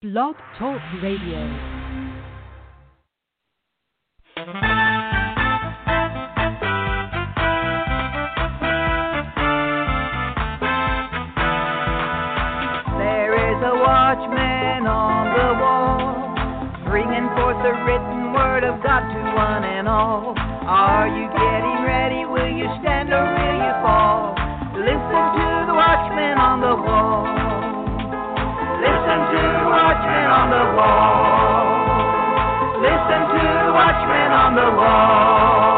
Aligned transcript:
Blog 0.00 0.36
Talk 0.56 0.80
Radio. 1.02 1.42
There 12.94 13.34
is 13.34 13.58
a 13.58 13.74
watchman 13.74 14.86
on 14.86 15.34
the 15.34 15.50
wall, 15.58 16.14
bringing 16.86 17.26
forth 17.34 17.58
the 17.64 17.74
written 17.82 18.32
word 18.32 18.62
of 18.62 18.80
God 18.84 19.00
to 19.00 19.27
watchman 29.98 30.26
on 30.30 30.50
the 30.50 30.64
wall. 30.76 31.66
Listen 32.82 33.20
to 33.34 33.42
the 33.66 33.72
watchman 33.72 34.30
on 34.32 34.54
the 34.54 34.70
wall. 34.76 35.77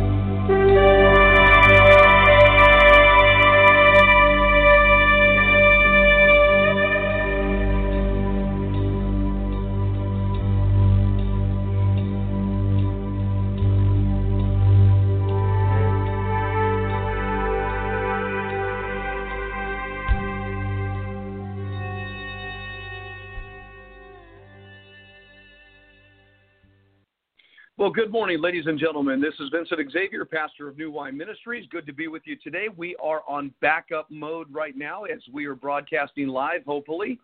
Well, 27.91 28.05
good 28.05 28.13
morning, 28.13 28.39
ladies 28.39 28.67
and 28.67 28.79
gentlemen. 28.79 29.19
This 29.19 29.33
is 29.41 29.49
Vincent 29.51 29.91
Xavier, 29.91 30.23
pastor 30.23 30.69
of 30.69 30.77
New 30.77 30.89
Wine 30.89 31.17
Ministries. 31.17 31.67
Good 31.69 31.85
to 31.87 31.91
be 31.91 32.07
with 32.07 32.21
you 32.23 32.37
today. 32.37 32.67
We 32.77 32.95
are 33.03 33.21
on 33.27 33.53
backup 33.59 34.09
mode 34.09 34.47
right 34.49 34.77
now 34.77 35.03
as 35.03 35.19
we 35.33 35.45
are 35.45 35.55
broadcasting 35.55 36.29
live, 36.29 36.63
hopefully, 36.65 37.19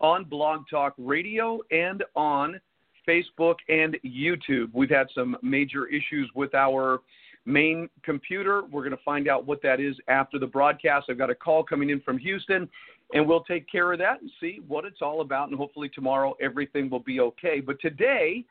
on 0.00 0.22
Blog 0.22 0.62
Talk 0.70 0.94
Radio 0.96 1.58
and 1.72 2.04
on 2.14 2.60
Facebook 3.08 3.56
and 3.68 3.96
YouTube. 4.06 4.70
We've 4.72 4.88
had 4.88 5.08
some 5.12 5.36
major 5.42 5.88
issues 5.88 6.30
with 6.36 6.54
our 6.54 7.00
main 7.44 7.88
computer. 8.04 8.62
We're 8.70 8.84
going 8.84 8.96
to 8.96 9.04
find 9.04 9.26
out 9.26 9.44
what 9.44 9.60
that 9.62 9.80
is 9.80 9.96
after 10.06 10.38
the 10.38 10.46
broadcast. 10.46 11.06
I've 11.10 11.18
got 11.18 11.30
a 11.30 11.34
call 11.34 11.64
coming 11.64 11.90
in 11.90 12.00
from 12.00 12.16
Houston, 12.18 12.68
and 13.12 13.26
we'll 13.26 13.42
take 13.42 13.68
care 13.68 13.92
of 13.92 13.98
that 13.98 14.20
and 14.20 14.30
see 14.40 14.60
what 14.68 14.84
it's 14.84 15.02
all 15.02 15.20
about. 15.20 15.48
And 15.48 15.58
hopefully, 15.58 15.90
tomorrow 15.92 16.36
everything 16.40 16.88
will 16.88 17.00
be 17.00 17.18
okay. 17.18 17.58
But 17.58 17.80
today, 17.80 18.44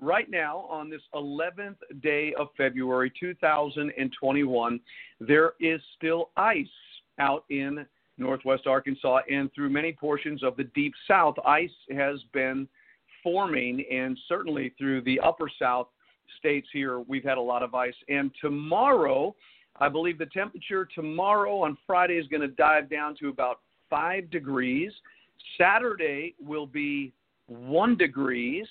right 0.00 0.30
now 0.30 0.66
on 0.70 0.90
this 0.90 1.02
11th 1.14 1.76
day 2.02 2.34
of 2.38 2.48
February 2.56 3.12
2021, 3.18 4.80
there 5.20 5.52
is 5.60 5.80
still 5.96 6.30
ice 6.36 6.66
out 7.18 7.44
in 7.50 7.86
northwest 8.18 8.66
Arkansas 8.66 9.20
and 9.30 9.52
through 9.54 9.70
many 9.70 9.92
portions 9.92 10.42
of 10.42 10.56
the 10.56 10.64
deep 10.74 10.92
south. 11.06 11.34
Ice 11.46 11.70
has 11.90 12.20
been 12.32 12.68
forming, 13.22 13.84
and 13.90 14.18
certainly 14.28 14.72
through 14.78 15.02
the 15.02 15.18
upper 15.20 15.50
south 15.58 15.88
states 16.38 16.68
here, 16.72 17.00
we've 17.00 17.24
had 17.24 17.38
a 17.38 17.42
lot 17.42 17.62
of 17.62 17.74
ice. 17.74 17.94
And 18.08 18.30
tomorrow, 18.40 19.34
I 19.78 19.88
believe 19.88 20.18
the 20.18 20.26
temperature 20.26 20.88
tomorrow 20.94 21.60
on 21.62 21.76
Friday 21.86 22.14
is 22.14 22.26
going 22.28 22.42
to 22.42 22.48
dive 22.48 22.88
down 22.88 23.16
to 23.20 23.28
about 23.28 23.60
five 23.90 24.30
degrees. 24.30 24.92
Saturday 25.58 26.34
will 26.44 26.66
be 26.66 27.12
one 27.46 27.96
degrees 27.96 28.66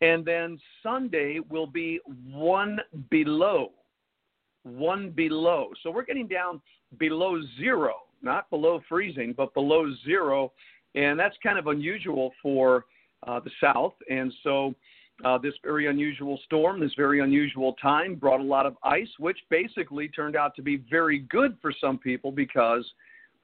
and 0.00 0.24
then 0.24 0.58
Sunday 0.82 1.40
will 1.48 1.66
be 1.66 2.00
one 2.30 2.78
below. 3.10 3.72
One 4.62 5.10
below. 5.10 5.70
So 5.82 5.90
we're 5.90 6.04
getting 6.04 6.26
down 6.26 6.60
below 6.98 7.40
zero, 7.58 7.94
not 8.22 8.48
below 8.50 8.80
freezing, 8.88 9.34
but 9.36 9.52
below 9.54 9.86
zero. 10.04 10.52
And 10.94 11.18
that's 11.18 11.36
kind 11.42 11.58
of 11.58 11.66
unusual 11.66 12.32
for 12.42 12.86
uh, 13.26 13.40
the 13.40 13.50
South. 13.60 13.94
And 14.08 14.32
so 14.42 14.74
uh, 15.24 15.38
this 15.38 15.54
very 15.62 15.86
unusual 15.86 16.38
storm, 16.44 16.80
this 16.80 16.92
very 16.96 17.20
unusual 17.20 17.74
time 17.74 18.14
brought 18.14 18.40
a 18.40 18.44
lot 18.44 18.66
of 18.66 18.76
ice, 18.82 19.08
which 19.18 19.38
basically 19.50 20.08
turned 20.08 20.36
out 20.36 20.54
to 20.56 20.62
be 20.62 20.82
very 20.90 21.20
good 21.20 21.56
for 21.62 21.72
some 21.80 21.98
people 21.98 22.32
because 22.32 22.84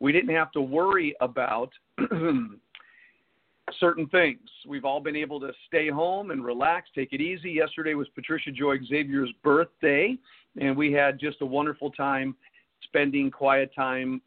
we 0.01 0.13
didn't 0.13 0.35
have 0.35 0.51
to 0.53 0.61
worry 0.61 1.15
about 1.21 1.71
certain 3.79 4.07
things. 4.09 4.49
We've 4.67 4.85
all 4.85 5.01
been 5.01 5.17
able 5.17 5.41
to 5.41 5.53
stay 5.67 5.89
home 5.89 6.31
and 6.31 6.45
relax, 6.45 6.89
take 6.95 7.13
it 7.13 7.21
easy. 7.21 7.51
Yesterday 7.51 7.95
was 7.95 8.09
Patricia 8.15 8.51
Joy 8.51 8.77
Xavier's 8.87 9.33
birthday, 9.43 10.17
and 10.61 10.77
we 10.77 10.93
had 10.93 11.19
just 11.19 11.41
a 11.43 11.47
wonderful 11.47 11.91
time 11.91 12.35
spending 12.85 13.31
quiet 13.31 13.73
time, 13.75 14.21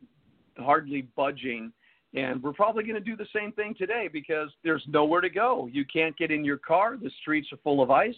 hardly 0.58 1.08
budging. 1.16 1.72
And 2.14 2.42
we're 2.44 2.54
probably 2.54 2.84
going 2.84 2.96
to 2.96 3.02
do 3.02 3.16
the 3.16 3.28
same 3.36 3.52
thing 3.54 3.74
today 3.78 4.08
because 4.12 4.50
there's 4.64 4.84
nowhere 4.88 5.22
to 5.22 5.30
go. 5.30 5.68
You 5.72 5.84
can't 5.86 6.16
get 6.18 6.30
in 6.30 6.46
your 6.46 6.58
car, 6.58 6.98
the 7.02 7.12
streets 7.22 7.48
are 7.52 7.58
full 7.64 7.82
of 7.82 7.90
ice. 7.90 8.16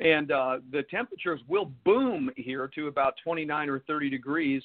And 0.00 0.32
uh, 0.32 0.58
the 0.72 0.82
temperatures 0.90 1.40
will 1.48 1.70
boom 1.84 2.30
here 2.36 2.68
to 2.74 2.88
about 2.88 3.14
29 3.22 3.68
or 3.68 3.80
30 3.80 4.10
degrees 4.10 4.62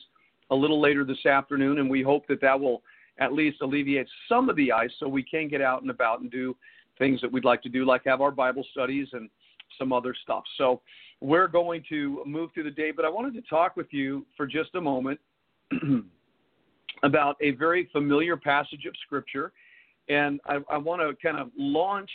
a 0.49 0.55
little 0.55 0.81
later 0.81 1.05
this 1.05 1.25
afternoon, 1.25 1.77
and 1.77 1.89
we 1.89 2.01
hope 2.01 2.27
that 2.27 2.41
that 2.41 2.59
will 2.59 2.81
at 3.19 3.33
least 3.33 3.61
alleviate 3.61 4.07
some 4.27 4.49
of 4.49 4.55
the 4.55 4.71
ice 4.71 4.91
so 4.99 5.07
we 5.07 5.23
can 5.23 5.47
get 5.47 5.61
out 5.61 5.81
and 5.81 5.91
about 5.91 6.21
and 6.21 6.31
do 6.31 6.55
things 6.97 7.21
that 7.21 7.31
we'd 7.31 7.45
like 7.45 7.61
to 7.63 7.69
do, 7.69 7.85
like 7.85 8.01
have 8.05 8.21
our 8.21 8.31
Bible 8.31 8.65
studies 8.71 9.07
and 9.13 9.29
some 9.77 9.93
other 9.93 10.15
stuff. 10.23 10.43
So 10.57 10.81
we're 11.21 11.47
going 11.47 11.83
to 11.89 12.23
move 12.25 12.51
through 12.53 12.63
the 12.63 12.71
day, 12.71 12.91
but 12.91 13.05
I 13.05 13.09
wanted 13.09 13.33
to 13.35 13.41
talk 13.49 13.75
with 13.75 13.87
you 13.91 14.25
for 14.37 14.47
just 14.47 14.75
a 14.75 14.81
moment 14.81 15.19
about 17.03 17.37
a 17.41 17.51
very 17.51 17.89
familiar 17.91 18.37
passage 18.37 18.85
of 18.85 18.93
Scripture. 19.05 19.51
And 20.07 20.39
I, 20.45 20.59
I 20.69 20.77
want 20.77 21.01
to 21.01 21.15
kind 21.21 21.37
of 21.37 21.51
launch 21.57 22.09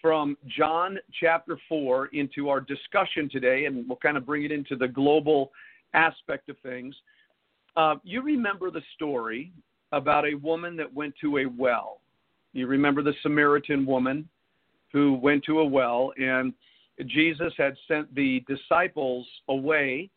from 0.00 0.36
John 0.46 0.98
chapter 1.18 1.58
4 1.68 2.08
into 2.08 2.48
our 2.48 2.60
discussion 2.60 3.28
today, 3.30 3.64
and 3.64 3.88
we'll 3.88 3.96
kind 3.96 4.16
of 4.16 4.26
bring 4.26 4.44
it 4.44 4.52
into 4.52 4.76
the 4.76 4.88
global 4.88 5.50
aspect 5.94 6.48
of 6.48 6.56
things. 6.62 6.94
Uh, 7.76 7.96
you 8.04 8.22
remember 8.22 8.70
the 8.70 8.82
story 8.94 9.52
about 9.94 10.26
a 10.26 10.34
woman 10.34 10.76
that 10.76 10.92
went 10.92 11.14
to 11.20 11.38
a 11.38 11.46
well. 11.46 12.00
You 12.52 12.66
remember 12.66 13.02
the 13.02 13.14
Samaritan 13.22 13.86
woman 13.86 14.28
who 14.92 15.14
went 15.14 15.44
to 15.44 15.60
a 15.60 15.64
well, 15.64 16.12
and 16.16 16.52
Jesus 17.06 17.52
had 17.56 17.74
sent 17.88 18.14
the 18.14 18.44
disciples 18.46 19.26
away 19.48 20.10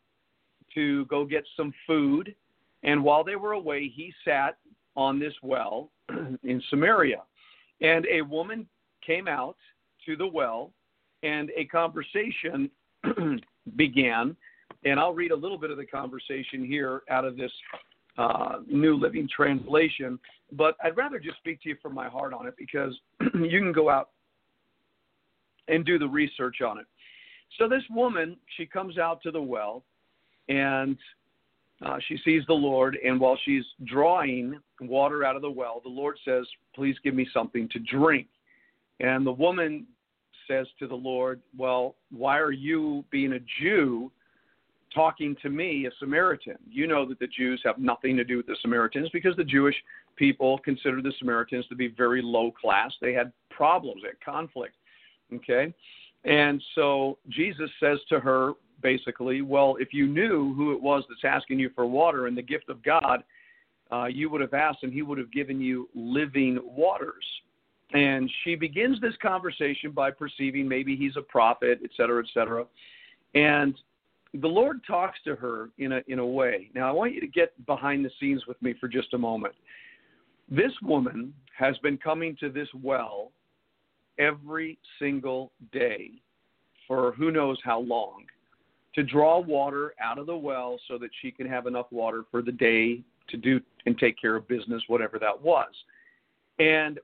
to 0.74 1.04
go 1.06 1.24
get 1.24 1.44
some 1.56 1.72
food. 1.86 2.34
And 2.82 3.02
while 3.02 3.24
they 3.24 3.36
were 3.36 3.52
away, 3.52 3.88
he 3.88 4.12
sat 4.24 4.58
on 4.96 5.18
this 5.18 5.34
well 5.42 5.90
in 6.44 6.62
Samaria. 6.70 7.22
And 7.80 8.06
a 8.06 8.22
woman 8.22 8.66
came 9.04 9.26
out 9.26 9.56
to 10.06 10.16
the 10.16 10.26
well, 10.26 10.72
and 11.22 11.50
a 11.56 11.64
conversation 11.64 12.70
began 13.76 14.36
And 14.84 15.00
I'll 15.00 15.14
read 15.14 15.32
a 15.32 15.36
little 15.36 15.58
bit 15.58 15.70
of 15.70 15.76
the 15.76 15.86
conversation 15.86 16.64
here 16.64 17.02
out 17.10 17.24
of 17.24 17.36
this 17.36 17.52
uh, 18.18 18.58
New 18.66 18.96
Living 18.96 19.28
Translation, 19.34 20.18
but 20.52 20.76
I'd 20.82 20.96
rather 20.96 21.18
just 21.18 21.38
speak 21.38 21.62
to 21.62 21.68
you 21.70 21.76
from 21.80 21.94
my 21.94 22.08
heart 22.08 22.34
on 22.34 22.46
it 22.46 22.54
because 22.58 22.98
you 23.34 23.60
can 23.60 23.72
go 23.72 23.88
out 23.88 24.10
and 25.68 25.84
do 25.84 25.98
the 25.98 26.08
research 26.08 26.60
on 26.60 26.78
it. 26.78 26.86
So 27.58 27.68
this 27.68 27.82
woman, 27.90 28.36
she 28.56 28.66
comes 28.66 28.98
out 28.98 29.22
to 29.22 29.30
the 29.30 29.40
well 29.40 29.84
and 30.48 30.96
uh, 31.84 31.98
she 32.08 32.18
sees 32.24 32.42
the 32.48 32.54
Lord, 32.54 32.98
and 33.04 33.20
while 33.20 33.38
she's 33.44 33.64
drawing 33.84 34.58
water 34.80 35.24
out 35.24 35.36
of 35.36 35.42
the 35.42 35.50
well, 35.50 35.80
the 35.84 35.90
Lord 35.90 36.18
says, 36.24 36.44
Please 36.74 36.96
give 37.04 37.14
me 37.14 37.28
something 37.32 37.68
to 37.68 37.78
drink. 37.78 38.26
And 38.98 39.24
the 39.24 39.32
woman 39.32 39.86
says 40.48 40.66
to 40.80 40.88
the 40.88 40.94
Lord, 40.96 41.40
Well, 41.56 41.94
why 42.10 42.38
are 42.38 42.50
you, 42.50 43.04
being 43.10 43.34
a 43.34 43.38
Jew, 43.60 44.10
talking 44.94 45.36
to 45.42 45.50
me, 45.50 45.86
a 45.86 45.90
Samaritan? 45.98 46.56
You 46.70 46.86
know 46.86 47.06
that 47.06 47.18
the 47.18 47.26
Jews 47.26 47.60
have 47.64 47.78
nothing 47.78 48.16
to 48.16 48.24
do 48.24 48.38
with 48.38 48.46
the 48.46 48.56
Samaritans 48.62 49.08
because 49.12 49.36
the 49.36 49.44
Jewish 49.44 49.76
people 50.16 50.58
considered 50.58 51.04
the 51.04 51.12
Samaritans 51.18 51.66
to 51.68 51.76
be 51.76 51.88
very 51.88 52.22
low 52.22 52.50
class. 52.50 52.92
They 53.00 53.12
had 53.12 53.32
problems, 53.50 54.02
they 54.02 54.08
had 54.08 54.20
conflict. 54.20 54.74
Okay? 55.34 55.72
And 56.24 56.62
so 56.74 57.18
Jesus 57.28 57.70
says 57.80 57.98
to 58.08 58.20
her, 58.20 58.52
basically, 58.82 59.42
well, 59.42 59.76
if 59.80 59.92
you 59.92 60.06
knew 60.06 60.54
who 60.54 60.72
it 60.72 60.80
was 60.80 61.04
that's 61.08 61.24
asking 61.24 61.58
you 61.58 61.70
for 61.74 61.86
water 61.86 62.26
and 62.26 62.36
the 62.36 62.42
gift 62.42 62.68
of 62.68 62.82
God, 62.82 63.24
uh, 63.90 64.06
you 64.06 64.30
would 64.30 64.40
have 64.40 64.54
asked 64.54 64.82
and 64.82 64.92
he 64.92 65.02
would 65.02 65.18
have 65.18 65.32
given 65.32 65.60
you 65.60 65.88
living 65.94 66.58
waters. 66.62 67.24
And 67.92 68.30
she 68.44 68.54
begins 68.54 69.00
this 69.00 69.14
conversation 69.22 69.92
by 69.92 70.10
perceiving 70.10 70.68
maybe 70.68 70.94
he's 70.94 71.16
a 71.16 71.22
prophet, 71.22 71.80
et 71.82 71.90
cetera, 71.96 72.22
et 72.22 72.28
cetera. 72.34 72.66
And 73.34 73.74
the 74.34 74.48
Lord 74.48 74.80
talks 74.86 75.18
to 75.24 75.34
her 75.36 75.70
in 75.78 75.92
a, 75.92 76.00
in 76.08 76.18
a 76.18 76.26
way. 76.26 76.70
Now, 76.74 76.88
I 76.88 76.92
want 76.92 77.14
you 77.14 77.20
to 77.20 77.26
get 77.26 77.54
behind 77.66 78.04
the 78.04 78.10
scenes 78.20 78.46
with 78.46 78.60
me 78.62 78.74
for 78.78 78.88
just 78.88 79.14
a 79.14 79.18
moment. 79.18 79.54
This 80.50 80.72
woman 80.82 81.32
has 81.56 81.76
been 81.78 81.98
coming 81.98 82.36
to 82.40 82.50
this 82.50 82.68
well 82.82 83.32
every 84.18 84.78
single 84.98 85.52
day 85.72 86.10
for 86.86 87.12
who 87.12 87.30
knows 87.30 87.58
how 87.64 87.80
long 87.80 88.24
to 88.94 89.02
draw 89.02 89.38
water 89.38 89.94
out 90.02 90.18
of 90.18 90.26
the 90.26 90.36
well 90.36 90.78
so 90.88 90.98
that 90.98 91.10
she 91.20 91.30
can 91.30 91.46
have 91.46 91.66
enough 91.66 91.86
water 91.90 92.24
for 92.30 92.42
the 92.42 92.52
day 92.52 93.02
to 93.28 93.36
do 93.36 93.60
and 93.86 93.98
take 93.98 94.20
care 94.20 94.36
of 94.36 94.48
business, 94.48 94.82
whatever 94.88 95.18
that 95.18 95.40
was. 95.40 95.70
And 96.58 96.98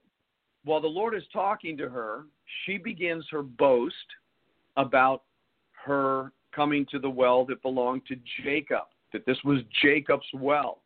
while 0.65 0.81
the 0.81 0.88
Lord 0.88 1.15
is 1.15 1.23
talking 1.32 1.77
to 1.77 1.88
her, 1.88 2.25
she 2.65 2.79
begins 2.79 3.27
her 3.31 3.43
boast 3.43 3.94
about 4.77 5.23
her 5.85 6.32
coming 6.55 6.87
to 6.91 6.99
the 6.99 7.11
well 7.11 7.45
that 7.47 7.62
belonged 7.62 8.03
to 8.06 8.17
Jacob, 8.43 8.85
that 9.12 9.27
this 9.27 9.39
was 9.45 9.61
Jacob's 9.83 10.27
well, 10.35 10.83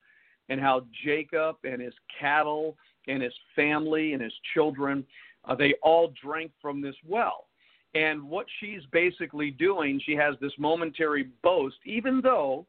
and 0.48 0.60
how 0.60 0.86
Jacob 1.04 1.56
and 1.64 1.80
his 1.80 1.94
cattle 2.18 2.76
and 3.06 3.22
his 3.22 3.34
family 3.56 4.12
and 4.12 4.22
his 4.22 4.32
children, 4.54 5.04
uh, 5.44 5.54
they 5.54 5.74
all 5.82 6.12
drank 6.22 6.52
from 6.60 6.80
this 6.80 6.96
well. 7.06 7.46
And 7.94 8.22
what 8.22 8.46
she's 8.60 8.82
basically 8.92 9.50
doing, 9.50 10.00
she 10.04 10.14
has 10.14 10.34
this 10.40 10.52
momentary 10.58 11.28
boast, 11.42 11.78
even 11.84 12.20
though 12.20 12.66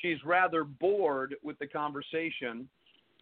she's 0.00 0.18
rather 0.24 0.64
bored 0.64 1.36
with 1.42 1.58
the 1.58 1.66
conversation. 1.66 2.68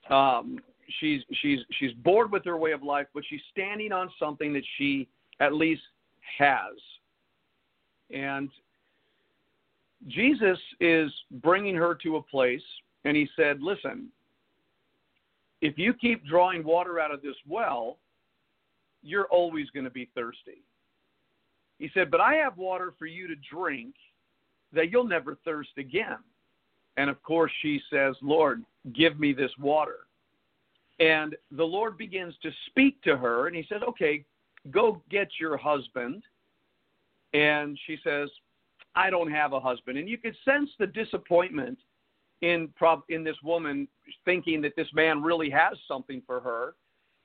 Um, 0.09 0.59
she's 0.99 1.21
she's 1.43 1.59
she's 1.79 1.93
bored 1.93 2.33
with 2.33 2.45
her 2.47 2.57
way 2.57 2.73
of 2.73 2.83
life, 2.83 3.07
but 3.13 3.23
she's 3.29 3.43
standing 3.51 3.93
on 3.93 4.11
something 4.19 4.53
that 4.55 4.65
she 4.79 5.09
at 5.41 5.53
least 5.53 5.83
has. 6.39 6.75
And 8.11 8.49
Jesus 10.09 10.59
is 10.81 11.13
bringing 11.43 11.75
her 11.75 11.95
to 12.03 12.17
a 12.17 12.23
place, 12.23 12.63
and 13.05 13.17
he 13.17 13.29
said, 13.37 13.63
"Listen, 13.63 14.09
if 15.61 15.79
you 15.79 15.93
keep 15.95 16.25
drawing 16.25 16.65
water 16.65 16.99
out 16.99 17.13
of 17.13 17.23
this 17.23 17.37
well, 17.47 17.99
you're 19.03 19.27
always 19.27 19.69
going 19.71 19.85
to 19.85 19.91
be 19.91 20.07
thirsty." 20.15 20.63
He 21.81 21.91
said, 21.95 22.11
But 22.11 22.21
I 22.21 22.35
have 22.35 22.59
water 22.59 22.93
for 22.99 23.07
you 23.07 23.27
to 23.27 23.35
drink 23.51 23.95
that 24.73 24.93
you'll 24.93 25.09
never 25.09 25.39
thirst 25.45 25.71
again. 25.79 26.19
And 26.99 27.09
of 27.09 27.21
course, 27.23 27.51
she 27.63 27.81
says, 27.91 28.15
Lord, 28.23 28.63
give 28.95 29.19
me 29.19 29.33
this 29.33 29.51
water. 29.59 30.01
And 31.01 31.35
the 31.51 31.65
Lord 31.65 31.97
begins 31.97 32.35
to 32.43 32.51
speak 32.67 33.03
to 33.03 33.17
her, 33.17 33.47
and 33.47 33.57
he 33.57 33.65
says, 33.69 33.81
Okay, 33.89 34.25
go 34.71 35.03
get 35.11 35.29
your 35.41 35.57
husband. 35.57 36.23
And 37.33 37.79
she 37.87 37.97
says, 38.05 38.29
I 38.95 39.11
don't 39.11 39.31
have 39.31 39.53
a 39.53 39.61
husband. 39.61 39.99
And 39.99 40.09
you 40.09 40.19
could 40.19 40.37
sense 40.45 40.71
the 40.79 40.87
disappointment 40.87 41.79
in 42.43 42.69
prob- 42.77 43.05
in 43.09 43.23
this 43.23 43.37
woman 43.43 43.87
thinking 44.25 44.61
that 44.63 44.75
this 44.77 44.89
man 44.95 45.23
really 45.23 45.51
has 45.51 45.77
something 45.87 46.23
for 46.27 46.41
her. 46.41 46.75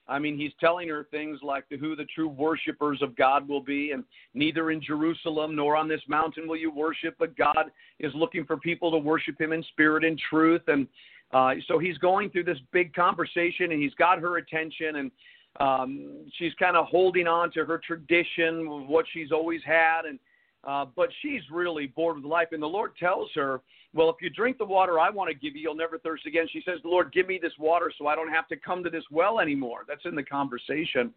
I 0.07 0.19
mean, 0.19 0.37
he's 0.37 0.51
telling 0.59 0.87
her 0.89 1.07
things 1.09 1.39
like 1.41 1.67
the, 1.69 1.77
who 1.77 1.95
the 1.95 2.05
true 2.13 2.27
worshipers 2.27 3.01
of 3.01 3.15
God 3.15 3.47
will 3.47 3.61
be, 3.61 3.91
and 3.91 4.03
neither 4.35 4.69
in 4.69 4.79
Jerusalem 4.79 5.55
nor 5.55 5.75
on 5.75 5.87
this 5.87 6.01
mountain 6.07 6.47
will 6.47 6.57
you 6.57 6.69
worship, 6.69 7.15
but 7.17 7.35
God 7.35 7.71
is 7.99 8.13
looking 8.13 8.45
for 8.45 8.57
people 8.57 8.91
to 8.91 8.97
worship 8.97 9.41
Him 9.41 9.51
in 9.51 9.63
spirit 9.63 10.03
and 10.03 10.19
truth. 10.29 10.61
And 10.67 10.87
uh, 11.31 11.55
so 11.67 11.79
he's 11.79 11.97
going 11.97 12.29
through 12.29 12.43
this 12.43 12.59
big 12.71 12.93
conversation, 12.93 13.71
and 13.71 13.81
he's 13.81 13.95
got 13.95 14.19
her 14.19 14.37
attention, 14.37 14.97
and 14.97 15.11
um, 15.59 16.25
she's 16.37 16.53
kind 16.55 16.77
of 16.77 16.85
holding 16.85 17.27
on 17.27 17.51
to 17.53 17.65
her 17.65 17.79
tradition, 17.79 18.67
of 18.67 18.87
what 18.87 19.05
she's 19.11 19.31
always 19.31 19.61
had, 19.65 20.03
and 20.05 20.19
uh, 20.65 20.85
but 20.95 21.09
she's 21.21 21.41
really 21.51 21.87
bored 21.87 22.17
with 22.17 22.25
life. 22.25 22.49
And 22.51 22.61
the 22.61 22.67
Lord 22.67 22.95
tells 22.97 23.29
her, 23.35 23.61
Well, 23.93 24.09
if 24.09 24.15
you 24.21 24.29
drink 24.29 24.57
the 24.57 24.65
water 24.65 24.99
I 24.99 25.09
want 25.09 25.29
to 25.29 25.35
give 25.35 25.55
you, 25.55 25.61
you'll 25.61 25.75
never 25.75 25.97
thirst 25.97 26.25
again. 26.25 26.47
She 26.51 26.61
says, 26.65 26.79
Lord, 26.83 27.11
give 27.13 27.27
me 27.27 27.39
this 27.41 27.53
water 27.59 27.91
so 27.97 28.07
I 28.07 28.15
don't 28.15 28.31
have 28.31 28.47
to 28.49 28.57
come 28.57 28.83
to 28.83 28.89
this 28.89 29.03
well 29.11 29.39
anymore. 29.39 29.85
That's 29.87 30.05
in 30.05 30.15
the 30.15 30.23
conversation. 30.23 31.13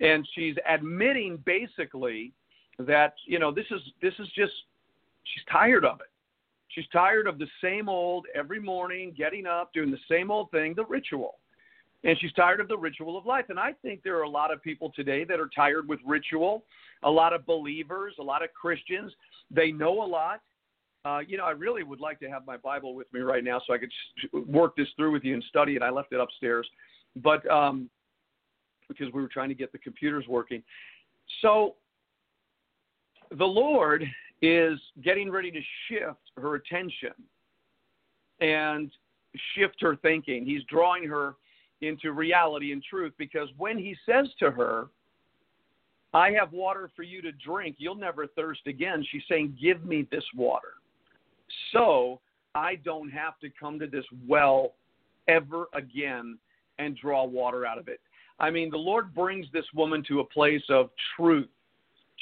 And 0.00 0.26
she's 0.34 0.56
admitting 0.68 1.42
basically 1.44 2.32
that, 2.78 3.14
you 3.26 3.38
know, 3.38 3.52
this 3.52 3.66
is 3.70 3.80
this 4.00 4.14
is 4.18 4.28
just 4.36 4.52
she's 5.24 5.44
tired 5.50 5.84
of 5.84 6.00
it. 6.00 6.06
She's 6.68 6.86
tired 6.92 7.26
of 7.26 7.38
the 7.38 7.48
same 7.62 7.88
old 7.88 8.26
every 8.34 8.60
morning, 8.60 9.14
getting 9.16 9.46
up, 9.46 9.74
doing 9.74 9.90
the 9.90 9.98
same 10.10 10.30
old 10.30 10.50
thing, 10.50 10.74
the 10.74 10.86
ritual 10.86 11.36
and 12.04 12.18
she's 12.20 12.32
tired 12.32 12.60
of 12.60 12.68
the 12.68 12.76
ritual 12.76 13.16
of 13.16 13.26
life. 13.26 13.46
And 13.48 13.58
I 13.58 13.72
think 13.82 14.02
there 14.02 14.18
are 14.18 14.22
a 14.22 14.28
lot 14.28 14.52
of 14.52 14.62
people 14.62 14.92
today 14.94 15.24
that 15.24 15.38
are 15.38 15.48
tired 15.54 15.88
with 15.88 16.00
ritual, 16.04 16.64
a 17.02 17.10
lot 17.10 17.32
of 17.32 17.46
believers, 17.46 18.14
a 18.18 18.22
lot 18.22 18.42
of 18.42 18.52
Christians. 18.54 19.12
They 19.50 19.70
know 19.70 20.02
a 20.02 20.06
lot. 20.06 20.40
Uh, 21.04 21.20
you 21.26 21.36
know, 21.36 21.44
I 21.44 21.50
really 21.50 21.82
would 21.82 22.00
like 22.00 22.20
to 22.20 22.28
have 22.28 22.46
my 22.46 22.56
Bible 22.56 22.94
with 22.94 23.12
me 23.12 23.20
right 23.20 23.42
now 23.42 23.60
so 23.66 23.74
I 23.74 23.78
could 23.78 23.90
work 24.46 24.76
this 24.76 24.88
through 24.96 25.12
with 25.12 25.24
you 25.24 25.34
and 25.34 25.44
study 25.48 25.74
it. 25.74 25.82
I 25.82 25.90
left 25.90 26.12
it 26.12 26.20
upstairs, 26.20 26.68
but 27.16 27.48
um, 27.50 27.90
because 28.88 29.12
we 29.12 29.20
were 29.20 29.28
trying 29.28 29.48
to 29.48 29.54
get 29.54 29.72
the 29.72 29.78
computers 29.78 30.24
working. 30.28 30.62
So 31.40 31.74
the 33.36 33.44
Lord 33.44 34.04
is 34.42 34.78
getting 35.02 35.30
ready 35.30 35.50
to 35.50 35.60
shift 35.88 36.20
her 36.36 36.54
attention 36.56 37.12
and 38.40 38.92
shift 39.54 39.76
her 39.80 39.96
thinking. 39.96 40.44
He's 40.44 40.62
drawing 40.64 41.04
her 41.04 41.34
into 41.82 42.12
reality 42.12 42.72
and 42.72 42.82
truth 42.82 43.12
because 43.18 43.48
when 43.58 43.76
he 43.76 43.94
says 44.06 44.28
to 44.38 44.50
her, 44.50 44.88
I 46.14 46.30
have 46.32 46.52
water 46.52 46.90
for 46.94 47.02
you 47.02 47.20
to 47.22 47.32
drink, 47.32 47.76
you'll 47.78 47.94
never 47.94 48.26
thirst 48.26 48.60
again, 48.66 49.04
she's 49.10 49.22
saying, 49.28 49.56
Give 49.60 49.84
me 49.84 50.06
this 50.10 50.24
water. 50.34 50.74
So 51.72 52.20
I 52.54 52.76
don't 52.76 53.10
have 53.10 53.38
to 53.40 53.48
come 53.50 53.78
to 53.78 53.86
this 53.86 54.04
well 54.26 54.74
ever 55.28 55.66
again 55.74 56.38
and 56.78 56.96
draw 56.96 57.24
water 57.24 57.66
out 57.66 57.78
of 57.78 57.88
it. 57.88 58.00
I 58.38 58.50
mean, 58.50 58.70
the 58.70 58.76
Lord 58.76 59.14
brings 59.14 59.46
this 59.52 59.64
woman 59.74 60.02
to 60.08 60.20
a 60.20 60.24
place 60.24 60.62
of 60.68 60.90
truth. 61.16 61.48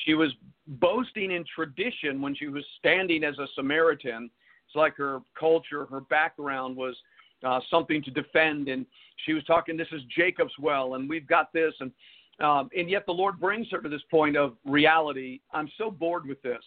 She 0.05 0.15
was 0.15 0.31
boasting 0.67 1.33
in 1.33 1.45
tradition 1.55 2.21
when 2.21 2.35
she 2.35 2.49
was 2.49 2.65
standing 2.79 3.25
as 3.25 3.39
a 3.39 3.47
Samaritan. 3.55 4.31
It's 4.67 4.77
like 4.77 4.97
her 4.97 5.21
culture, 5.39 5.87
her 5.87 6.01
background 6.01 6.77
was 6.77 6.97
uh, 7.45 7.61
something 7.71 8.03
to 8.03 8.11
defend. 8.11 8.69
And 8.69 8.87
she 9.25 9.33
was 9.33 9.45
talking, 9.45 9.77
this 9.77 9.89
is 9.93 10.03
Jacob's 10.17 10.53
well, 10.59 10.95
and 10.95 11.09
we've 11.09 11.27
got 11.27 11.53
this. 11.53 11.75
And, 11.81 11.91
um, 12.41 12.71
and 12.77 12.89
yet 12.89 13.07
the 13.07 13.13
Lord 13.13 13.39
brings 13.39 13.69
her 13.71 13.81
to 13.81 13.89
this 13.89 14.03
point 14.11 14.37
of 14.37 14.57
reality. 14.65 15.41
I'm 15.53 15.69
so 15.79 15.91
bored 15.91 16.27
with 16.27 16.41
this. 16.43 16.63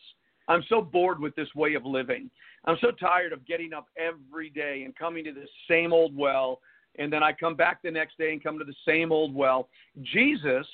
I'm 0.47 0.63
so 0.67 0.81
bored 0.81 1.19
with 1.19 1.35
this 1.35 1.47
way 1.55 1.73
of 1.73 1.85
living. 1.85 2.29
I'm 2.65 2.77
so 2.81 2.91
tired 2.91 3.33
of 3.33 3.45
getting 3.45 3.73
up 3.73 3.87
every 3.97 4.49
day 4.49 4.83
and 4.83 4.95
coming 4.95 5.23
to 5.25 5.33
this 5.33 5.49
same 5.69 5.93
old 5.93 6.15
well. 6.15 6.59
And 6.99 7.11
then 7.11 7.23
I 7.23 7.33
come 7.33 7.55
back 7.55 7.81
the 7.81 7.91
next 7.91 8.17
day 8.17 8.31
and 8.31 8.43
come 8.43 8.59
to 8.59 8.65
the 8.65 8.75
same 8.87 9.11
old 9.11 9.33
well. 9.33 9.69
Jesus 10.13 10.67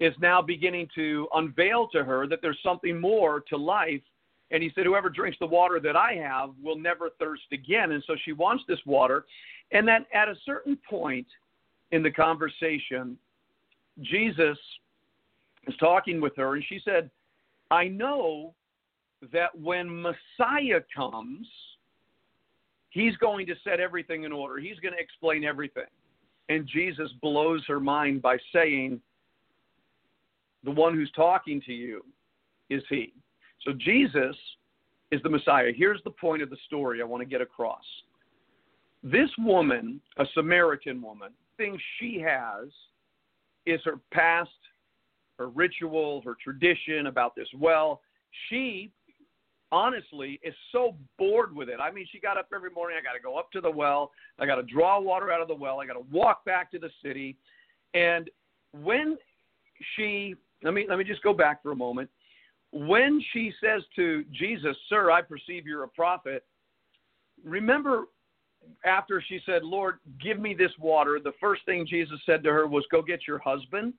is 0.00 0.14
now 0.20 0.40
beginning 0.40 0.88
to 0.94 1.28
unveil 1.34 1.86
to 1.88 2.02
her 2.02 2.26
that 2.26 2.40
there's 2.42 2.58
something 2.62 2.98
more 2.98 3.40
to 3.48 3.56
life 3.56 4.02
and 4.50 4.62
he 4.62 4.70
said, 4.74 4.86
Whoever 4.86 5.08
drinks 5.08 5.38
the 5.38 5.46
water 5.46 5.80
that 5.80 5.96
I 5.96 6.14
have 6.14 6.50
will 6.62 6.78
never 6.78 7.10
thirst 7.18 7.44
again. 7.52 7.92
And 7.92 8.02
so 8.06 8.14
she 8.24 8.32
wants 8.32 8.64
this 8.66 8.80
water. 8.86 9.24
And 9.72 9.86
then 9.86 10.04
at 10.12 10.28
a 10.28 10.34
certain 10.44 10.76
point 10.88 11.26
in 11.92 12.02
the 12.02 12.10
conversation, 12.10 13.16
Jesus 14.00 14.58
is 15.66 15.76
talking 15.78 16.20
with 16.20 16.34
her, 16.36 16.54
and 16.54 16.64
she 16.68 16.80
said, 16.84 17.10
I 17.70 17.86
know 17.88 18.54
that 19.32 19.56
when 19.58 20.02
Messiah 20.02 20.80
comes, 20.94 21.46
he's 22.90 23.16
going 23.16 23.46
to 23.46 23.54
set 23.62 23.78
everything 23.80 24.24
in 24.24 24.32
order. 24.32 24.58
He's 24.58 24.78
going 24.80 24.94
to 24.94 25.00
explain 25.00 25.44
everything. 25.44 25.84
And 26.48 26.66
Jesus 26.66 27.10
blows 27.22 27.62
her 27.68 27.78
mind 27.78 28.22
by 28.22 28.38
saying, 28.52 29.00
The 30.64 30.70
one 30.70 30.94
who's 30.94 31.12
talking 31.12 31.60
to 31.66 31.72
you 31.72 32.04
is 32.70 32.82
he. 32.88 33.12
So 33.62 33.72
Jesus 33.72 34.36
is 35.10 35.22
the 35.22 35.28
Messiah. 35.28 35.72
Here's 35.74 36.02
the 36.04 36.10
point 36.10 36.42
of 36.42 36.50
the 36.50 36.56
story 36.66 37.00
I 37.00 37.04
want 37.04 37.20
to 37.20 37.28
get 37.28 37.40
across. 37.40 37.84
This 39.02 39.30
woman, 39.38 40.00
a 40.18 40.24
Samaritan 40.34 41.00
woman, 41.00 41.30
thing 41.56 41.78
she 41.98 42.20
has 42.20 42.68
is 43.66 43.80
her 43.84 43.98
past, 44.12 44.50
her 45.38 45.48
ritual, 45.48 46.22
her 46.24 46.36
tradition 46.42 47.06
about 47.06 47.34
this 47.34 47.48
well. 47.58 48.02
She 48.48 48.90
honestly 49.72 50.40
is 50.42 50.54
so 50.72 50.96
bored 51.18 51.54
with 51.54 51.68
it. 51.68 51.78
I 51.80 51.90
mean, 51.90 52.06
she 52.10 52.20
got 52.20 52.36
up 52.36 52.48
every 52.54 52.70
morning. 52.70 52.98
I 53.00 53.02
got 53.02 53.14
to 53.14 53.20
go 53.20 53.38
up 53.38 53.50
to 53.52 53.60
the 53.60 53.70
well. 53.70 54.10
I 54.38 54.46
got 54.46 54.56
to 54.56 54.62
draw 54.62 55.00
water 55.00 55.32
out 55.32 55.40
of 55.40 55.48
the 55.48 55.54
well. 55.54 55.80
I 55.80 55.86
got 55.86 55.94
to 55.94 56.04
walk 56.10 56.44
back 56.44 56.70
to 56.72 56.78
the 56.78 56.90
city. 57.02 57.36
And 57.94 58.30
when 58.72 59.16
she, 59.96 60.34
let 60.62 60.74
me 60.74 60.86
let 60.88 60.98
me 60.98 61.04
just 61.04 61.22
go 61.22 61.32
back 61.32 61.62
for 61.62 61.72
a 61.72 61.76
moment. 61.76 62.10
When 62.72 63.20
she 63.32 63.52
says 63.60 63.82
to 63.96 64.24
Jesus, 64.32 64.76
"Sir, 64.88 65.10
I 65.10 65.22
perceive 65.22 65.66
you're 65.66 65.84
a 65.84 65.88
prophet," 65.88 66.44
remember 67.44 68.06
after 68.84 69.20
she 69.20 69.40
said, 69.44 69.64
"Lord, 69.64 69.98
give 70.20 70.38
me 70.38 70.54
this 70.54 70.76
water," 70.78 71.18
the 71.18 71.32
first 71.40 71.64
thing 71.64 71.86
Jesus 71.86 72.20
said 72.24 72.42
to 72.44 72.52
her 72.52 72.66
was, 72.66 72.86
"Go 72.90 73.02
get 73.02 73.26
your 73.26 73.38
husband." 73.38 73.94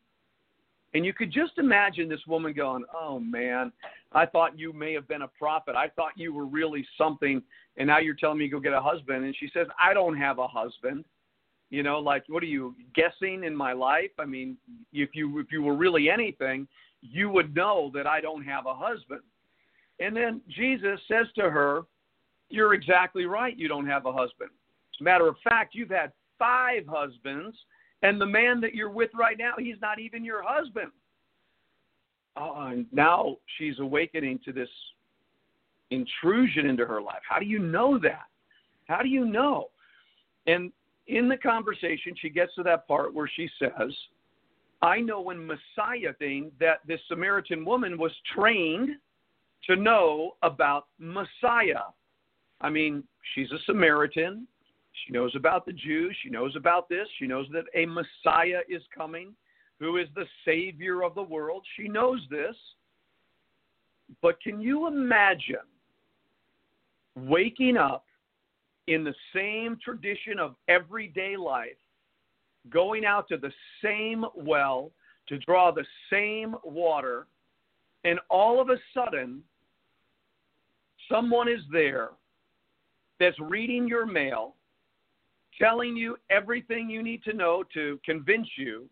And 0.93 1.05
you 1.05 1.13
could 1.13 1.31
just 1.31 1.57
imagine 1.57 2.09
this 2.09 2.25
woman 2.27 2.53
going, 2.53 2.83
Oh 2.93 3.19
man, 3.19 3.71
I 4.11 4.25
thought 4.25 4.59
you 4.59 4.73
may 4.73 4.93
have 4.93 5.07
been 5.07 5.21
a 5.21 5.27
prophet. 5.27 5.75
I 5.75 5.87
thought 5.89 6.11
you 6.17 6.33
were 6.33 6.45
really 6.45 6.85
something. 6.97 7.41
And 7.77 7.87
now 7.87 7.99
you're 7.99 8.15
telling 8.15 8.39
me 8.39 8.49
go 8.49 8.59
get 8.59 8.73
a 8.73 8.81
husband. 8.81 9.23
And 9.23 9.35
she 9.37 9.49
says, 9.53 9.67
I 9.79 9.93
don't 9.93 10.17
have 10.17 10.39
a 10.39 10.47
husband. 10.47 11.05
You 11.71 11.83
know, 11.83 11.99
like, 11.99 12.23
what 12.27 12.43
are 12.43 12.47
you 12.47 12.75
guessing 12.93 13.43
in 13.43 13.55
my 13.55 13.73
life? 13.73 14.11
I 14.19 14.25
mean, 14.25 14.57
if 14.93 15.09
you, 15.13 15.39
if 15.39 15.51
you 15.51 15.63
were 15.63 15.75
really 15.75 16.09
anything, 16.09 16.67
you 17.01 17.29
would 17.29 17.55
know 17.55 17.89
that 17.93 18.05
I 18.05 18.21
don't 18.21 18.43
have 18.43 18.65
a 18.67 18.75
husband. 18.75 19.21
And 19.99 20.15
then 20.15 20.41
Jesus 20.49 20.99
says 21.07 21.27
to 21.35 21.49
her, 21.49 21.83
You're 22.49 22.73
exactly 22.73 23.25
right. 23.25 23.57
You 23.57 23.67
don't 23.67 23.87
have 23.87 24.05
a 24.05 24.11
husband. 24.11 24.49
As 24.93 25.01
a 25.01 25.03
matter 25.03 25.27
of 25.27 25.35
fact, 25.43 25.73
you've 25.73 25.89
had 25.89 26.11
five 26.37 26.83
husbands 26.87 27.55
and 28.03 28.19
the 28.19 28.25
man 28.25 28.61
that 28.61 28.73
you're 28.73 28.89
with 28.89 29.11
right 29.17 29.37
now, 29.37 29.53
he's 29.57 29.75
not 29.81 29.99
even 29.99 30.25
your 30.25 30.41
husband. 30.43 30.91
Oh, 32.35 32.67
and 32.67 32.85
now 32.91 33.37
she's 33.57 33.79
awakening 33.79 34.39
to 34.45 34.51
this 34.51 34.69
intrusion 35.91 36.65
into 36.65 36.85
her 36.85 37.01
life. 37.01 37.21
How 37.27 37.39
do 37.39 37.45
you 37.45 37.59
know 37.59 37.99
that? 37.99 38.25
How 38.87 39.01
do 39.01 39.09
you 39.09 39.25
know? 39.25 39.67
And 40.47 40.71
in 41.11 41.27
the 41.27 41.37
conversation, 41.37 42.13
she 42.19 42.29
gets 42.29 42.55
to 42.55 42.63
that 42.63 42.87
part 42.87 43.13
where 43.13 43.29
she 43.35 43.49
says, 43.59 43.91
I 44.81 45.01
know 45.01 45.19
when 45.21 45.45
Messiah 45.45 46.13
thing 46.17 46.51
that 46.59 46.79
this 46.87 47.01
Samaritan 47.07 47.65
woman 47.65 47.97
was 47.97 48.13
trained 48.33 48.91
to 49.67 49.75
know 49.75 50.31
about 50.41 50.87
Messiah. 50.97 51.83
I 52.61 52.69
mean, 52.69 53.03
she's 53.35 53.51
a 53.51 53.59
Samaritan. 53.65 54.47
She 55.05 55.13
knows 55.13 55.35
about 55.35 55.65
the 55.65 55.73
Jews. 55.73 56.15
She 56.23 56.29
knows 56.29 56.55
about 56.55 56.87
this. 56.87 57.07
She 57.19 57.27
knows 57.27 57.45
that 57.51 57.65
a 57.75 57.85
Messiah 57.85 58.61
is 58.69 58.81
coming 58.95 59.33
who 59.79 59.97
is 59.97 60.07
the 60.15 60.25
Savior 60.45 61.03
of 61.03 61.13
the 61.15 61.23
world. 61.23 61.65
She 61.75 61.87
knows 61.87 62.21
this. 62.29 62.55
But 64.21 64.41
can 64.41 64.61
you 64.61 64.87
imagine 64.87 65.67
waking 67.15 67.77
up 67.77 68.05
in 68.91 69.05
the 69.05 69.15
same 69.33 69.77
tradition 69.83 70.37
of 70.37 70.55
everyday 70.67 71.37
life, 71.37 71.77
going 72.69 73.05
out 73.05 73.27
to 73.29 73.37
the 73.37 73.51
same 73.81 74.25
well 74.35 74.91
to 75.27 75.37
draw 75.39 75.71
the 75.71 75.85
same 76.11 76.55
water, 76.63 77.27
and 78.03 78.19
all 78.29 78.59
of 78.59 78.69
a 78.69 78.77
sudden, 78.93 79.41
someone 81.09 81.47
is 81.47 81.61
there 81.71 82.09
that's 83.19 83.39
reading 83.39 83.87
your 83.87 84.05
mail 84.05 84.55
telling 85.57 85.95
you 85.95 86.17
everything 86.29 86.89
you 86.89 87.01
need 87.01 87.23
to 87.23 87.33
know 87.33 87.63
to 87.73 87.99
convince 88.03 88.47
you. 88.57 88.89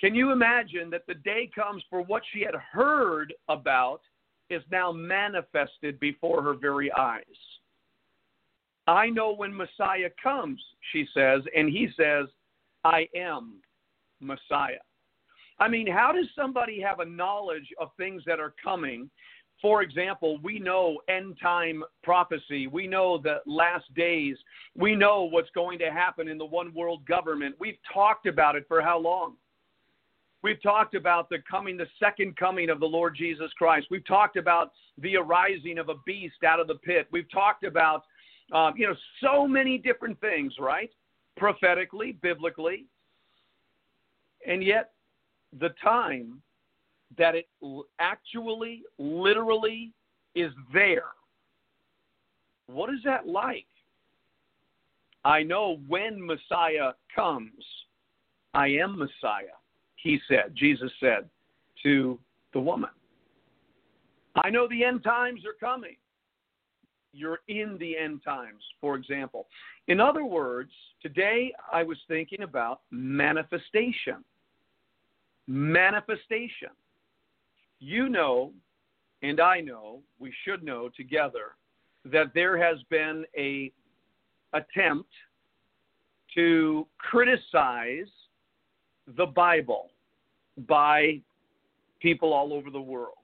Can 0.00 0.14
you 0.14 0.32
imagine 0.32 0.90
that 0.90 1.06
the 1.06 1.14
day 1.14 1.48
comes 1.54 1.82
for 1.88 2.02
what 2.02 2.22
she 2.32 2.40
had 2.40 2.54
heard 2.54 3.32
about 3.48 4.00
is 4.50 4.62
now 4.72 4.90
manifested 4.90 6.00
before 6.00 6.42
her 6.42 6.54
very 6.54 6.90
eyes? 6.92 7.22
I 8.86 9.08
know 9.08 9.34
when 9.34 9.56
Messiah 9.56 10.10
comes, 10.22 10.60
she 10.92 11.06
says, 11.14 11.42
and 11.56 11.68
he 11.68 11.88
says, 11.96 12.26
I 12.84 13.08
am 13.16 13.54
Messiah. 14.20 14.82
I 15.58 15.68
mean, 15.68 15.86
how 15.86 16.12
does 16.12 16.26
somebody 16.36 16.80
have 16.80 17.00
a 17.00 17.04
knowledge 17.04 17.68
of 17.80 17.90
things 17.96 18.22
that 18.26 18.40
are 18.40 18.54
coming 18.62 19.08
for 19.64 19.80
example, 19.80 20.38
we 20.42 20.58
know 20.58 20.98
end 21.08 21.38
time 21.40 21.82
prophecy. 22.02 22.66
We 22.66 22.86
know 22.86 23.16
the 23.16 23.38
last 23.46 23.86
days. 23.94 24.36
We 24.76 24.94
know 24.94 25.22
what's 25.22 25.48
going 25.54 25.78
to 25.78 25.90
happen 25.90 26.28
in 26.28 26.36
the 26.36 26.44
one 26.44 26.74
world 26.74 27.06
government. 27.06 27.54
We've 27.58 27.78
talked 27.90 28.26
about 28.26 28.56
it 28.56 28.66
for 28.68 28.82
how 28.82 28.98
long? 28.98 29.36
We've 30.42 30.62
talked 30.62 30.94
about 30.94 31.30
the 31.30 31.38
coming, 31.50 31.78
the 31.78 31.86
second 31.98 32.36
coming 32.36 32.68
of 32.68 32.78
the 32.78 32.86
Lord 32.86 33.16
Jesus 33.16 33.50
Christ. 33.56 33.86
We've 33.90 34.06
talked 34.06 34.36
about 34.36 34.72
the 34.98 35.16
arising 35.16 35.78
of 35.78 35.88
a 35.88 35.94
beast 36.04 36.44
out 36.46 36.60
of 36.60 36.66
the 36.66 36.74
pit. 36.74 37.08
We've 37.10 37.30
talked 37.30 37.64
about, 37.64 38.02
um, 38.52 38.74
you 38.76 38.86
know, 38.86 38.94
so 39.22 39.46
many 39.46 39.78
different 39.78 40.20
things, 40.20 40.54
right? 40.58 40.90
Prophetically, 41.36 42.12
biblically. 42.22 42.86
And 44.46 44.62
yet, 44.62 44.92
the 45.58 45.70
time 45.82 46.42
that 47.16 47.34
it 47.34 47.48
actually, 47.98 48.82
literally 48.98 49.92
is 50.34 50.52
there. 50.72 51.12
What 52.66 52.90
is 52.90 53.00
that 53.04 53.26
like? 53.26 53.66
I 55.24 55.42
know 55.42 55.78
when 55.88 56.24
Messiah 56.24 56.92
comes, 57.14 57.64
I 58.52 58.68
am 58.68 58.98
Messiah, 58.98 59.56
he 59.96 60.20
said, 60.28 60.54
Jesus 60.54 60.92
said 61.00 61.28
to 61.82 62.18
the 62.52 62.60
woman. 62.60 62.90
I 64.36 64.50
know 64.50 64.68
the 64.68 64.84
end 64.84 65.02
times 65.02 65.42
are 65.46 65.54
coming. 65.58 65.96
You're 67.14 67.40
in 67.48 67.78
the 67.78 67.96
end 67.96 68.22
times, 68.24 68.62
for 68.80 68.96
example. 68.96 69.46
In 69.88 70.00
other 70.00 70.24
words, 70.24 70.72
today 71.00 71.52
I 71.72 71.82
was 71.82 71.98
thinking 72.08 72.42
about 72.42 72.80
manifestation. 72.90 74.24
Manifestation 75.46 76.70
you 77.84 78.08
know, 78.08 78.52
and 79.22 79.40
I 79.40 79.60
know, 79.60 80.00
we 80.18 80.32
should 80.44 80.62
know 80.62 80.88
together, 80.96 81.56
that 82.06 82.32
there 82.34 82.56
has 82.56 82.78
been 82.90 83.24
a 83.36 83.70
attempt 84.52 85.10
to 86.34 86.86
criticize 86.98 88.10
the 89.16 89.26
Bible 89.26 89.90
by 90.66 91.20
people 92.00 92.32
all 92.32 92.52
over 92.52 92.70
the 92.70 92.80
world. 92.80 93.18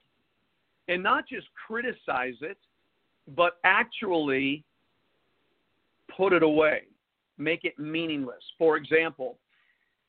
And 0.88 1.02
not 1.02 1.28
just 1.28 1.47
criticize 1.66 2.35
it, 2.40 2.59
but 3.37 3.55
actually 3.65 4.65
put 6.17 6.33
it 6.33 6.43
away, 6.43 6.83
make 7.39 7.65
it 7.65 7.79
meaningless. 7.79 8.43
For 8.59 8.77
example, 8.77 9.39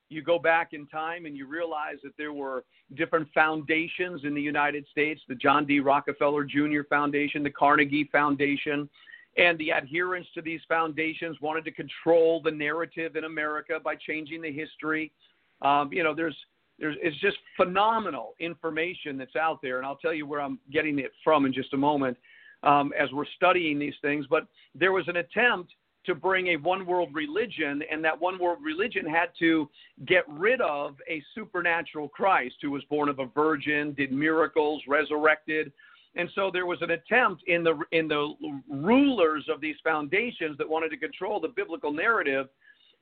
you 0.10 0.22
go 0.22 0.38
back 0.38 0.74
in 0.74 0.88
time 0.88 1.25
and 1.25 1.38
you 1.38 1.48
realize 1.48 1.98
that 2.04 2.12
there 2.18 2.34
were 2.34 2.66
different 2.96 3.28
foundations 3.34 4.22
in 4.25 4.34
the 4.34 4.42
United 4.42 4.86
States 4.92 5.22
the 5.30 5.36
John 5.36 5.66
D. 5.66 5.80
Rockefeller 5.80 6.44
Jr. 6.44 6.82
Foundation, 6.90 7.44
the 7.44 7.50
Carnegie 7.50 8.10
Foundation. 8.12 8.90
And 9.38 9.58
the 9.60 9.72
adherents 9.72 10.28
to 10.36 10.42
these 10.42 10.60
foundations 10.68 11.40
wanted 11.40 11.63
to 11.63 11.72
control 11.72 12.42
the 12.42 12.51
narrative 12.51 13.16
in 13.16 13.24
America 13.24 13.80
by 13.82 13.96
changing 13.96 14.42
the 14.42 14.51
history. 14.51 15.13
Um, 15.62 15.94
you 15.94 16.04
know, 16.04 16.13
there's, 16.13 16.36
there's, 16.78 16.98
it's 17.01 17.18
just 17.22 17.38
phenomenal 17.56 18.34
information 18.42 19.18
that's 19.18 19.38
out 19.38 19.60
there. 19.62 19.78
And 19.78 19.86
I'll 19.86 19.96
tell 19.96 20.13
you 20.13 20.25
where 20.25 20.42
I'm 20.42 20.60
getting 20.74 21.00
it 21.00 21.12
from 21.24 21.46
in 21.46 21.54
just 21.54 21.74
a 21.74 21.78
moment 21.78 22.18
um, 22.63 22.91
as 22.98 23.12
we're 23.12 23.25
studying 23.36 23.80
these 23.80 23.94
things. 24.01 24.25
But 24.30 24.48
there 24.75 24.91
was 24.91 25.08
an 25.08 25.18
attempt 25.18 25.74
to 26.06 26.15
bring 26.15 26.48
a 26.48 26.58
one 26.58 26.86
world 26.86 27.10
religion, 27.13 27.84
and 27.91 28.03
that 28.03 28.20
one 28.20 28.39
world 28.39 28.60
religion 28.63 29.06
had 29.06 29.30
to 29.39 29.70
get 30.08 30.24
rid 30.27 30.60
of 30.62 30.96
a 31.08 31.24
supernatural 31.36 32.10
Christ 32.10 32.56
who 32.62 32.72
was 32.72 32.84
born 32.89 33.08
of 33.08 33.20
a 33.20 33.25
virgin, 33.25 33.94
did 33.94 34.12
miracles, 34.12 34.82
resurrected. 34.88 35.72
And 36.15 36.30
so 36.36 36.50
there 36.51 36.65
was 36.65 36.82
an 36.82 36.91
attempt 36.91 37.44
in 37.48 37.63
the 37.63 37.80
in 37.91 38.08
the 38.08 38.34
rulers 38.70 39.46
of 39.50 39.62
these 39.62 39.77
foundations 39.84 40.58
that 40.58 40.68
wanted 40.68 40.89
to 40.89 40.98
control 40.98 41.39
the 41.39 41.48
biblical 41.50 41.94
narrative 41.94 42.48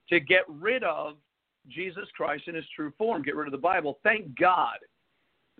to 0.09 0.19
get 0.19 0.43
rid 0.47 0.83
of 0.83 1.15
Jesus 1.69 2.05
Christ 2.15 2.43
in 2.47 2.55
his 2.55 2.65
true 2.75 2.91
form, 2.97 3.21
get 3.23 3.35
rid 3.35 3.47
of 3.47 3.51
the 3.51 3.57
Bible. 3.57 3.99
Thank 4.03 4.37
God 4.37 4.77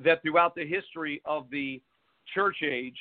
that 0.03 0.21
throughout 0.21 0.55
the 0.55 0.65
history 0.65 1.21
of 1.25 1.49
the 1.49 1.81
church 2.33 2.57
age 2.63 2.97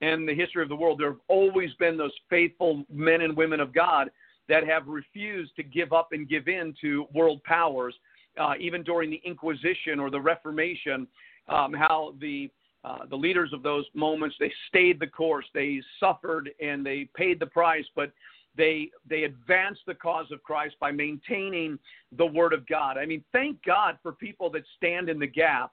and 0.00 0.28
the 0.28 0.34
history 0.34 0.62
of 0.62 0.68
the 0.68 0.76
world, 0.76 1.00
there 1.00 1.10
have 1.10 1.20
always 1.28 1.72
been 1.74 1.96
those 1.96 2.12
faithful 2.30 2.84
men 2.92 3.22
and 3.22 3.36
women 3.36 3.60
of 3.60 3.72
God 3.72 4.10
that 4.48 4.66
have 4.66 4.86
refused 4.86 5.54
to 5.56 5.62
give 5.62 5.92
up 5.92 6.08
and 6.12 6.28
give 6.28 6.48
in 6.48 6.74
to 6.80 7.06
world 7.12 7.42
powers, 7.44 7.94
uh, 8.40 8.54
even 8.58 8.82
during 8.82 9.10
the 9.10 9.20
Inquisition 9.24 9.98
or 9.98 10.10
the 10.10 10.20
Reformation. 10.20 11.06
Um, 11.48 11.72
how 11.72 12.14
the 12.20 12.50
uh, 12.84 13.06
the 13.10 13.16
leaders 13.16 13.52
of 13.52 13.62
those 13.62 13.84
moments 13.94 14.36
they 14.38 14.52
stayed 14.68 15.00
the 15.00 15.06
course, 15.06 15.46
they 15.52 15.80
suffered 15.98 16.50
and 16.60 16.86
they 16.86 17.08
paid 17.16 17.40
the 17.40 17.46
price, 17.46 17.84
but 17.96 18.12
they 18.56 18.90
they 19.08 19.24
advanced 19.24 19.80
the 19.86 19.94
cause 19.94 20.26
of 20.30 20.42
Christ 20.42 20.76
by 20.80 20.90
maintaining 20.92 21.78
the 22.16 22.26
Word 22.26 22.52
of 22.52 22.66
God. 22.66 22.98
I 22.98 23.06
mean, 23.06 23.24
thank 23.32 23.62
God 23.64 23.98
for 24.02 24.12
people 24.12 24.50
that 24.50 24.62
stand 24.76 25.08
in 25.08 25.18
the 25.18 25.26
gap. 25.26 25.72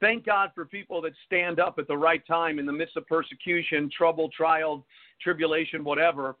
Thank 0.00 0.26
God 0.26 0.50
for 0.54 0.64
people 0.64 1.00
that 1.02 1.12
stand 1.26 1.60
up 1.60 1.78
at 1.78 1.88
the 1.88 1.96
right 1.96 2.24
time 2.26 2.58
in 2.58 2.66
the 2.66 2.72
midst 2.72 2.96
of 2.96 3.06
persecution, 3.06 3.90
trouble, 3.96 4.28
trial, 4.36 4.84
tribulation, 5.22 5.84
whatever 5.84 6.36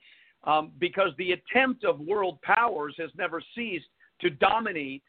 um, 0.46 0.72
because 0.78 1.10
the 1.18 1.32
attempt 1.32 1.84
of 1.84 1.98
world 2.00 2.40
powers 2.42 2.94
has 2.98 3.10
never 3.16 3.42
ceased 3.54 3.86
to 4.20 4.30
dominate. 4.30 5.02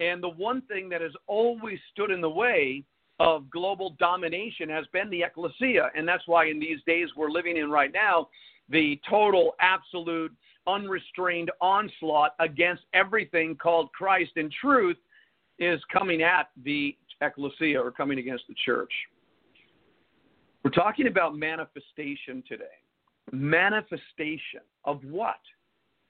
And 0.00 0.22
the 0.22 0.28
one 0.28 0.62
thing 0.62 0.88
that 0.90 1.00
has 1.00 1.12
always 1.26 1.78
stood 1.92 2.10
in 2.10 2.20
the 2.20 2.30
way 2.30 2.84
of 3.20 3.50
global 3.50 3.96
domination 3.98 4.68
has 4.68 4.86
been 4.92 5.10
the 5.10 5.22
ecclesia. 5.22 5.90
And 5.96 6.06
that's 6.06 6.26
why 6.26 6.46
in 6.46 6.60
these 6.60 6.78
days 6.86 7.08
we're 7.16 7.30
living 7.30 7.56
in 7.56 7.70
right 7.70 7.92
now, 7.92 8.28
the 8.68 9.00
total, 9.08 9.54
absolute, 9.60 10.32
unrestrained 10.68 11.50
onslaught 11.60 12.34
against 12.38 12.82
everything 12.92 13.56
called 13.56 13.90
Christ 13.92 14.32
and 14.36 14.52
truth 14.52 14.98
is 15.58 15.80
coming 15.92 16.22
at 16.22 16.50
the 16.64 16.96
ecclesia 17.20 17.80
or 17.80 17.90
coming 17.90 18.18
against 18.18 18.44
the 18.48 18.54
church. 18.64 18.92
We're 20.64 20.70
talking 20.70 21.06
about 21.06 21.36
manifestation 21.36 22.42
today 22.48 22.64
manifestation 23.32 24.60
of 24.84 25.02
what? 25.04 25.40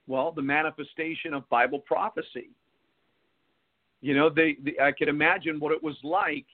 Well, 0.06 0.32
the 0.32 0.42
manifestation 0.42 1.34
of 1.34 1.48
Bible 1.48 1.80
prophecy. 1.80 2.50
You 4.00 4.14
know, 4.14 4.30
they, 4.30 4.56
they, 4.64 4.76
I 4.82 4.92
could 4.92 5.08
imagine 5.08 5.58
what 5.60 5.72
it 5.72 5.82
was 5.82 5.96
like 6.02 6.46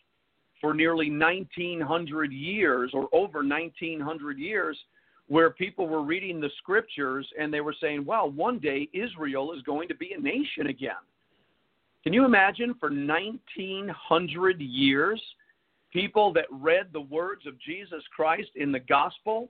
for 0.60 0.74
nearly 0.74 1.10
1900 1.10 2.32
years 2.32 2.90
or 2.94 3.08
over 3.12 3.44
1900 3.44 4.38
years 4.38 4.78
where 5.26 5.50
people 5.50 5.86
were 5.88 6.02
reading 6.02 6.40
the 6.40 6.50
scriptures 6.58 7.26
and 7.38 7.52
they 7.52 7.60
were 7.60 7.74
saying, 7.80 8.04
well, 8.04 8.30
one 8.30 8.58
day 8.58 8.88
Israel 8.92 9.52
is 9.52 9.62
going 9.62 9.88
to 9.88 9.94
be 9.94 10.12
a 10.16 10.20
nation 10.20 10.66
again. 10.68 10.92
Can 12.04 12.12
you 12.12 12.26
imagine 12.26 12.74
for 12.78 12.90
1900 12.90 14.60
years, 14.60 15.22
people 15.90 16.34
that 16.34 16.44
read 16.50 16.88
the 16.92 17.00
words 17.00 17.46
of 17.46 17.58
Jesus 17.58 18.02
Christ 18.14 18.50
in 18.56 18.70
the 18.70 18.80
gospel 18.80 19.48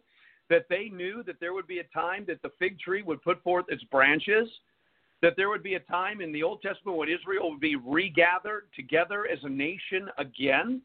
that 0.49 0.67
they 0.71 0.89
knew 0.89 1.25
that 1.25 1.41
there 1.41 1.53
would 1.53 1.67
be 1.67 1.81
a 1.81 1.85
time 1.85 2.25
that 2.29 2.41
the 2.43 2.53
fig 2.61 2.79
tree 2.79 3.03
would 3.03 3.21
put 3.23 3.43
forth 3.43 3.65
its 3.71 3.83
branches, 3.85 4.49
that 5.21 5.33
there 5.37 5.49
would 5.49 5.65
be 5.65 5.75
a 5.75 5.81
time 5.81 6.21
in 6.21 6.31
the 6.31 6.45
Old 6.45 6.63
Testament 6.63 6.97
when 6.97 7.09
Israel 7.09 7.51
would 7.51 7.61
be 7.61 7.75
regathered 7.75 8.69
together 8.77 9.27
as 9.27 9.39
a 9.43 9.49
nation 9.49 10.09
again. 10.19 10.81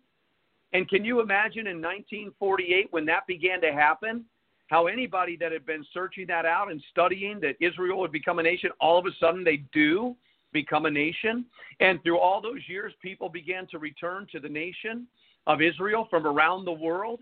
And 0.74 0.90
can 0.90 1.06
you 1.06 1.22
imagine 1.22 1.68
in 1.68 1.78
1948 1.78 2.88
when 2.90 3.06
that 3.06 3.28
began 3.28 3.62
to 3.62 3.72
happen? 3.72 4.26
How 4.70 4.88
anybody 4.88 5.36
that 5.38 5.52
had 5.52 5.68
been 5.68 5.86
searching 5.94 6.26
that 6.28 6.46
out 6.46 6.72
and 6.72 6.82
studying 6.90 7.40
that 7.42 7.58
Israel 7.60 8.00
would 8.00 8.12
become 8.12 8.40
a 8.40 8.44
nation, 8.44 8.72
all 8.80 8.98
of 8.98 9.06
a 9.06 9.12
sudden 9.20 9.44
they 9.44 9.58
do 9.72 10.16
become 10.52 10.86
a 10.86 10.92
nation. 10.92 11.46
And 11.80 12.02
through 12.04 12.20
all 12.20 12.42
those 12.42 12.62
years, 12.68 12.94
people 13.02 13.30
began 13.30 13.68
to 13.68 13.80
return 13.80 14.28
to 14.32 14.40
the 14.40 14.50
nation 14.50 15.08
of 15.48 15.62
Israel 15.62 16.08
from 16.10 16.26
around 16.26 16.66
the 16.66 16.72
world 16.72 17.20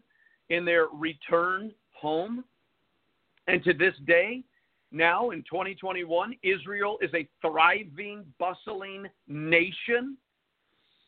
in 0.49 0.65
their 0.65 0.87
return 0.93 1.71
home. 1.93 2.43
And 3.47 3.63
to 3.63 3.73
this 3.73 3.93
day, 4.05 4.43
now 4.91 5.31
in 5.31 5.39
2021, 5.43 6.35
Israel 6.43 6.97
is 7.01 7.11
a 7.13 7.27
thriving, 7.41 8.25
bustling 8.39 9.07
nation. 9.27 10.17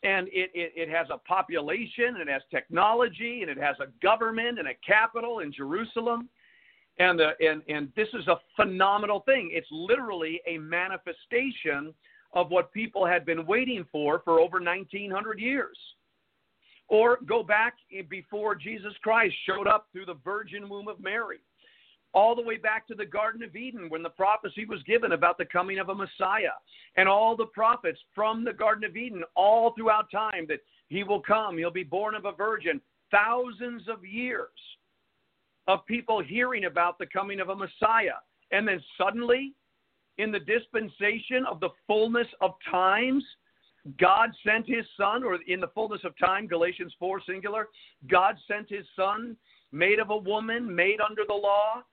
And 0.04 0.28
it, 0.30 0.50
it, 0.54 0.72
it, 0.76 0.90
has 0.90 1.08
a 1.12 1.18
population, 1.18 2.16
and 2.20 2.22
it 2.22 2.30
has 2.30 2.42
technology, 2.50 3.42
and 3.42 3.52
it 3.52 3.58
has 3.58 3.76
a 3.82 3.88
government 4.02 4.58
and 4.58 4.70
a 4.70 4.74
capital 4.86 5.40
in 5.40 5.52
Jerusalem. 5.52 6.30
And, 7.00 7.20
the, 7.20 7.32
and, 7.42 7.62
and 7.68 7.92
this 7.98 8.08
is 8.14 8.28
a 8.28 8.38
phenomenal 8.56 9.22
thing. 9.22 9.50
It's 9.54 9.68
literally 9.72 10.42
a 10.48 10.58
manifestation 10.58 11.94
of 12.34 12.50
what 12.50 12.72
people 12.72 13.06
had 13.06 13.26
been 13.26 13.46
waiting 13.46 13.86
for 13.92 14.22
for 14.24 14.40
over 14.40 14.60
1900 14.60 15.40
years. 15.40 15.78
Or 16.88 17.20
go 17.28 17.44
back 17.44 17.76
before 18.10 18.56
Jesus 18.56 18.94
Christ 19.04 19.36
showed 19.46 19.68
up 19.68 19.88
through 19.92 20.06
the 20.06 20.18
virgin 20.26 20.68
womb 20.70 20.88
of 20.88 21.00
Mary, 21.00 21.38
all 22.14 22.36
the 22.36 22.42
way 22.42 22.58
back 22.58 22.88
to 22.88 22.96
the 22.96 23.06
Garden 23.06 23.44
of 23.44 23.56
Eden 23.56 23.90
when 23.90 24.02
the 24.02 24.10
prophecy 24.10 24.66
was 24.66 24.82
given 24.84 25.12
about 25.12 25.38
the 25.38 25.46
coming 25.46 25.78
of 25.78 25.90
a 25.90 25.96
Messiah, 25.96 26.58
and 26.98 27.08
all 27.08 27.36
the 27.36 27.46
prophets 27.46 28.00
from 28.16 28.44
the 28.44 28.54
Garden 28.54 28.84
of 28.84 28.98
Eden 28.98 29.24
all 29.36 29.74
throughout 29.76 30.10
time 30.10 30.46
that 30.48 30.62
he 30.88 31.04
will 31.04 31.22
come, 31.22 31.58
he'll 31.58 31.70
be 31.70 31.84
born 31.84 32.16
of 32.16 32.26
a 32.26 32.32
virgin. 32.32 32.82
Thousands 33.12 33.88
of 33.88 34.04
years 34.04 34.50
of 35.68 35.86
people 35.86 36.22
hearing 36.22 36.66
about 36.66 36.98
the 36.98 37.06
coming 37.06 37.40
of 37.40 37.50
a 37.50 37.56
Messiah. 37.56 38.18
And 38.52 38.68
then 38.68 38.82
suddenly, 38.98 39.54
in 40.20 40.32
the 40.32 40.40
dispensation 40.40 41.46
of 41.50 41.62
the 41.62 41.70
fullness 41.88 42.28
of 42.42 42.52
times, 42.70 43.24
God 43.98 44.32
sent 44.46 44.68
his 44.68 44.86
son, 44.98 45.24
or 45.24 45.40
in 45.48 45.62
the 45.62 45.70
fullness 45.70 46.02
of 46.04 46.18
time, 46.20 46.46
Galatians 46.46 46.94
4 47.00 47.22
singular, 47.26 47.70
God 48.08 48.36
sent 48.46 48.70
his 48.70 48.86
son, 48.98 49.38
made 49.72 49.98
of 49.98 50.10
a 50.10 50.18
woman, 50.18 50.76
made 50.76 51.00
under 51.00 51.24
the 51.26 51.34
law. 51.34 51.84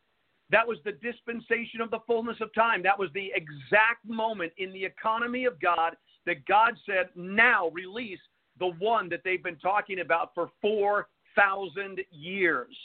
That 0.50 0.66
was 0.66 0.78
the 0.84 0.92
dispensation 0.92 1.80
of 1.80 1.92
the 1.92 2.00
fullness 2.04 2.36
of 2.40 2.52
time. 2.52 2.82
That 2.82 2.98
was 2.98 3.10
the 3.14 3.30
exact 3.34 4.04
moment 4.04 4.52
in 4.58 4.72
the 4.72 4.84
economy 4.84 5.44
of 5.44 5.60
God 5.60 5.96
that 6.26 6.44
God 6.46 6.74
said, 6.84 7.10
now 7.14 7.68
release 7.68 8.18
the 8.58 8.72
one 8.80 9.08
that 9.08 9.20
they've 9.24 9.42
been 9.42 9.56
talking 9.56 10.00
about 10.00 10.34
for 10.34 10.50
4,000 10.60 12.00
years. 12.10 12.76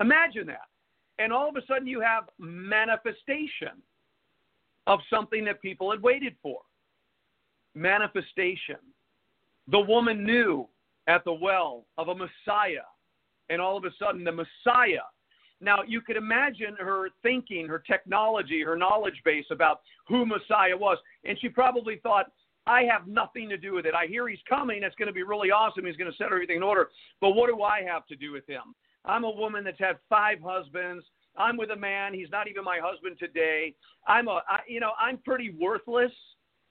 Imagine 0.00 0.46
that. 0.46 0.68
And 1.18 1.32
all 1.32 1.48
of 1.48 1.56
a 1.56 1.66
sudden 1.66 1.88
you 1.88 2.00
have 2.00 2.28
manifestation 2.38 3.82
of 4.86 5.00
something 5.08 5.44
that 5.44 5.62
people 5.62 5.90
had 5.90 6.02
waited 6.02 6.34
for 6.42 6.60
manifestation. 7.74 8.76
The 9.68 9.80
woman 9.80 10.24
knew 10.24 10.68
at 11.06 11.24
the 11.24 11.32
well 11.32 11.84
of 11.98 12.08
a 12.08 12.14
Messiah, 12.14 12.86
and 13.50 13.60
all 13.60 13.76
of 13.76 13.84
a 13.84 13.90
sudden, 13.98 14.24
the 14.24 14.32
Messiah. 14.32 15.06
Now, 15.60 15.82
you 15.86 16.00
could 16.00 16.16
imagine 16.16 16.76
her 16.78 17.08
thinking, 17.22 17.68
her 17.68 17.78
technology, 17.78 18.62
her 18.62 18.76
knowledge 18.76 19.20
base 19.24 19.46
about 19.50 19.80
who 20.08 20.26
Messiah 20.26 20.76
was. 20.76 20.98
And 21.24 21.38
she 21.40 21.48
probably 21.48 22.00
thought, 22.02 22.32
I 22.66 22.82
have 22.84 23.06
nothing 23.06 23.48
to 23.48 23.56
do 23.56 23.74
with 23.74 23.86
it. 23.86 23.94
I 23.94 24.06
hear 24.06 24.28
he's 24.28 24.38
coming. 24.48 24.82
It's 24.82 24.96
going 24.96 25.08
to 25.08 25.12
be 25.12 25.22
really 25.22 25.50
awesome. 25.50 25.86
He's 25.86 25.96
going 25.96 26.10
to 26.10 26.16
set 26.16 26.26
everything 26.32 26.56
in 26.56 26.62
order. 26.62 26.88
But 27.20 27.30
what 27.30 27.48
do 27.48 27.62
I 27.62 27.82
have 27.82 28.06
to 28.06 28.16
do 28.16 28.32
with 28.32 28.46
him? 28.48 28.74
I'm 29.04 29.24
a 29.24 29.30
woman 29.30 29.64
that's 29.64 29.78
had 29.78 29.96
five 30.08 30.38
husbands. 30.44 31.04
I'm 31.36 31.56
with 31.56 31.70
a 31.70 31.76
man. 31.76 32.14
He's 32.14 32.30
not 32.30 32.48
even 32.48 32.64
my 32.64 32.78
husband 32.82 33.16
today. 33.18 33.74
I'm 34.06 34.28
a, 34.28 34.42
I, 34.48 34.60
you 34.68 34.80
know, 34.80 34.92
I'm 34.98 35.18
pretty 35.18 35.54
worthless. 35.58 36.12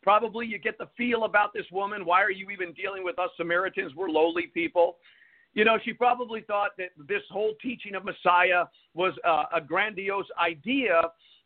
Probably 0.03 0.45
you 0.47 0.57
get 0.57 0.77
the 0.77 0.87
feel 0.97 1.25
about 1.25 1.53
this 1.53 1.65
woman. 1.71 2.05
Why 2.05 2.21
are 2.21 2.31
you 2.31 2.49
even 2.49 2.73
dealing 2.73 3.03
with 3.03 3.19
us 3.19 3.29
Samaritans? 3.37 3.93
We're 3.95 4.09
lowly 4.09 4.47
people. 4.47 4.97
You 5.53 5.65
know, 5.65 5.77
she 5.83 5.93
probably 5.93 6.41
thought 6.41 6.71
that 6.77 6.89
this 7.07 7.23
whole 7.29 7.53
teaching 7.61 7.95
of 7.95 8.05
Messiah 8.05 8.65
was 8.93 9.13
uh, 9.25 9.45
a 9.53 9.61
grandiose 9.61 10.25
idea, 10.41 11.01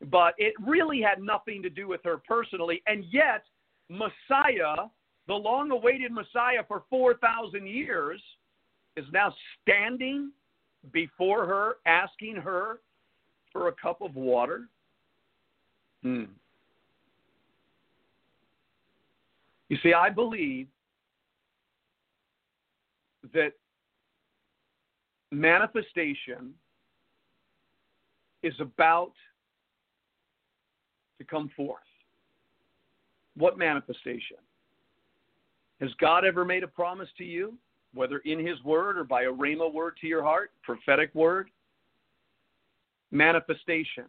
but 0.10 0.36
it 0.38 0.54
really 0.66 1.02
had 1.02 1.22
nothing 1.22 1.62
to 1.64 1.70
do 1.70 1.88
with 1.88 2.02
her 2.04 2.18
personally. 2.18 2.82
And 2.86 3.04
yet, 3.12 3.44
Messiah, 3.90 4.88
the 5.28 5.34
long 5.34 5.72
awaited 5.72 6.12
Messiah 6.12 6.64
for 6.68 6.84
4,000 6.90 7.68
years, 7.68 8.22
is 8.96 9.06
now 9.12 9.34
standing 9.62 10.32
before 10.92 11.46
her, 11.46 11.78
asking 11.86 12.36
her 12.36 12.80
for 13.56 13.70
a 13.70 13.72
cup 13.72 14.02
of 14.02 14.16
water. 14.16 14.68
Hmm. 16.04 16.26
You 19.70 19.78
see, 19.82 19.94
I 19.94 20.10
believe 20.10 20.68
that 23.34 23.54
manifestation 25.32 26.54
is 28.44 28.54
about 28.60 29.14
to 31.20 31.24
come 31.24 31.50
forth. 31.56 31.80
What 33.38 33.58
manifestation? 33.58 34.38
Has 35.80 35.92
God 36.02 36.26
ever 36.26 36.44
made 36.44 36.64
a 36.64 36.68
promise 36.68 37.10
to 37.20 37.24
you, 37.24 37.58
whether 37.94 38.18
in 38.26 38.46
His 38.46 38.62
Word 38.66 38.98
or 38.98 39.06
by 39.06 39.24
a 39.24 39.32
rhema 39.32 39.72
word 39.72 39.96
to 40.02 40.08
your 40.08 40.24
heart, 40.24 40.52
prophetic 40.62 41.16
word? 41.16 41.50
Manifestation 43.16 44.06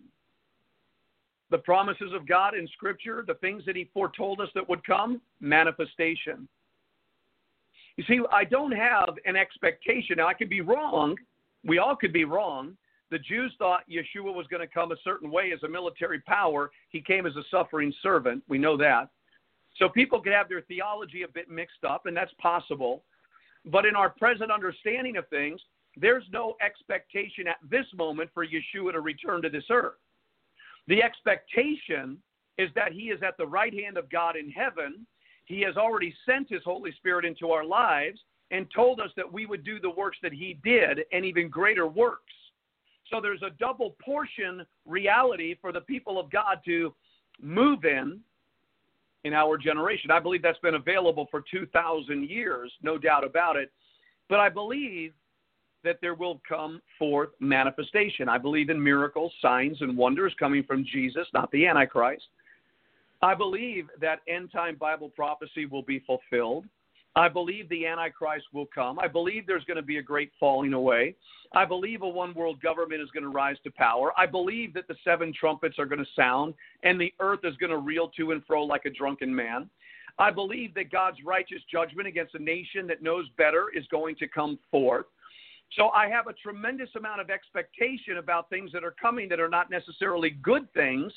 the 1.50 1.58
promises 1.58 2.12
of 2.12 2.26
God 2.26 2.54
in 2.56 2.66
Scripture, 2.68 3.24
the 3.26 3.34
things 3.34 3.64
that 3.66 3.76
He 3.76 3.88
foretold 3.94 4.40
us 4.40 4.48
that 4.54 4.68
would 4.68 4.84
come, 4.84 5.20
manifestation. 5.40 6.48
You 7.96 8.04
see, 8.04 8.20
I 8.32 8.44
don't 8.44 8.72
have 8.72 9.10
an 9.24 9.36
expectation. 9.36 10.16
Now, 10.18 10.26
I 10.26 10.34
could 10.34 10.50
be 10.50 10.60
wrong. 10.60 11.16
We 11.64 11.78
all 11.78 11.96
could 11.96 12.12
be 12.12 12.24
wrong. 12.24 12.76
The 13.10 13.18
Jews 13.20 13.52
thought 13.58 13.88
Yeshua 13.88 14.34
was 14.34 14.46
going 14.48 14.66
to 14.66 14.72
come 14.72 14.90
a 14.90 14.96
certain 15.04 15.30
way 15.30 15.52
as 15.52 15.62
a 15.62 15.68
military 15.68 16.20
power. 16.20 16.70
He 16.88 17.00
came 17.00 17.26
as 17.26 17.36
a 17.36 17.44
suffering 17.50 17.94
servant. 18.02 18.42
We 18.48 18.58
know 18.58 18.76
that. 18.78 19.08
So 19.78 19.88
people 19.88 20.20
could 20.20 20.32
have 20.32 20.48
their 20.48 20.62
theology 20.62 21.22
a 21.22 21.28
bit 21.28 21.48
mixed 21.48 21.84
up, 21.88 22.06
and 22.06 22.16
that's 22.16 22.32
possible. 22.40 23.04
But 23.64 23.86
in 23.86 23.94
our 23.94 24.10
present 24.10 24.50
understanding 24.50 25.16
of 25.16 25.28
things, 25.28 25.60
there's 25.96 26.24
no 26.32 26.56
expectation 26.64 27.46
at 27.48 27.56
this 27.70 27.86
moment 27.94 28.30
for 28.34 28.46
Yeshua 28.46 28.92
to 28.92 29.00
return 29.00 29.42
to 29.42 29.48
this 29.48 29.64
earth. 29.70 29.94
The 30.88 31.02
expectation 31.02 32.18
is 32.58 32.70
that 32.74 32.92
he 32.92 33.04
is 33.04 33.22
at 33.22 33.36
the 33.36 33.46
right 33.46 33.74
hand 33.74 33.96
of 33.96 34.10
God 34.10 34.36
in 34.36 34.50
heaven. 34.50 35.06
He 35.46 35.60
has 35.62 35.76
already 35.76 36.14
sent 36.24 36.48
his 36.48 36.62
Holy 36.64 36.92
Spirit 36.92 37.24
into 37.24 37.50
our 37.50 37.64
lives 37.64 38.20
and 38.50 38.66
told 38.74 39.00
us 39.00 39.10
that 39.16 39.30
we 39.30 39.46
would 39.46 39.64
do 39.64 39.80
the 39.80 39.90
works 39.90 40.18
that 40.22 40.32
he 40.32 40.58
did 40.64 41.00
and 41.12 41.24
even 41.24 41.48
greater 41.48 41.86
works. 41.86 42.32
So 43.10 43.20
there's 43.20 43.42
a 43.42 43.50
double 43.58 43.96
portion 44.04 44.64
reality 44.84 45.56
for 45.60 45.72
the 45.72 45.80
people 45.80 46.18
of 46.18 46.30
God 46.30 46.58
to 46.64 46.94
move 47.40 47.84
in 47.84 48.20
in 49.24 49.32
our 49.32 49.58
generation. 49.58 50.10
I 50.10 50.20
believe 50.20 50.42
that's 50.42 50.58
been 50.60 50.74
available 50.74 51.26
for 51.30 51.42
2,000 51.50 52.28
years, 52.28 52.72
no 52.82 52.98
doubt 52.98 53.24
about 53.24 53.56
it. 53.56 53.72
But 54.28 54.40
I 54.40 54.48
believe 54.48 55.12
that 55.86 55.98
there 56.02 56.14
will 56.14 56.40
come 56.46 56.82
forth 56.98 57.30
manifestation. 57.40 58.28
I 58.28 58.38
believe 58.38 58.70
in 58.70 58.82
miracles, 58.82 59.32
signs, 59.40 59.78
and 59.80 59.96
wonders 59.96 60.34
coming 60.38 60.64
from 60.64 60.84
Jesus, 60.84 61.26
not 61.32 61.50
the 61.52 61.66
Antichrist. 61.66 62.24
I 63.22 63.34
believe 63.34 63.86
that 64.00 64.20
end 64.28 64.50
time 64.52 64.76
Bible 64.76 65.10
prophecy 65.10 65.64
will 65.64 65.82
be 65.82 66.00
fulfilled. 66.00 66.64
I 67.14 67.28
believe 67.28 67.68
the 67.68 67.86
Antichrist 67.86 68.46
will 68.52 68.66
come. 68.66 68.98
I 68.98 69.08
believe 69.08 69.46
there's 69.46 69.64
going 69.64 69.78
to 69.78 69.82
be 69.82 69.96
a 69.98 70.02
great 70.02 70.32
falling 70.38 70.74
away. 70.74 71.14
I 71.54 71.64
believe 71.64 72.02
a 72.02 72.08
one 72.08 72.34
world 72.34 72.60
government 72.60 73.00
is 73.00 73.08
going 73.12 73.22
to 73.22 73.30
rise 73.30 73.56
to 73.64 73.70
power. 73.70 74.12
I 74.18 74.26
believe 74.26 74.74
that 74.74 74.86
the 74.88 74.96
seven 75.02 75.32
trumpets 75.32 75.78
are 75.78 75.86
going 75.86 76.04
to 76.04 76.10
sound 76.14 76.52
and 76.82 77.00
the 77.00 77.14
earth 77.20 77.40
is 77.44 77.56
going 77.56 77.70
to 77.70 77.78
reel 77.78 78.08
to 78.18 78.32
and 78.32 78.44
fro 78.44 78.64
like 78.64 78.84
a 78.84 78.90
drunken 78.90 79.34
man. 79.34 79.70
I 80.18 80.30
believe 80.30 80.74
that 80.74 80.90
God's 80.90 81.18
righteous 81.24 81.62
judgment 81.70 82.08
against 82.08 82.34
a 82.34 82.42
nation 82.42 82.86
that 82.88 83.02
knows 83.02 83.26
better 83.38 83.66
is 83.74 83.86
going 83.90 84.16
to 84.16 84.28
come 84.28 84.58
forth. 84.70 85.06
So 85.72 85.88
I 85.88 86.08
have 86.08 86.26
a 86.26 86.32
tremendous 86.32 86.88
amount 86.96 87.20
of 87.20 87.30
expectation 87.30 88.18
about 88.18 88.48
things 88.48 88.70
that 88.72 88.84
are 88.84 88.94
coming 89.00 89.28
that 89.28 89.40
are 89.40 89.48
not 89.48 89.70
necessarily 89.70 90.30
good 90.30 90.72
things 90.72 91.12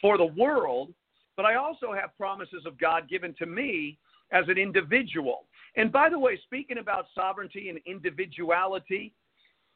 for 0.00 0.18
the 0.18 0.26
world, 0.26 0.92
but 1.36 1.46
I 1.46 1.54
also 1.54 1.92
have 1.92 2.16
promises 2.16 2.66
of 2.66 2.78
God 2.78 3.08
given 3.08 3.34
to 3.38 3.46
me 3.46 3.98
as 4.32 4.44
an 4.48 4.58
individual. 4.58 5.44
And 5.76 5.92
by 5.92 6.08
the 6.08 6.18
way, 6.18 6.38
speaking 6.44 6.78
about 6.78 7.06
sovereignty 7.14 7.68
and 7.68 7.78
individuality, 7.86 9.12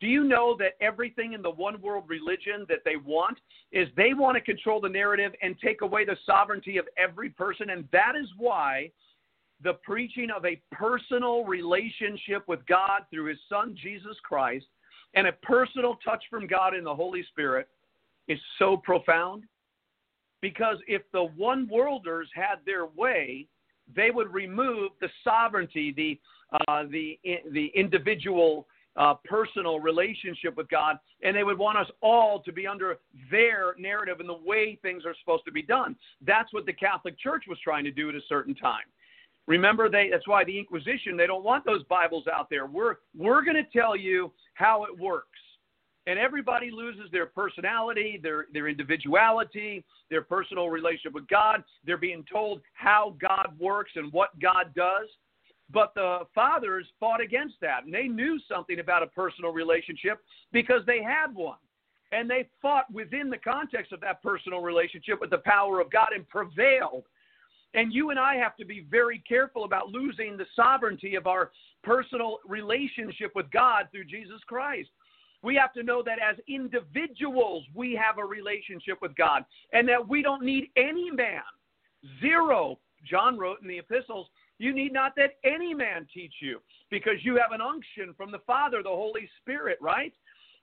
do 0.01 0.07
you 0.07 0.25
know 0.25 0.57
that 0.59 0.73
everything 0.81 1.33
in 1.33 1.41
the 1.41 1.51
one 1.51 1.81
world 1.81 2.05
religion 2.07 2.67
that 2.69 2.81
they 2.85 2.97
want 2.97 3.39
is 3.73 3.89
they 3.97 4.13
want 4.13 4.37
to 4.37 4.43
control 4.43 4.81
the 4.81 4.89
narrative 4.89 5.33
and 5.41 5.59
take 5.59 5.81
away 5.81 6.05
the 6.05 6.17
sovereignty 6.27 6.77
of 6.77 6.87
every 6.99 7.31
person? 7.31 7.71
And 7.71 7.89
that 7.93 8.13
is 8.21 8.27
why 8.37 8.91
the 9.63 9.75
preaching 9.85 10.29
of 10.31 10.45
a 10.45 10.61
personal 10.73 11.45
relationship 11.45 12.47
with 12.47 12.65
God 12.67 13.03
through 13.11 13.27
his 13.27 13.39
son 13.49 13.77
Jesus 13.81 14.17
Christ 14.23 14.67
and 15.15 15.27
a 15.27 15.33
personal 15.33 15.99
touch 16.05 16.23
from 16.29 16.47
God 16.47 16.75
in 16.75 16.85
the 16.85 16.95
Holy 16.95 17.25
Spirit 17.31 17.69
is 18.29 18.39
so 18.59 18.77
profound. 18.77 19.45
Because 20.43 20.77
if 20.87 21.03
the 21.13 21.25
one 21.37 21.67
worlders 21.69 22.29
had 22.35 22.57
their 22.67 22.87
way, 22.87 23.47
they 23.95 24.11
would 24.11 24.33
remove 24.33 24.91
the 25.01 25.09
sovereignty, 25.25 25.93
the 25.97 26.21
uh, 26.69 26.85
the 26.85 27.19
the 27.53 27.73
individual 27.75 28.67
uh, 28.97 29.15
personal 29.25 29.81
relationship 29.81 30.57
with 30.57 30.69
God, 30.69 30.99
and 31.23 31.37
they 31.37 31.45
would 31.45 31.59
want 31.59 31.79
us 31.79 31.89
all 32.03 32.41
to 32.41 32.53
be 32.53 32.67
under 32.67 32.99
their 33.31 33.75
narrative 33.79 34.21
and 34.21 34.29
the 34.29 34.39
way 34.45 34.79
things 34.83 35.05
are 35.05 35.15
supposed 35.21 35.45
to 35.47 35.53
be 35.53 35.63
done. 35.63 35.97
That's 36.27 36.53
what 36.53 36.67
the 36.67 36.73
Catholic 36.73 37.19
Church 37.19 37.45
was 37.49 37.59
trying 37.63 37.85
to 37.85 37.91
do 37.91 38.09
at 38.09 38.15
a 38.15 38.21
certain 38.29 38.55
time. 38.55 38.85
Remember, 39.47 39.89
they 39.89 40.09
that's 40.11 40.27
why 40.27 40.45
the 40.45 40.59
Inquisition 40.59 41.17
they 41.17 41.27
don't 41.27 41.45
want 41.45 41.65
those 41.65 41.83
Bibles 41.85 42.25
out 42.33 42.49
there. 42.51 42.67
We're 42.67 42.97
we're 43.17 43.45
going 43.45 43.57
to 43.57 43.79
tell 43.79 43.97
you 43.97 44.33
how 44.55 44.85
it 44.85 44.99
works. 44.99 45.29
And 46.09 46.21
everybody 46.21 46.71
loses 46.71 47.11
their 47.11 47.27
personality, 47.27 48.19
their 48.23 48.47
their 48.53 48.69
individuality, 48.69 49.85
their 50.11 50.23
personal 50.23 50.69
relationship 50.69 51.13
with 51.13 51.29
God. 51.29 51.63
They're 51.85 51.97
being 51.97 52.25
told 52.31 52.61
how 52.75 53.17
God 53.21 53.57
works 53.59 53.93
and 53.97 54.13
what 54.13 54.39
God 54.41 54.73
does. 54.75 55.09
But 55.73 55.95
the 55.95 56.21
fathers 56.33 56.87
fought 57.01 57.21
against 57.21 57.57
that, 57.61 57.85
and 57.85 57.93
they 57.93 58.07
knew 58.07 58.39
something 58.49 58.79
about 58.79 59.03
a 59.03 59.09
personal 59.09 59.53
relationship 59.53 60.23
because 60.53 60.83
they 60.87 61.03
had 61.03 61.35
one. 61.35 61.59
And 62.13 62.31
they 62.31 62.49
fought 62.63 62.93
within 62.93 63.29
the 63.29 63.39
context 63.39 63.93
of 63.93 64.01
that 64.03 64.23
personal 64.23 64.61
relationship 64.61 65.21
with 65.21 65.31
the 65.31 65.39
power 65.39 65.81
of 65.81 65.91
God 65.91 66.11
and 66.15 66.29
prevailed. 66.29 67.03
And 67.75 67.93
you 67.93 68.11
and 68.11 68.19
I 68.19 68.37
have 68.37 68.57
to 68.57 68.65
be 68.65 68.87
very 68.91 69.23
careful 69.29 69.65
about 69.65 69.89
losing 69.89 70.37
the 70.37 70.47
sovereignty 70.55 71.15
of 71.15 71.27
our 71.27 71.51
personal 71.83 72.39
relationship 72.47 73.33
with 73.35 73.51
God 73.51 73.89
through 73.93 74.05
Jesus 74.05 74.41
Christ. 74.47 74.89
We 75.43 75.55
have 75.57 75.73
to 75.75 75.83
know 75.83 76.03
that 76.03 76.19
as 76.19 76.37
individuals, 76.49 77.65
we 77.75 77.93
have 77.95 78.19
a 78.19 78.25
relationship 78.25 78.99
with 79.03 79.15
God 79.15 79.45
and 79.73 79.89
that 79.89 80.09
we 80.09 80.23
don't 80.23 80.43
need 80.43 80.71
any 80.77 81.11
man. 81.11 81.43
Zero, 82.21 82.79
John 83.09 83.39
wrote 83.39 83.63
in 83.63 83.69
the 83.69 83.79
epistles, 83.79 84.29
you 84.59 84.75
need 84.75 84.93
not 84.93 85.15
that 85.17 85.37
any 85.45 85.75
man 85.75 86.07
teach 86.13 86.33
you 86.41 86.61
because 86.91 87.17
you 87.23 87.37
have 87.37 87.53
an 87.53 87.61
unction 87.61 88.15
from 88.17 88.33
the 88.33 88.41
Father, 88.47 88.83
the 88.83 88.89
Holy 88.89 89.29
Spirit, 89.41 89.79
right? 89.81 90.15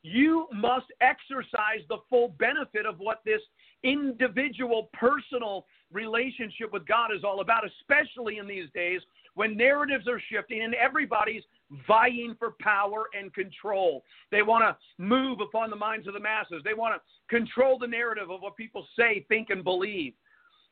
You 0.02 0.48
must 0.52 0.88
exercise 1.00 1.82
the 1.88 2.00
full 2.10 2.36
benefit 2.40 2.86
of 2.86 3.00
what 3.00 3.22
this 3.24 3.42
individual, 3.84 4.90
personal 4.94 5.66
relationship 5.94 6.74
with 6.74 6.86
God 6.86 7.10
is 7.16 7.24
all 7.24 7.42
about, 7.42 7.64
especially 7.66 8.38
in 8.38 8.48
these 8.48 8.70
days 8.74 9.02
when 9.36 9.58
narratives 9.58 10.08
are 10.08 10.22
shifting 10.32 10.62
and 10.62 10.76
everybody's 10.76 11.44
vying 11.88 12.36
for 12.38 12.56
power 12.60 13.06
and 13.18 13.34
control. 13.34 14.04
They 14.32 14.42
want 14.42 14.64
to 14.64 15.04
move 15.04 15.40
upon 15.40 15.70
the 15.70 15.76
minds 15.76 16.08
of 16.08 16.14
the 16.14 16.20
masses, 16.20 16.62
they 16.64 16.74
want 16.74 16.96
to 16.96 17.36
control 17.36 17.80
the 17.80 17.88
narrative 17.88 18.30
of 18.30 18.42
what 18.42 18.56
people 18.56 18.86
say, 18.98 19.26
think, 19.28 19.50
and 19.50 19.64
believe. 19.64 20.14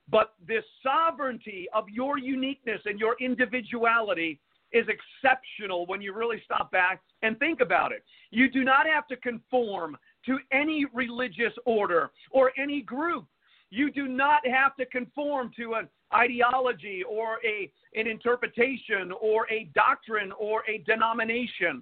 But 0.09 0.33
this 0.45 0.63
sovereignty 0.83 1.67
of 1.73 1.87
your 1.89 2.17
uniqueness 2.17 2.81
and 2.85 2.99
your 2.99 3.15
individuality 3.19 4.39
is 4.73 4.85
exceptional 4.87 5.85
when 5.85 6.01
you 6.01 6.13
really 6.13 6.41
stop 6.45 6.71
back 6.71 7.01
and 7.23 7.37
think 7.39 7.61
about 7.61 7.91
it. 7.91 8.03
You 8.31 8.49
do 8.49 8.63
not 8.63 8.87
have 8.87 9.07
to 9.07 9.15
conform 9.17 9.97
to 10.25 10.37
any 10.51 10.85
religious 10.93 11.53
order 11.65 12.11
or 12.31 12.51
any 12.57 12.81
group. 12.81 13.25
You 13.71 13.89
do 13.89 14.07
not 14.07 14.45
have 14.45 14.75
to 14.75 14.85
conform 14.85 15.51
to 15.57 15.73
an 15.75 15.87
ideology 16.13 17.03
or 17.09 17.39
a, 17.45 17.71
an 17.97 18.05
interpretation 18.05 19.11
or 19.19 19.49
a 19.49 19.69
doctrine 19.73 20.31
or 20.37 20.63
a 20.69 20.79
denomination. 20.79 21.81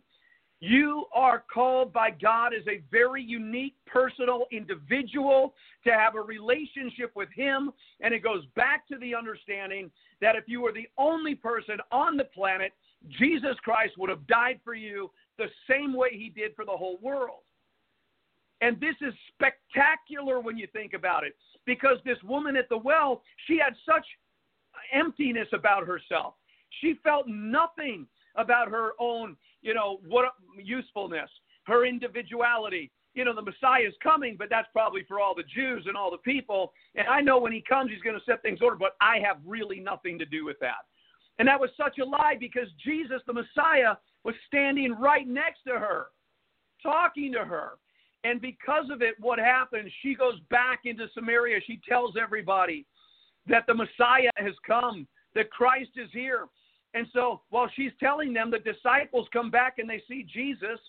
You 0.62 1.06
are 1.14 1.44
called 1.52 1.92
by 1.92 2.12
God 2.12 2.54
as 2.54 2.68
a 2.68 2.84
very 2.92 3.24
unique, 3.24 3.76
personal 3.88 4.46
individual 4.52 5.56
to 5.86 5.92
have 5.92 6.16
a 6.16 6.22
relationship 6.22 7.12
with 7.16 7.30
Him. 7.34 7.72
And 8.02 8.14
it 8.14 8.24
goes 8.24 8.46
back 8.56 8.88
to 8.90 8.98
the 9.00 9.16
understanding 9.16 9.90
that 10.22 10.36
if 10.36 10.44
you 10.48 10.62
were 10.62 10.74
the 10.74 10.88
only 10.98 11.34
person 11.34 11.78
on 11.92 12.18
the 12.18 12.26
planet, 12.26 12.74
Jesus 13.18 13.56
Christ 13.64 13.94
would 13.98 14.10
have 14.10 14.28
died 14.28 14.60
for 14.64 14.76
you 14.76 15.10
the 15.38 15.48
same 15.68 15.94
way 15.94 16.10
He 16.12 16.30
did 16.30 16.56
for 16.56 16.66
the 16.66 16.72
whole 16.72 17.00
world. 17.02 17.40
And 18.62 18.80
this 18.82 18.96
is 19.02 19.14
spectacular 19.34 20.42
when 20.42 20.58
you 20.58 20.68
think 20.74 20.94
about 20.94 21.24
it, 21.24 21.36
because 21.66 21.98
this 22.06 22.18
woman 22.24 22.56
at 22.56 22.70
the 22.70 22.78
well, 22.78 23.22
she 23.48 23.58
had 23.58 23.74
such 23.86 24.06
emptiness 24.94 25.48
about 25.54 25.86
herself. 25.86 26.36
She 26.82 26.96
felt 27.04 27.28
nothing 27.28 28.08
about 28.36 28.70
her 28.70 28.92
own, 29.00 29.36
you 29.62 29.74
know, 29.74 30.00
what 30.08 30.26
usefulness, 30.58 31.30
her 31.64 31.86
individuality. 31.86 32.92
You 33.16 33.26
know, 33.26 33.36
the 33.36 33.42
Messiah 33.42 33.88
is 33.88 33.94
coming, 34.02 34.36
but 34.38 34.50
that's 34.50 34.68
probably 34.72 35.04
for 35.08 35.20
all 35.20 35.34
the 35.36 35.44
Jews 35.44 35.86
and 35.88 35.98
all 35.98 36.12
the 36.12 36.20
people. 36.20 36.74
And 36.96 37.08
I 37.08 37.22
know 37.22 37.40
when 37.40 37.52
he 37.52 37.62
comes, 37.62 37.92
he's 37.92 38.02
going 38.02 38.18
to 38.18 38.26
set 38.26 38.42
things 38.42 38.60
order, 38.62 38.78
but 38.78 38.96
I 39.02 39.18
have 39.20 39.38
really 39.46 39.80
nothing 39.80 40.20
to 40.20 40.26
do 40.26 40.46
with 40.46 40.58
that. 40.60 40.86
And 41.40 41.48
that 41.48 41.60
was 41.60 41.70
such 41.76 41.98
a 41.98 42.06
lie 42.06 42.36
because 42.40 42.68
Jesus, 42.84 43.22
the 43.26 43.34
Messiah, 43.34 43.96
was 44.24 44.36
standing 44.48 44.94
right 44.94 45.28
next 45.28 45.64
to 45.68 45.74
her, 45.74 46.08
talking 46.84 47.32
to 47.34 47.46
her. 47.46 47.72
And 48.24 48.42
because 48.42 48.90
of 48.92 49.02
it, 49.02 49.16
what 49.20 49.40
happens? 49.40 49.92
She 50.02 50.14
goes 50.14 50.40
back 50.50 50.82
into 50.86 51.08
Samaria. 51.14 51.60
She 51.66 51.80
tells 51.88 52.16
everybody 52.22 52.86
that 53.48 53.66
the 53.66 53.74
Messiah 53.74 54.30
has 54.36 54.54
come, 54.68 55.08
that 55.36 55.50
Christ 55.52 55.92
is 55.96 56.10
here. 56.12 56.48
And 56.94 57.08
so 57.14 57.42
while 57.50 57.70
she's 57.76 57.92
telling 58.00 58.34
them, 58.34 58.52
the 58.52 58.60
disciples 58.60 59.28
come 59.32 59.50
back 59.50 59.76
and 59.78 59.90
they 59.90 60.02
see 60.08 60.24
Jesus 60.24 60.80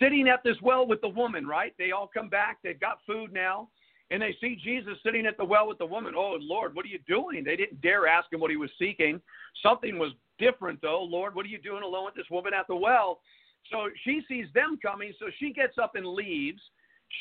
sitting 0.00 0.28
at 0.28 0.42
this 0.42 0.56
well 0.62 0.86
with 0.86 1.00
the 1.02 1.08
woman, 1.08 1.46
right? 1.46 1.74
They 1.78 1.90
all 1.90 2.08
come 2.12 2.28
back. 2.28 2.58
They've 2.62 2.80
got 2.80 2.98
food 3.06 3.32
now. 3.32 3.68
and 4.10 4.22
they 4.22 4.36
see 4.40 4.56
Jesus 4.62 4.94
sitting 5.04 5.26
at 5.26 5.36
the 5.36 5.44
well 5.44 5.66
with 5.66 5.78
the 5.78 5.86
woman. 5.86 6.14
Oh, 6.16 6.36
Lord, 6.40 6.74
what 6.74 6.84
are 6.84 6.88
you 6.88 6.98
doing? 7.06 7.42
They 7.42 7.56
didn't 7.56 7.80
dare 7.80 8.06
ask 8.06 8.32
him 8.32 8.40
what 8.40 8.50
he 8.50 8.56
was 8.56 8.70
seeking. 8.78 9.20
Something 9.62 9.98
was 9.98 10.12
different, 10.38 10.80
though. 10.82 11.02
Lord, 11.02 11.34
what 11.34 11.46
are 11.46 11.48
you 11.48 11.58
doing 11.58 11.82
alone 11.82 12.04
with 12.06 12.14
this 12.14 12.30
woman 12.30 12.52
at 12.54 12.66
the 12.68 12.76
well? 12.76 13.20
So 13.70 13.88
she 14.04 14.22
sees 14.28 14.46
them 14.54 14.78
coming, 14.80 15.12
so 15.18 15.26
she 15.38 15.52
gets 15.52 15.78
up 15.78 15.94
and 15.94 16.06
leaves. 16.06 16.60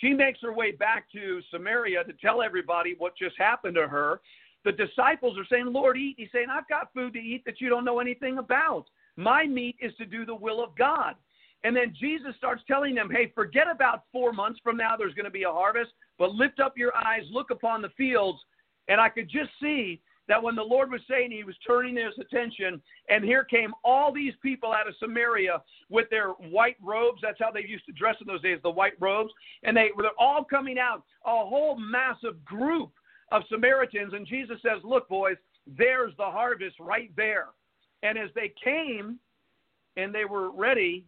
She 0.02 0.14
makes 0.14 0.40
her 0.42 0.54
way 0.54 0.72
back 0.72 1.12
to 1.12 1.42
Samaria 1.52 2.04
to 2.04 2.14
tell 2.14 2.42
everybody 2.42 2.96
what 2.98 3.18
just 3.18 3.38
happened 3.38 3.76
to 3.76 3.88
her. 3.88 4.22
The 4.66 4.72
disciples 4.72 5.38
are 5.38 5.46
saying, 5.50 5.68
Lord, 5.68 5.98
eat. 5.98 6.16
He's 6.18 6.30
saying, 6.32 6.48
I've 6.52 6.68
got 6.68 6.94
food 6.94 7.14
to 7.14 7.20
eat 7.20 7.44
that 7.46 7.60
you 7.60 7.70
don't 7.70 7.86
know 7.86 8.00
anything 8.00 8.38
about. 8.38 8.86
My 9.18 9.46
meat 9.46 9.76
is 9.82 9.94
to 9.98 10.06
do 10.06 10.26
the 10.26 10.36
will 10.36 10.64
of 10.64 10.76
God. 10.78 11.16
And 11.64 11.76
then 11.76 11.94
Jesus 11.98 12.36
starts 12.38 12.62
telling 12.68 12.96
them, 12.96 13.10
hey, 13.10 13.32
forget 13.34 13.68
about 13.72 14.04
four 14.12 14.34
months 14.34 14.60
from 14.64 14.76
now, 14.76 14.96
there's 14.98 15.14
going 15.14 15.26
to 15.26 15.32
be 15.32 15.44
a 15.44 15.52
harvest, 15.52 15.92
but 16.18 16.32
lift 16.32 16.60
up 16.60 16.78
your 16.78 16.96
eyes, 16.96 17.22
look 17.32 17.52
upon 17.52 17.82
the 17.82 17.90
fields. 17.96 18.40
And 18.90 19.00
I 19.00 19.10
could 19.10 19.30
just 19.30 19.50
see 19.62 20.02
that 20.28 20.42
when 20.42 20.56
the 20.56 20.64
Lord 20.64 20.92
was 20.92 21.02
saying 21.10 21.32
he 21.32 21.44
was 21.44 21.56
turning 21.66 21.96
his 21.96 22.14
attention, 22.20 22.82
and 23.10 23.24
here 23.24 23.44
came 23.44 23.74
all 23.84 24.14
these 24.14 24.34
people 24.42 24.72
out 24.72 24.88
of 24.88 24.96
Samaria 25.00 25.62
with 25.90 26.10
their 26.10 26.30
white 26.30 26.78
robes. 26.82 27.20
That's 27.22 27.40
how 27.40 27.52
they 27.52 27.66
used 27.66 27.86
to 27.88 27.92
dress 27.92 28.16
in 28.22 28.28
those 28.28 28.42
days, 28.42 28.60
the 28.64 28.70
white 28.70 28.94
robes. 29.00 29.32
And 29.64 29.76
they 29.76 29.90
were 29.96 30.10
all 30.18 30.44
coming 30.44 30.80
out, 30.80 31.04
a 31.26 31.46
whole 31.46 31.78
massive 31.78 32.44
group 32.46 32.92
of 33.32 33.44
Samaritans. 33.50 34.14
And 34.14 34.26
Jesus 34.26 34.58
says, 34.62 34.82
Look, 34.84 35.10
boys, 35.10 35.38
there's 35.68 36.14
the 36.18 36.26
harvest 36.26 36.78
right 36.80 37.12
there. 37.18 37.48
And 38.02 38.18
as 38.18 38.30
they 38.36 38.54
came 38.64 39.20
and 39.98 40.14
they 40.14 40.26
were 40.26 40.52
ready, 40.52 41.06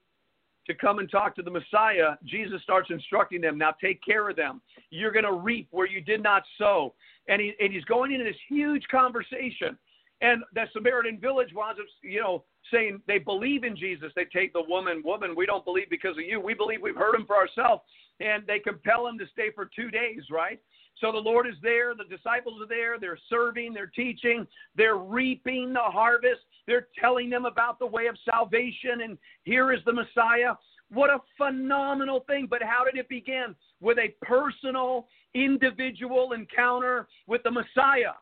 to 0.67 0.73
come 0.73 0.99
and 0.99 1.09
talk 1.09 1.35
to 1.35 1.41
the 1.41 1.51
Messiah, 1.51 2.15
Jesus 2.25 2.61
starts 2.63 2.89
instructing 2.89 3.41
them, 3.41 3.57
now 3.57 3.71
take 3.81 4.03
care 4.03 4.29
of 4.29 4.35
them. 4.35 4.61
You're 4.89 5.11
going 5.11 5.25
to 5.25 5.33
reap 5.33 5.67
where 5.71 5.87
you 5.87 6.01
did 6.01 6.23
not 6.23 6.43
sow. 6.57 6.93
And, 7.27 7.41
he, 7.41 7.53
and 7.59 7.71
he's 7.71 7.85
going 7.85 8.11
into 8.11 8.25
this 8.25 8.35
huge 8.47 8.83
conversation. 8.89 9.77
And 10.21 10.43
the 10.53 10.65
Samaritan 10.73 11.19
village 11.19 11.49
winds 11.53 11.79
up, 11.79 11.85
you 12.01 12.21
know, 12.21 12.43
saying 12.71 13.01
they 13.07 13.19
believe 13.19 13.63
in 13.63 13.75
Jesus. 13.75 14.11
They 14.15 14.25
take 14.25 14.53
the 14.53 14.63
woman, 14.67 15.01
woman, 15.03 15.35
we 15.35 15.45
don't 15.45 15.65
believe 15.65 15.89
because 15.89 16.17
of 16.17 16.23
you. 16.23 16.39
We 16.39 16.53
believe 16.53 16.81
we've 16.81 16.95
heard 16.95 17.15
him 17.15 17.25
for 17.25 17.35
ourselves. 17.35 17.83
And 18.19 18.43
they 18.47 18.59
compel 18.59 19.07
him 19.07 19.17
to 19.19 19.25
stay 19.33 19.49
for 19.53 19.69
two 19.75 19.91
days, 19.91 20.21
right? 20.31 20.59
So 21.01 21.11
the 21.11 21.17
Lord 21.17 21.45
is 21.45 21.55
there, 21.61 21.93
the 21.93 22.05
disciples 22.05 22.61
are 22.61 22.67
there, 22.67 22.97
they're 22.97 23.19
serving, 23.29 23.73
they're 23.73 23.91
teaching, 23.93 24.47
they're 24.75 24.95
reaping 24.95 25.73
the 25.73 25.79
harvest, 25.79 26.41
they're 26.67 26.87
telling 26.99 27.29
them 27.29 27.45
about 27.45 27.79
the 27.79 27.85
way 27.85 28.07
of 28.07 28.15
salvation, 28.29 29.01
and 29.03 29.17
here 29.43 29.71
is 29.71 29.79
the 29.85 29.93
Messiah. 29.93 30.53
What 30.89 31.09
a 31.09 31.19
phenomenal 31.37 32.21
thing. 32.27 32.47
But 32.49 32.61
how 32.63 32.83
did 32.83 32.97
it 32.97 33.09
begin? 33.09 33.55
With 33.81 33.97
a 33.97 34.13
personal, 34.25 35.07
individual 35.33 36.33
encounter 36.33 37.07
with 37.27 37.43
the 37.43 37.51
Messiah. 37.51 38.13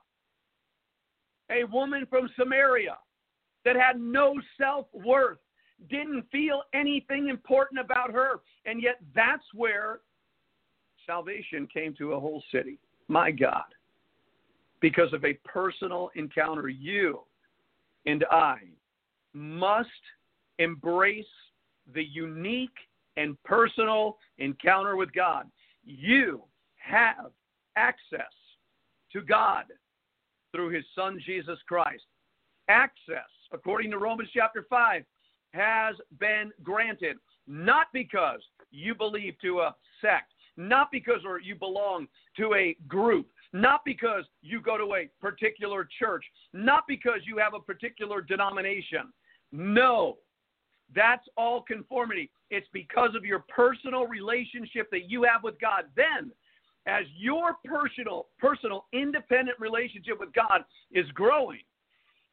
A 1.51 1.65
woman 1.65 2.05
from 2.09 2.29
Samaria 2.37 2.97
that 3.65 3.75
had 3.75 3.99
no 3.99 4.35
self 4.59 4.87
worth, 4.93 5.37
didn't 5.89 6.23
feel 6.31 6.63
anything 6.73 7.29
important 7.29 7.79
about 7.79 8.11
her. 8.11 8.41
And 8.65 8.81
yet, 8.81 8.99
that's 9.13 9.43
where 9.53 9.99
salvation 11.05 11.67
came 11.73 11.93
to 11.95 12.13
a 12.13 12.19
whole 12.19 12.43
city. 12.51 12.79
My 13.07 13.31
God. 13.31 13.63
Because 14.79 15.13
of 15.13 15.23
a 15.23 15.33
personal 15.45 16.09
encounter, 16.15 16.69
you 16.69 17.21
and 18.05 18.25
I 18.31 18.57
must 19.33 19.89
embrace 20.59 21.25
the 21.93 22.03
unique 22.03 22.69
and 23.17 23.41
personal 23.43 24.17
encounter 24.37 24.95
with 24.95 25.11
God. 25.13 25.49
You 25.83 26.43
have 26.77 27.31
access 27.75 28.21
to 29.11 29.21
God 29.21 29.65
through 30.51 30.69
his 30.69 30.85
son 30.95 31.19
Jesus 31.25 31.59
Christ. 31.67 32.03
Access, 32.69 33.29
according 33.51 33.91
to 33.91 33.97
Romans 33.97 34.29
chapter 34.33 34.65
5, 34.69 35.03
has 35.53 35.95
been 36.19 36.51
granted 36.63 37.17
not 37.47 37.87
because 37.93 38.39
you 38.71 38.95
believe 38.95 39.35
to 39.41 39.59
a 39.61 39.75
sect, 40.01 40.31
not 40.57 40.91
because 40.91 41.21
or 41.25 41.39
you 41.39 41.55
belong 41.55 42.07
to 42.37 42.53
a 42.53 42.75
group, 42.87 43.27
not 43.53 43.85
because 43.85 44.25
you 44.41 44.59
go 44.59 44.77
to 44.77 44.95
a 44.95 45.09
particular 45.21 45.87
church, 45.99 46.25
not 46.53 46.83
because 46.87 47.21
you 47.25 47.37
have 47.37 47.53
a 47.53 47.59
particular 47.59 48.21
denomination. 48.21 49.13
No, 49.51 50.17
that's 50.95 51.27
all 51.37 51.61
conformity. 51.61 52.31
It's 52.49 52.67
because 52.73 53.15
of 53.15 53.23
your 53.23 53.45
personal 53.47 54.07
relationship 54.07 54.89
that 54.91 55.09
you 55.09 55.23
have 55.23 55.43
with 55.43 55.59
God. 55.61 55.85
Then, 55.95 56.31
as 56.87 57.05
your 57.15 57.55
personal, 57.63 58.27
personal, 58.39 58.85
independent 58.91 59.59
relationship 59.59 60.19
with 60.19 60.33
God 60.33 60.65
is 60.91 61.09
growing, 61.11 61.61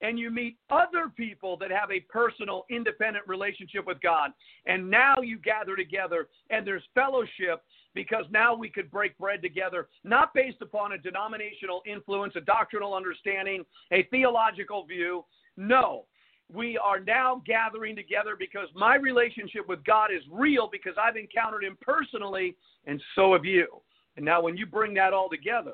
and 0.02 0.18
you 0.18 0.30
meet 0.30 0.56
other 0.70 1.10
people 1.14 1.56
that 1.58 1.70
have 1.70 1.90
a 1.90 2.00
personal, 2.00 2.64
independent 2.70 3.26
relationship 3.28 3.86
with 3.86 4.00
God, 4.00 4.30
and 4.66 4.90
now 4.90 5.16
you 5.22 5.38
gather 5.38 5.76
together 5.76 6.28
and 6.48 6.66
there's 6.66 6.82
fellowship 6.94 7.62
because 7.94 8.24
now 8.30 8.54
we 8.54 8.68
could 8.68 8.90
break 8.90 9.16
bread 9.18 9.42
together, 9.42 9.88
not 10.04 10.32
based 10.34 10.62
upon 10.62 10.92
a 10.92 10.98
denominational 10.98 11.82
influence, 11.86 12.34
a 12.36 12.40
doctrinal 12.40 12.94
understanding, 12.94 13.64
a 13.92 14.04
theological 14.10 14.84
view. 14.84 15.24
No, 15.56 16.04
we 16.52 16.78
are 16.78 17.00
now 17.00 17.42
gathering 17.46 17.96
together 17.96 18.36
because 18.38 18.68
my 18.74 18.96
relationship 18.96 19.68
with 19.68 19.84
God 19.84 20.10
is 20.12 20.22
real 20.30 20.68
because 20.70 20.94
I've 21.00 21.16
encountered 21.16 21.64
Him 21.64 21.76
personally, 21.80 22.56
and 22.86 23.00
so 23.14 23.32
have 23.32 23.44
you. 23.44 23.80
And 24.16 24.24
now, 24.24 24.42
when 24.42 24.56
you 24.56 24.66
bring 24.66 24.94
that 24.94 25.12
all 25.12 25.28
together, 25.28 25.72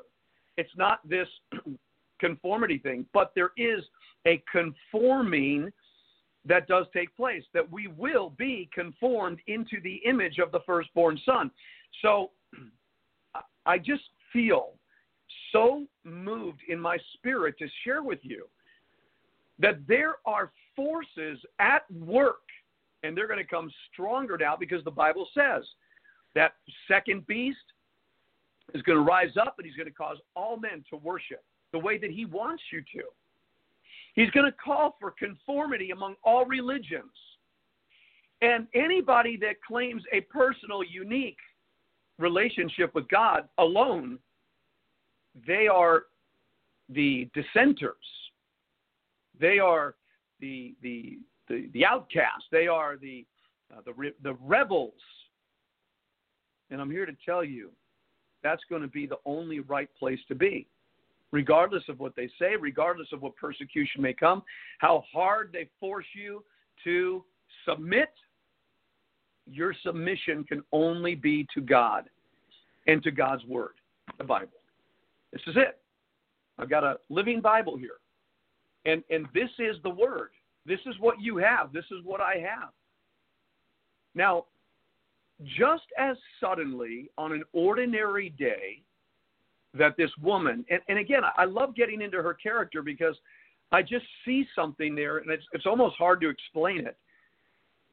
it's 0.57 0.75
not 0.75 1.07
this 1.07 1.27
conformity 2.19 2.77
thing, 2.79 3.05
but 3.13 3.31
there 3.35 3.51
is 3.57 3.83
a 4.25 4.43
conforming 4.51 5.71
that 6.45 6.67
does 6.67 6.85
take 6.93 7.15
place, 7.15 7.43
that 7.53 7.69
we 7.69 7.87
will 7.87 8.29
be 8.37 8.69
conformed 8.73 9.39
into 9.47 9.81
the 9.83 9.95
image 10.05 10.39
of 10.39 10.51
the 10.51 10.61
firstborn 10.65 11.19
son. 11.25 11.51
So 12.01 12.31
I 13.65 13.77
just 13.77 14.03
feel 14.31 14.73
so 15.51 15.85
moved 16.03 16.61
in 16.67 16.79
my 16.79 16.97
spirit 17.13 17.57
to 17.59 17.67
share 17.83 18.03
with 18.03 18.19
you 18.21 18.47
that 19.59 19.79
there 19.87 20.15
are 20.25 20.51
forces 20.75 21.39
at 21.59 21.89
work, 21.91 22.43
and 23.03 23.17
they're 23.17 23.27
going 23.27 23.39
to 23.39 23.45
come 23.45 23.71
stronger 23.91 24.37
now 24.37 24.55
because 24.55 24.83
the 24.83 24.91
Bible 24.91 25.27
says 25.33 25.63
that 26.35 26.53
second 26.87 27.25
beast 27.27 27.57
is 28.73 28.81
going 28.83 28.97
to 28.97 29.03
rise 29.03 29.37
up 29.39 29.55
and 29.57 29.65
he's 29.65 29.75
going 29.75 29.87
to 29.87 29.93
cause 29.93 30.17
all 30.35 30.57
men 30.57 30.83
to 30.89 30.97
worship 30.97 31.43
the 31.71 31.79
way 31.79 31.97
that 31.97 32.11
he 32.11 32.25
wants 32.25 32.63
you 32.71 32.81
to. 32.93 33.03
He's 34.13 34.29
going 34.31 34.45
to 34.45 34.51
call 34.51 34.97
for 34.99 35.11
conformity 35.11 35.91
among 35.91 36.15
all 36.23 36.45
religions. 36.45 37.11
And 38.41 38.67
anybody 38.73 39.37
that 39.37 39.61
claims 39.67 40.03
a 40.13 40.21
personal, 40.21 40.83
unique 40.83 41.37
relationship 42.17 42.93
with 42.95 43.07
God 43.09 43.47
alone, 43.57 44.19
they 45.45 45.67
are 45.67 46.03
the 46.89 47.29
dissenters. 47.33 47.95
They 49.39 49.59
are 49.59 49.95
the 50.39 50.75
the 50.81 51.19
the, 51.47 51.69
the 51.73 51.85
outcasts. 51.85 52.45
They 52.51 52.67
are 52.67 52.97
the 52.97 53.25
uh, 53.75 53.81
the 53.85 54.13
the 54.23 54.33
rebels. 54.41 54.93
And 56.69 56.81
I'm 56.81 56.91
here 56.91 57.05
to 57.05 57.15
tell 57.25 57.43
you, 57.43 57.71
that's 58.43 58.63
going 58.69 58.81
to 58.81 58.87
be 58.87 59.05
the 59.05 59.19
only 59.25 59.61
right 59.61 59.89
place 59.97 60.19
to 60.27 60.35
be, 60.35 60.67
regardless 61.31 61.83
of 61.87 61.99
what 61.99 62.15
they 62.15 62.29
say, 62.39 62.55
regardless 62.59 63.07
of 63.13 63.21
what 63.21 63.35
persecution 63.37 64.01
may 64.01 64.13
come, 64.13 64.43
how 64.79 65.03
hard 65.13 65.49
they 65.53 65.69
force 65.79 66.05
you 66.13 66.43
to 66.83 67.23
submit 67.65 68.09
your 69.51 69.73
submission 69.83 70.43
can 70.43 70.63
only 70.71 71.15
be 71.15 71.47
to 71.53 71.61
God 71.61 72.09
and 72.87 73.01
to 73.03 73.11
God's 73.11 73.45
Word, 73.45 73.73
the 74.17 74.23
Bible. 74.23 74.57
This 75.31 75.41
is 75.47 75.55
it. 75.57 75.79
I've 76.57 76.69
got 76.69 76.83
a 76.83 76.97
living 77.09 77.41
Bible 77.41 77.77
here. 77.77 77.99
And, 78.85 79.03
and 79.09 79.27
this 79.33 79.49
is 79.59 79.75
the 79.83 79.89
Word. 79.89 80.29
This 80.65 80.79
is 80.85 80.95
what 80.99 81.19
you 81.21 81.37
have. 81.37 81.71
This 81.73 81.85
is 81.91 82.03
what 82.03 82.21
I 82.21 82.35
have. 82.35 82.69
Now, 84.15 84.45
just 85.57 85.83
as 85.97 86.17
suddenly 86.39 87.09
on 87.17 87.31
an 87.31 87.43
ordinary 87.53 88.29
day 88.31 88.81
that 89.73 89.95
this 89.97 90.09
woman, 90.21 90.65
and, 90.69 90.81
and 90.87 90.97
again, 90.97 91.21
I 91.37 91.45
love 91.45 91.75
getting 91.75 92.01
into 92.01 92.21
her 92.21 92.33
character 92.33 92.81
because 92.81 93.15
I 93.71 93.81
just 93.81 94.05
see 94.25 94.47
something 94.55 94.95
there, 94.95 95.17
and 95.17 95.29
it's, 95.29 95.43
it's 95.51 95.65
almost 95.65 95.95
hard 95.97 96.21
to 96.21 96.29
explain 96.29 96.87
it 96.87 96.97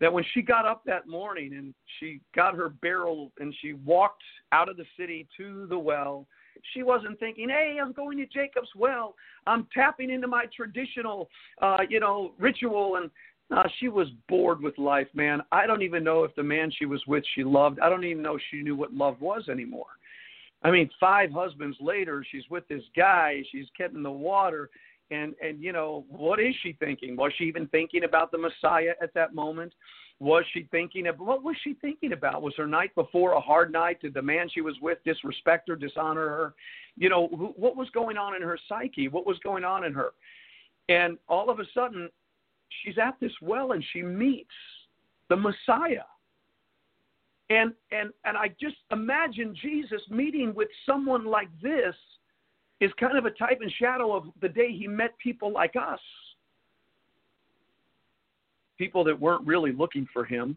that 0.00 0.12
when 0.12 0.24
she 0.34 0.42
got 0.42 0.66
up 0.66 0.82
that 0.86 1.06
morning 1.08 1.54
and 1.54 1.74
she 1.98 2.20
got 2.34 2.54
her 2.54 2.68
barrel 2.68 3.32
and 3.38 3.54
she 3.60 3.74
walked 3.74 4.22
out 4.52 4.68
of 4.68 4.76
the 4.76 4.84
city 4.98 5.26
to 5.36 5.66
the 5.68 5.78
well, 5.78 6.26
she 6.72 6.82
wasn't 6.82 7.18
thinking, 7.18 7.48
"Hey, 7.48 7.78
I'm 7.80 7.92
going 7.92 8.18
to 8.18 8.26
Jacob's 8.26 8.70
well. 8.76 9.14
I'm 9.46 9.66
tapping 9.74 10.10
into 10.10 10.26
my 10.28 10.46
traditional, 10.54 11.28
uh, 11.60 11.78
you 11.88 12.00
know, 12.00 12.32
ritual." 12.38 12.96
And 12.96 13.10
uh, 13.50 13.68
she 13.78 13.88
was 13.88 14.08
bored 14.28 14.62
with 14.62 14.76
life, 14.78 15.08
man. 15.14 15.42
I 15.52 15.66
don't 15.66 15.82
even 15.82 16.02
know 16.02 16.24
if 16.24 16.34
the 16.34 16.42
man 16.42 16.70
she 16.70 16.86
was 16.86 17.02
with 17.06 17.24
she 17.34 17.44
loved. 17.44 17.80
I 17.80 17.88
don't 17.88 18.04
even 18.04 18.22
know 18.22 18.38
she 18.50 18.62
knew 18.62 18.76
what 18.76 18.92
love 18.92 19.20
was 19.20 19.48
anymore. 19.48 19.86
I 20.62 20.70
mean, 20.70 20.88
five 20.98 21.30
husbands 21.30 21.76
later, 21.80 22.24
she's 22.30 22.48
with 22.48 22.66
this 22.68 22.82
guy. 22.96 23.42
She's 23.52 23.66
getting 23.76 24.02
the 24.02 24.10
water, 24.10 24.70
and 25.10 25.34
and 25.42 25.62
you 25.62 25.72
know 25.72 26.04
what 26.08 26.40
is 26.40 26.54
she 26.62 26.76
thinking? 26.80 27.16
Was 27.16 27.32
she 27.36 27.44
even 27.44 27.66
thinking 27.68 28.04
about 28.04 28.30
the 28.30 28.38
Messiah 28.38 28.94
at 29.02 29.14
that 29.14 29.34
moment? 29.34 29.72
Was 30.20 30.44
she 30.52 30.68
thinking 30.70 31.06
of 31.06 31.18
what 31.18 31.42
was 31.42 31.56
she 31.64 31.74
thinking 31.74 32.12
about? 32.12 32.42
Was 32.42 32.54
her 32.56 32.66
night 32.66 32.94
before 32.94 33.32
a 33.32 33.40
hard 33.40 33.72
night? 33.72 34.00
Did 34.00 34.14
the 34.14 34.22
man 34.22 34.48
she 34.48 34.60
was 34.60 34.76
with 34.80 34.98
disrespect 35.04 35.68
her, 35.68 35.76
dishonor 35.76 36.28
her? 36.28 36.54
You 36.96 37.08
know, 37.08 37.28
who, 37.28 37.52
what 37.56 37.76
was 37.76 37.90
going 37.90 38.16
on 38.16 38.36
in 38.36 38.42
her 38.42 38.58
psyche? 38.68 39.08
What 39.08 39.26
was 39.26 39.38
going 39.40 39.64
on 39.64 39.84
in 39.84 39.92
her? 39.92 40.12
And 40.88 41.18
all 41.28 41.50
of 41.50 41.58
a 41.58 41.64
sudden, 41.74 42.08
she's 42.82 42.96
at 42.98 43.18
this 43.20 43.32
well 43.42 43.72
and 43.72 43.84
she 43.92 44.02
meets 44.02 44.54
the 45.28 45.36
Messiah. 45.36 46.04
And 47.50 47.74
and 47.90 48.10
and 48.24 48.36
I 48.36 48.48
just 48.60 48.76
imagine 48.90 49.54
Jesus 49.60 50.00
meeting 50.08 50.54
with 50.54 50.68
someone 50.86 51.26
like 51.26 51.48
this 51.60 51.94
is 52.80 52.90
kind 52.98 53.16
of 53.16 53.24
a 53.24 53.30
type 53.30 53.58
and 53.60 53.72
shadow 53.78 54.14
of 54.14 54.24
the 54.40 54.48
day 54.48 54.72
he 54.72 54.86
met 54.86 55.16
people 55.22 55.52
like 55.52 55.74
us. 55.76 56.00
People 58.76 59.04
that 59.04 59.18
weren't 59.18 59.46
really 59.46 59.72
looking 59.72 60.06
for 60.12 60.24
him. 60.24 60.56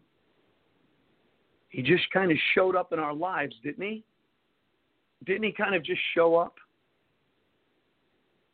He 1.68 1.82
just 1.82 2.10
kind 2.12 2.30
of 2.32 2.38
showed 2.54 2.74
up 2.74 2.92
in 2.92 2.98
our 2.98 3.14
lives, 3.14 3.54
didn't 3.62 3.84
he? 3.84 4.04
Didn't 5.24 5.44
he 5.44 5.52
kind 5.52 5.74
of 5.74 5.84
just 5.84 6.00
show 6.14 6.36
up? 6.36 6.54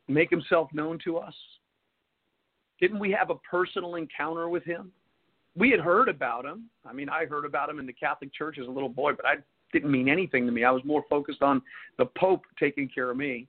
Make 0.08 0.30
himself 0.30 0.68
known 0.72 0.98
to 1.04 1.16
us? 1.16 1.34
Didn't 2.80 2.98
we 2.98 3.10
have 3.12 3.30
a 3.30 3.36
personal 3.36 3.94
encounter 3.94 4.48
with 4.48 4.64
him? 4.64 4.92
We 5.56 5.70
had 5.70 5.80
heard 5.80 6.08
about 6.08 6.44
him. 6.44 6.64
I 6.84 6.92
mean, 6.92 7.08
I 7.08 7.24
heard 7.26 7.44
about 7.44 7.70
him 7.70 7.78
in 7.78 7.86
the 7.86 7.92
Catholic 7.92 8.34
Church 8.34 8.58
as 8.60 8.66
a 8.66 8.70
little 8.70 8.88
boy, 8.88 9.12
but 9.12 9.24
I 9.24 9.36
didn't 9.72 9.90
mean 9.90 10.08
anything 10.08 10.46
to 10.46 10.52
me. 10.52 10.64
I 10.64 10.70
was 10.70 10.82
more 10.84 11.04
focused 11.08 11.42
on 11.42 11.62
the 11.98 12.06
Pope 12.18 12.42
taking 12.58 12.88
care 12.88 13.10
of 13.10 13.16
me. 13.16 13.46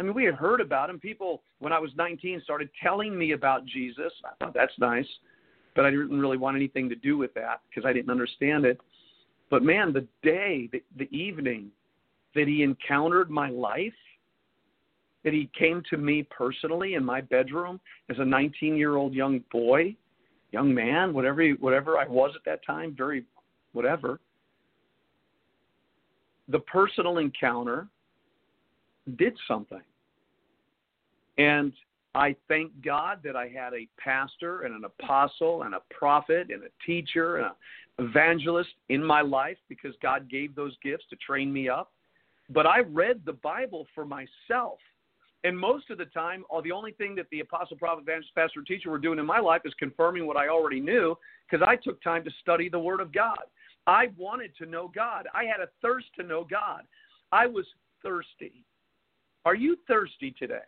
I 0.00 0.02
mean, 0.02 0.14
we 0.14 0.24
had 0.24 0.34
heard 0.34 0.62
about 0.62 0.88
him. 0.88 0.98
People, 0.98 1.42
when 1.58 1.74
I 1.74 1.78
was 1.78 1.90
19, 1.94 2.40
started 2.42 2.70
telling 2.82 3.18
me 3.18 3.32
about 3.32 3.66
Jesus. 3.66 4.10
I 4.24 4.30
thought 4.42 4.54
that's 4.54 4.72
nice, 4.78 5.06
but 5.76 5.84
I 5.84 5.90
didn't 5.90 6.18
really 6.18 6.38
want 6.38 6.56
anything 6.56 6.88
to 6.88 6.94
do 6.94 7.18
with 7.18 7.34
that 7.34 7.60
because 7.68 7.86
I 7.86 7.92
didn't 7.92 8.10
understand 8.10 8.64
it. 8.64 8.80
But 9.50 9.62
man, 9.62 9.92
the 9.92 10.06
day, 10.22 10.70
the, 10.72 10.82
the 10.96 11.14
evening 11.14 11.70
that 12.34 12.48
he 12.48 12.62
encountered 12.62 13.28
my 13.28 13.50
life, 13.50 13.92
that 15.22 15.34
he 15.34 15.50
came 15.58 15.82
to 15.90 15.98
me 15.98 16.26
personally 16.30 16.94
in 16.94 17.04
my 17.04 17.20
bedroom 17.20 17.78
as 18.08 18.18
a 18.20 18.24
19 18.24 18.76
year 18.76 18.96
old 18.96 19.12
young 19.12 19.44
boy, 19.52 19.94
young 20.50 20.72
man, 20.72 21.12
whatever 21.12 21.46
whatever 21.60 21.98
I 21.98 22.08
was 22.08 22.32
at 22.34 22.44
that 22.46 22.64
time, 22.64 22.94
very 22.96 23.26
whatever. 23.72 24.18
The 26.48 26.60
personal 26.60 27.18
encounter 27.18 27.86
did 29.18 29.36
something. 29.46 29.82
And 31.40 31.72
I 32.14 32.34
thank 32.48 32.72
God 32.84 33.20
that 33.24 33.36
I 33.36 33.48
had 33.48 33.72
a 33.72 33.88
pastor 34.02 34.62
and 34.62 34.74
an 34.74 34.84
apostle 34.84 35.62
and 35.62 35.74
a 35.74 35.80
prophet 35.90 36.48
and 36.50 36.62
a 36.64 36.84
teacher 36.84 37.36
and 37.36 37.46
an 37.98 38.08
evangelist 38.08 38.70
in 38.88 39.04
my 39.04 39.20
life 39.20 39.58
because 39.68 39.94
God 40.02 40.28
gave 40.28 40.54
those 40.54 40.76
gifts 40.82 41.04
to 41.10 41.16
train 41.16 41.52
me 41.52 41.68
up. 41.68 41.92
But 42.48 42.66
I 42.66 42.80
read 42.80 43.20
the 43.24 43.32
Bible 43.32 43.86
for 43.94 44.04
myself 44.04 44.78
and 45.44 45.58
most 45.58 45.90
of 45.90 45.98
the 45.98 46.04
time, 46.06 46.44
all 46.50 46.60
the 46.60 46.72
only 46.72 46.92
thing 46.92 47.14
that 47.14 47.26
the 47.30 47.40
apostle, 47.40 47.76
prophet, 47.76 48.02
evangelist, 48.02 48.34
pastor, 48.34 48.62
teacher 48.62 48.90
were 48.90 48.98
doing 48.98 49.18
in 49.18 49.24
my 49.24 49.40
life 49.40 49.62
is 49.64 49.72
confirming 49.78 50.26
what 50.26 50.36
I 50.36 50.48
already 50.48 50.80
knew 50.80 51.16
because 51.50 51.66
I 51.66 51.76
took 51.76 52.02
time 52.02 52.24
to 52.24 52.30
study 52.42 52.68
the 52.68 52.78
Word 52.78 53.00
of 53.00 53.12
God. 53.12 53.44
I 53.86 54.08
wanted 54.18 54.54
to 54.58 54.66
know 54.66 54.90
God. 54.94 55.26
I 55.34 55.44
had 55.44 55.60
a 55.60 55.68
thirst 55.80 56.06
to 56.18 56.26
know 56.26 56.46
God. 56.48 56.82
I 57.32 57.46
was 57.46 57.64
thirsty. 58.02 58.64
Are 59.46 59.54
you 59.54 59.78
thirsty 59.88 60.34
today? 60.38 60.60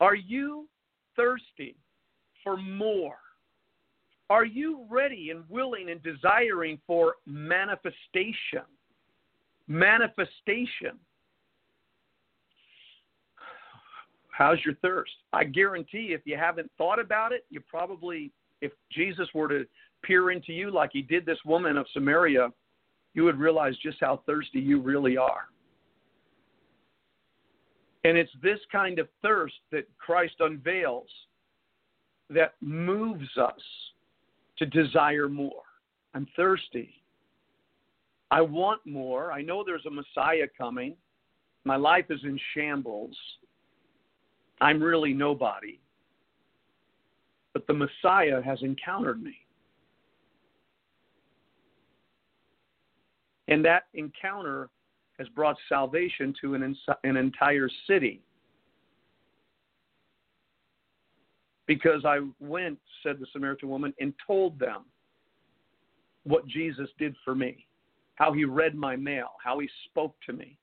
Are 0.00 0.14
you 0.14 0.66
thirsty 1.14 1.76
for 2.42 2.56
more? 2.56 3.16
Are 4.30 4.44
you 4.44 4.86
ready 4.88 5.30
and 5.30 5.44
willing 5.48 5.90
and 5.90 6.02
desiring 6.02 6.78
for 6.86 7.16
manifestation? 7.26 8.62
Manifestation. 9.68 10.98
How's 14.30 14.58
your 14.64 14.74
thirst? 14.76 15.12
I 15.34 15.44
guarantee 15.44 16.12
if 16.12 16.22
you 16.24 16.36
haven't 16.36 16.70
thought 16.78 16.98
about 16.98 17.32
it, 17.32 17.44
you 17.50 17.60
probably, 17.60 18.32
if 18.62 18.72
Jesus 18.90 19.28
were 19.34 19.48
to 19.48 19.66
peer 20.02 20.30
into 20.30 20.52
you 20.52 20.70
like 20.70 20.90
he 20.92 21.02
did 21.02 21.26
this 21.26 21.38
woman 21.44 21.76
of 21.76 21.86
Samaria, 21.92 22.48
you 23.12 23.24
would 23.24 23.38
realize 23.38 23.76
just 23.82 23.98
how 24.00 24.22
thirsty 24.24 24.60
you 24.60 24.80
really 24.80 25.16
are. 25.18 25.48
And 28.04 28.16
it's 28.16 28.32
this 28.42 28.58
kind 28.72 28.98
of 28.98 29.08
thirst 29.22 29.54
that 29.72 29.86
Christ 29.98 30.34
unveils 30.40 31.08
that 32.30 32.54
moves 32.60 33.28
us 33.36 33.60
to 34.58 34.66
desire 34.66 35.28
more. 35.28 35.62
I'm 36.14 36.26
thirsty. 36.36 36.94
I 38.30 38.40
want 38.40 38.80
more. 38.86 39.32
I 39.32 39.42
know 39.42 39.64
there's 39.64 39.86
a 39.86 39.90
Messiah 39.90 40.46
coming. 40.56 40.94
My 41.64 41.76
life 41.76 42.06
is 42.10 42.20
in 42.22 42.38
shambles. 42.54 43.16
I'm 44.60 44.82
really 44.82 45.12
nobody. 45.12 45.78
But 47.52 47.66
the 47.66 47.74
Messiah 47.74 48.40
has 48.42 48.62
encountered 48.62 49.22
me. 49.22 49.36
And 53.48 53.64
that 53.64 53.84
encounter 53.94 54.68
has 55.20 55.28
brought 55.28 55.56
salvation 55.68 56.34
to 56.40 56.54
an, 56.54 56.76
an 57.04 57.16
entire 57.16 57.68
city. 57.86 58.20
Because 61.68 62.04
I 62.04 62.18
went, 62.40 62.80
said 63.04 63.20
the 63.20 63.26
Samaritan 63.32 63.68
woman, 63.68 63.94
and 64.00 64.12
told 64.26 64.58
them 64.58 64.86
what 66.24 66.44
Jesus 66.48 66.88
did 66.98 67.14
for 67.24 67.36
me, 67.36 67.66
how 68.16 68.32
he 68.32 68.44
read 68.44 68.74
my 68.74 68.96
mail, 68.96 69.28
how 69.44 69.60
he 69.60 69.68
spoke 69.88 70.16
to 70.26 70.32
me. 70.32 70.58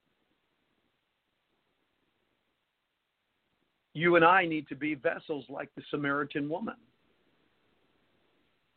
you 3.97 4.15
and 4.15 4.23
I 4.23 4.45
need 4.45 4.67
to 4.67 4.75
be 4.75 4.93
vessels 4.93 5.45
like 5.49 5.69
the 5.75 5.81
Samaritan 5.89 6.47
woman. 6.47 6.75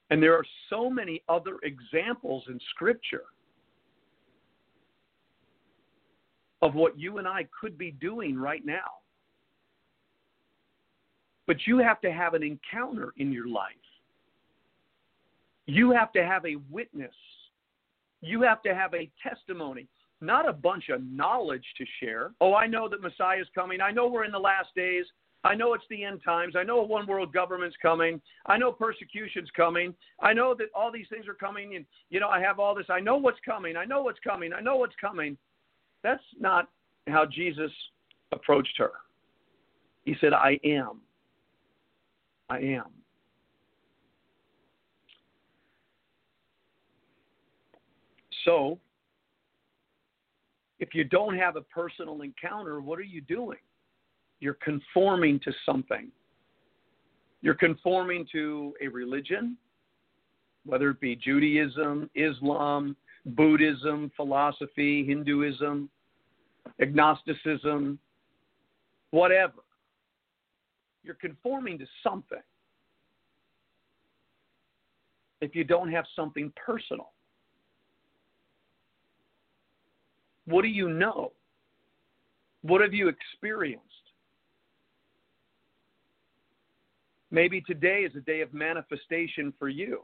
And 0.08 0.22
there 0.22 0.34
are 0.34 0.44
so 0.70 0.88
many 0.88 1.22
other 1.28 1.58
examples 1.62 2.44
in 2.48 2.58
Scripture 2.70 3.24
of 6.62 6.74
what 6.74 6.98
you 6.98 7.18
and 7.18 7.26
I 7.26 7.46
could 7.58 7.78
be 7.78 7.92
doing 7.92 8.38
right 8.38 8.64
now. 8.64 8.98
But 11.46 11.66
you 11.66 11.78
have 11.78 12.00
to 12.02 12.12
have 12.12 12.34
an 12.34 12.42
encounter 12.42 13.12
in 13.16 13.32
your 13.32 13.48
life. 13.48 13.74
You 15.66 15.90
have 15.92 16.12
to 16.12 16.24
have 16.24 16.44
a 16.46 16.56
witness. 16.70 17.14
You 18.20 18.42
have 18.42 18.62
to 18.62 18.74
have 18.74 18.94
a 18.94 19.10
testimony 19.22 19.88
not 20.20 20.48
a 20.48 20.52
bunch 20.52 20.88
of 20.90 21.02
knowledge 21.02 21.64
to 21.78 21.84
share. 21.98 22.32
Oh, 22.40 22.54
I 22.54 22.66
know 22.66 22.88
that 22.88 23.00
Messiah 23.00 23.40
is 23.40 23.46
coming. 23.54 23.80
I 23.80 23.90
know 23.90 24.06
we're 24.06 24.24
in 24.24 24.32
the 24.32 24.38
last 24.38 24.68
days. 24.76 25.06
I 25.42 25.54
know 25.54 25.72
it's 25.72 25.84
the 25.88 26.04
end 26.04 26.20
times. 26.22 26.54
I 26.56 26.62
know 26.62 26.80
a 26.80 26.84
one 26.84 27.06
world 27.06 27.32
government's 27.32 27.76
coming. 27.80 28.20
I 28.44 28.58
know 28.58 28.70
persecution's 28.70 29.48
coming. 29.56 29.94
I 30.20 30.34
know 30.34 30.54
that 30.58 30.66
all 30.74 30.92
these 30.92 31.06
things 31.08 31.26
are 31.26 31.34
coming. 31.34 31.76
And, 31.76 31.86
you 32.10 32.20
know, 32.20 32.28
I 32.28 32.40
have 32.40 32.58
all 32.58 32.74
this. 32.74 32.86
I 32.90 33.00
know 33.00 33.16
what's 33.16 33.40
coming. 33.44 33.76
I 33.76 33.86
know 33.86 34.02
what's 34.02 34.18
coming. 34.20 34.52
I 34.52 34.60
know 34.60 34.76
what's 34.76 34.96
coming. 35.00 35.38
That's 36.02 36.22
not 36.38 36.68
how 37.08 37.26
Jesus 37.26 37.70
approached 38.32 38.76
her. 38.78 38.92
He 40.04 40.16
said, 40.20 40.32
I 40.32 40.58
am. 40.64 41.00
I 42.48 42.58
am. 42.58 42.86
So, 48.44 48.78
if 50.78 50.94
you 50.94 51.04
don't 51.04 51.36
have 51.36 51.56
a 51.56 51.60
personal 51.60 52.22
encounter, 52.22 52.80
what 52.80 52.98
are 52.98 53.02
you 53.02 53.20
doing? 53.20 53.58
You're 54.40 54.54
conforming 54.54 55.38
to 55.40 55.52
something. 55.66 56.10
You're 57.42 57.54
conforming 57.54 58.26
to 58.32 58.74
a 58.82 58.88
religion, 58.88 59.56
whether 60.64 60.90
it 60.90 61.00
be 61.00 61.16
Judaism, 61.16 62.08
Islam, 62.14 62.96
Buddhism, 63.26 64.10
philosophy, 64.16 65.04
Hinduism, 65.04 65.88
agnosticism, 66.80 67.98
whatever. 69.10 69.62
You're 71.02 71.14
conforming 71.14 71.78
to 71.78 71.86
something 72.02 72.38
if 75.40 75.54
you 75.54 75.64
don't 75.64 75.90
have 75.90 76.04
something 76.14 76.52
personal. 76.54 77.12
What 80.44 80.62
do 80.62 80.68
you 80.68 80.88
know? 80.90 81.32
What 82.62 82.80
have 82.80 82.92
you 82.92 83.08
experienced? 83.08 83.84
Maybe 87.30 87.60
today 87.60 88.00
is 88.00 88.14
a 88.16 88.20
day 88.20 88.40
of 88.40 88.52
manifestation 88.52 89.54
for 89.58 89.68
you 89.68 90.02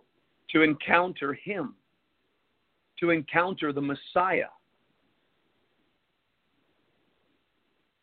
to 0.52 0.62
encounter 0.62 1.34
Him, 1.34 1.74
to 3.00 3.10
encounter 3.10 3.72
the 3.72 3.80
Messiah. 3.80 4.48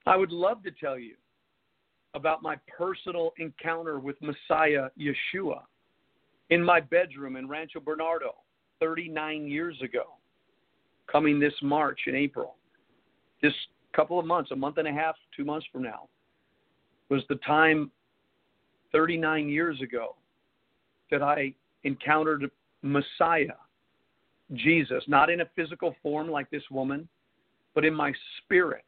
I 0.05 0.17
would 0.17 0.31
love 0.31 0.63
to 0.63 0.71
tell 0.71 0.99
you 0.99 1.15
about 2.13 2.43
my 2.43 2.57
personal 2.77 3.33
encounter 3.37 3.99
with 3.99 4.15
Messiah 4.21 4.89
Yeshua 4.99 5.61
in 6.49 6.63
my 6.63 6.79
bedroom 6.79 7.35
in 7.35 7.47
Rancho 7.47 7.79
Bernardo 7.79 8.35
39 8.79 9.47
years 9.47 9.81
ago, 9.81 10.03
coming 11.11 11.39
this 11.39 11.53
March 11.61 12.01
in 12.07 12.15
April. 12.15 12.55
This 13.41 13.53
couple 13.95 14.19
of 14.19 14.25
months, 14.25 14.51
a 14.51 14.55
month 14.55 14.77
and 14.77 14.87
a 14.87 14.91
half, 14.91 15.15
two 15.35 15.45
months 15.45 15.65
from 15.71 15.83
now, 15.83 16.09
was 17.09 17.21
the 17.29 17.35
time 17.35 17.91
39 18.91 19.47
years 19.49 19.79
ago 19.81 20.15
that 21.11 21.21
I 21.21 21.53
encountered 21.83 22.49
Messiah, 22.81 23.57
Jesus, 24.53 25.03
not 25.07 25.29
in 25.29 25.41
a 25.41 25.49
physical 25.55 25.95
form 26.01 26.29
like 26.29 26.49
this 26.49 26.63
woman, 26.69 27.07
but 27.75 27.85
in 27.85 27.93
my 27.93 28.13
spirit, 28.37 28.83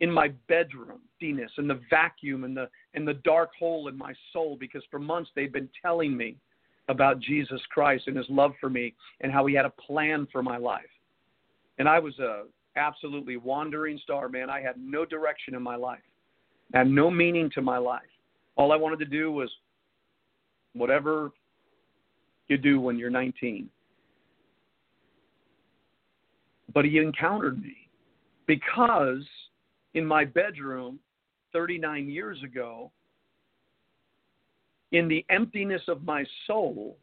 in 0.00 0.10
my 0.10 0.28
bedroom, 0.48 1.00
Dennis, 1.20 1.50
in 1.58 1.68
the 1.68 1.80
vacuum, 1.88 2.44
in 2.44 2.54
the 2.54 2.68
in 2.94 3.04
the 3.04 3.14
dark 3.14 3.50
hole 3.58 3.88
in 3.88 3.96
my 3.96 4.12
soul, 4.32 4.56
because 4.58 4.82
for 4.90 4.98
months 4.98 5.30
they'd 5.34 5.52
been 5.52 5.68
telling 5.80 6.16
me 6.16 6.36
about 6.88 7.20
Jesus 7.20 7.60
Christ 7.70 8.04
and 8.06 8.16
his 8.16 8.26
love 8.28 8.52
for 8.60 8.68
me 8.68 8.94
and 9.20 9.32
how 9.32 9.46
he 9.46 9.54
had 9.54 9.64
a 9.64 9.70
plan 9.70 10.26
for 10.32 10.42
my 10.42 10.56
life. 10.56 10.82
And 11.78 11.88
I 11.88 11.98
was 11.98 12.18
a 12.18 12.44
absolutely 12.76 13.36
wandering 13.36 13.98
star, 14.02 14.28
man. 14.28 14.50
I 14.50 14.60
had 14.60 14.74
no 14.78 15.04
direction 15.04 15.54
in 15.54 15.62
my 15.62 15.76
life. 15.76 16.00
I 16.74 16.78
had 16.78 16.88
no 16.88 17.10
meaning 17.10 17.50
to 17.54 17.62
my 17.62 17.78
life. 17.78 18.02
All 18.56 18.72
I 18.72 18.76
wanted 18.76 18.98
to 19.00 19.04
do 19.04 19.30
was 19.30 19.50
whatever 20.72 21.30
you 22.48 22.58
do 22.58 22.80
when 22.80 22.98
you're 22.98 23.10
19. 23.10 23.68
But 26.74 26.84
he 26.84 26.98
encountered 26.98 27.60
me 27.60 27.88
because 28.46 29.24
in 29.94 30.06
my 30.06 30.24
bedroom 30.24 30.98
39 31.52 32.08
years 32.08 32.42
ago, 32.42 32.90
in 34.92 35.08
the 35.08 35.24
emptiness 35.30 35.82
of 35.88 36.04
my 36.04 36.24
soul, 36.46 36.96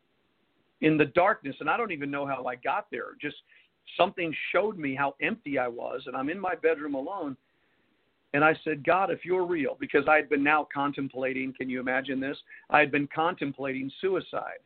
in 0.82 0.98
the 0.98 1.06
darkness, 1.06 1.56
and 1.60 1.70
I 1.70 1.78
don't 1.78 1.92
even 1.92 2.12
know 2.12 2.26
how 2.26 2.46
I 2.46 2.56
got 2.56 2.88
there, 2.92 3.10
just 3.22 3.36
something 3.98 4.34
showed 4.52 4.78
me 4.78 4.96
how 4.96 5.16
empty 5.22 5.58
I 5.58 5.68
was, 5.68 6.04
and 6.06 6.16
I'm 6.16 6.30
in 6.30 6.40
my 6.40 6.56
bedroom 6.56 6.94
alone. 6.94 7.36
And 8.34 8.44
I 8.44 8.56
said, 8.64 8.86
God, 8.86 9.10
if 9.10 9.26
you're 9.26 9.46
real, 9.46 9.76
because 9.80 10.08
I 10.08 10.16
had 10.16 10.30
been 10.30 10.44
now 10.44 10.68
contemplating, 10.72 11.52
can 11.54 11.68
you 11.70 11.80
imagine 11.80 12.20
this? 12.20 12.38
I 12.70 12.80
had 12.80 12.92
been 12.92 13.10
contemplating 13.14 13.92
suicide. 14.00 14.60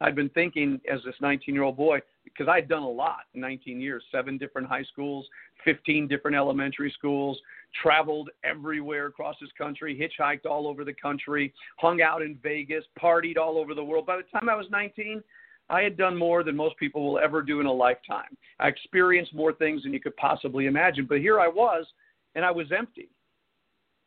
I'd 0.00 0.14
been 0.14 0.30
thinking 0.30 0.80
as 0.90 1.00
this 1.04 1.14
19 1.20 1.54
year 1.54 1.64
old 1.64 1.76
boy, 1.76 2.00
because 2.24 2.48
I'd 2.48 2.68
done 2.68 2.82
a 2.82 2.88
lot 2.88 3.24
in 3.34 3.40
19 3.40 3.80
years 3.80 4.02
seven 4.10 4.38
different 4.38 4.68
high 4.68 4.84
schools, 4.84 5.26
15 5.64 6.08
different 6.08 6.36
elementary 6.36 6.90
schools, 6.96 7.38
traveled 7.82 8.30
everywhere 8.44 9.06
across 9.06 9.36
this 9.40 9.50
country, 9.56 9.94
hitchhiked 9.96 10.46
all 10.46 10.66
over 10.66 10.84
the 10.84 10.94
country, 10.94 11.52
hung 11.78 12.00
out 12.00 12.22
in 12.22 12.38
Vegas, 12.42 12.84
partied 13.00 13.36
all 13.36 13.58
over 13.58 13.74
the 13.74 13.84
world. 13.84 14.06
By 14.06 14.16
the 14.16 14.38
time 14.38 14.48
I 14.48 14.54
was 14.54 14.66
19, 14.70 15.22
I 15.68 15.82
had 15.82 15.96
done 15.96 16.16
more 16.16 16.42
than 16.42 16.56
most 16.56 16.76
people 16.78 17.04
will 17.04 17.18
ever 17.18 17.42
do 17.42 17.60
in 17.60 17.66
a 17.66 17.72
lifetime. 17.72 18.36
I 18.58 18.68
experienced 18.68 19.34
more 19.34 19.52
things 19.52 19.84
than 19.84 19.92
you 19.92 20.00
could 20.00 20.16
possibly 20.16 20.66
imagine. 20.66 21.06
But 21.08 21.18
here 21.18 21.38
I 21.38 21.46
was, 21.46 21.86
and 22.34 22.44
I 22.44 22.50
was 22.50 22.72
empty. 22.76 23.08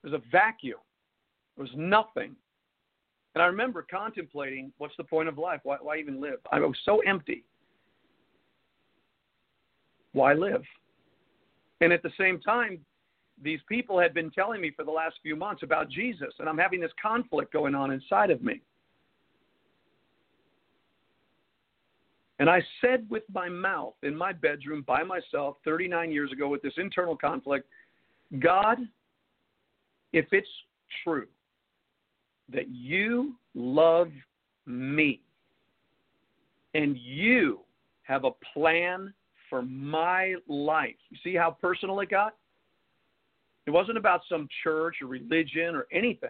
It 0.03 0.11
was 0.11 0.13
a 0.13 0.29
vacuum. 0.31 0.79
There 1.55 1.63
was 1.63 1.73
nothing. 1.75 2.35
And 3.35 3.41
I 3.41 3.47
remember 3.47 3.85
contemplating 3.89 4.71
what's 4.77 4.95
the 4.97 5.03
point 5.03 5.27
of 5.27 5.37
life? 5.37 5.61
Why, 5.63 5.77
why 5.81 5.97
even 5.97 6.21
live? 6.21 6.39
I 6.51 6.59
was 6.59 6.77
so 6.85 6.99
empty. 7.01 7.43
Why 10.11 10.33
live? 10.33 10.63
And 11.81 11.91
at 11.91 12.03
the 12.03 12.11
same 12.17 12.39
time, 12.39 12.79
these 13.41 13.59
people 13.67 13.99
had 13.99 14.13
been 14.13 14.29
telling 14.29 14.61
me 14.61 14.71
for 14.75 14.85
the 14.85 14.91
last 14.91 15.15
few 15.23 15.35
months 15.35 15.63
about 15.63 15.89
Jesus, 15.89 16.33
and 16.39 16.47
I'm 16.47 16.57
having 16.57 16.79
this 16.79 16.91
conflict 17.01 17.51
going 17.51 17.73
on 17.73 17.91
inside 17.91 18.29
of 18.29 18.43
me. 18.43 18.61
And 22.39 22.49
I 22.49 22.61
said 22.81 23.07
with 23.09 23.23
my 23.33 23.49
mouth 23.49 23.93
in 24.03 24.15
my 24.15 24.33
bedroom 24.33 24.83
by 24.85 25.01
myself 25.03 25.57
39 25.65 26.11
years 26.11 26.31
ago 26.31 26.47
with 26.47 26.61
this 26.61 26.73
internal 26.77 27.15
conflict 27.15 27.67
God, 28.39 28.79
if 30.11 30.25
it's 30.31 30.47
true 31.03 31.27
that 32.49 32.69
you 32.69 33.35
love 33.55 34.09
me 34.65 35.21
and 36.73 36.97
you 36.97 37.59
have 38.03 38.25
a 38.25 38.31
plan 38.53 39.13
for 39.49 39.61
my 39.61 40.35
life, 40.47 40.95
you 41.09 41.17
see 41.23 41.35
how 41.35 41.51
personal 41.51 41.99
it 41.99 42.09
got? 42.09 42.35
It 43.65 43.71
wasn't 43.71 43.97
about 43.97 44.21
some 44.27 44.47
church 44.63 44.97
or 45.01 45.07
religion 45.07 45.75
or 45.75 45.87
anything. 45.91 46.29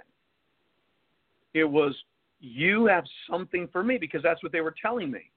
It 1.54 1.64
was, 1.64 1.96
you 2.42 2.86
have 2.86 3.06
something 3.30 3.68
for 3.72 3.84
me 3.84 3.98
because 3.98 4.22
that's 4.22 4.44
what 4.44 4.52
they 4.52 4.62
were 4.62 4.76
telling 4.80 5.10
me. 5.10 5.32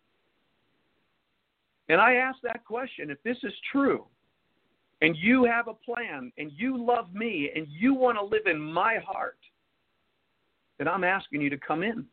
And 1.88 2.00
I 2.00 2.14
asked 2.14 2.40
that 2.42 2.64
question 2.64 3.10
if 3.10 3.22
this 3.22 3.36
is 3.42 3.52
true, 3.70 4.04
and 5.02 5.16
you 5.16 5.44
have 5.44 5.68
a 5.68 5.74
plan, 5.74 6.32
and 6.38 6.50
you 6.56 6.82
love 6.82 7.14
me, 7.14 7.50
and 7.54 7.66
you 7.68 7.94
want 7.94 8.18
to 8.18 8.24
live 8.24 8.46
in 8.46 8.60
my 8.60 8.98
heart, 9.06 9.38
then 10.78 10.88
I'm 10.88 11.04
asking 11.04 11.40
you 11.40 11.50
to 11.50 11.58
come 11.58 11.82
in. 11.82 12.04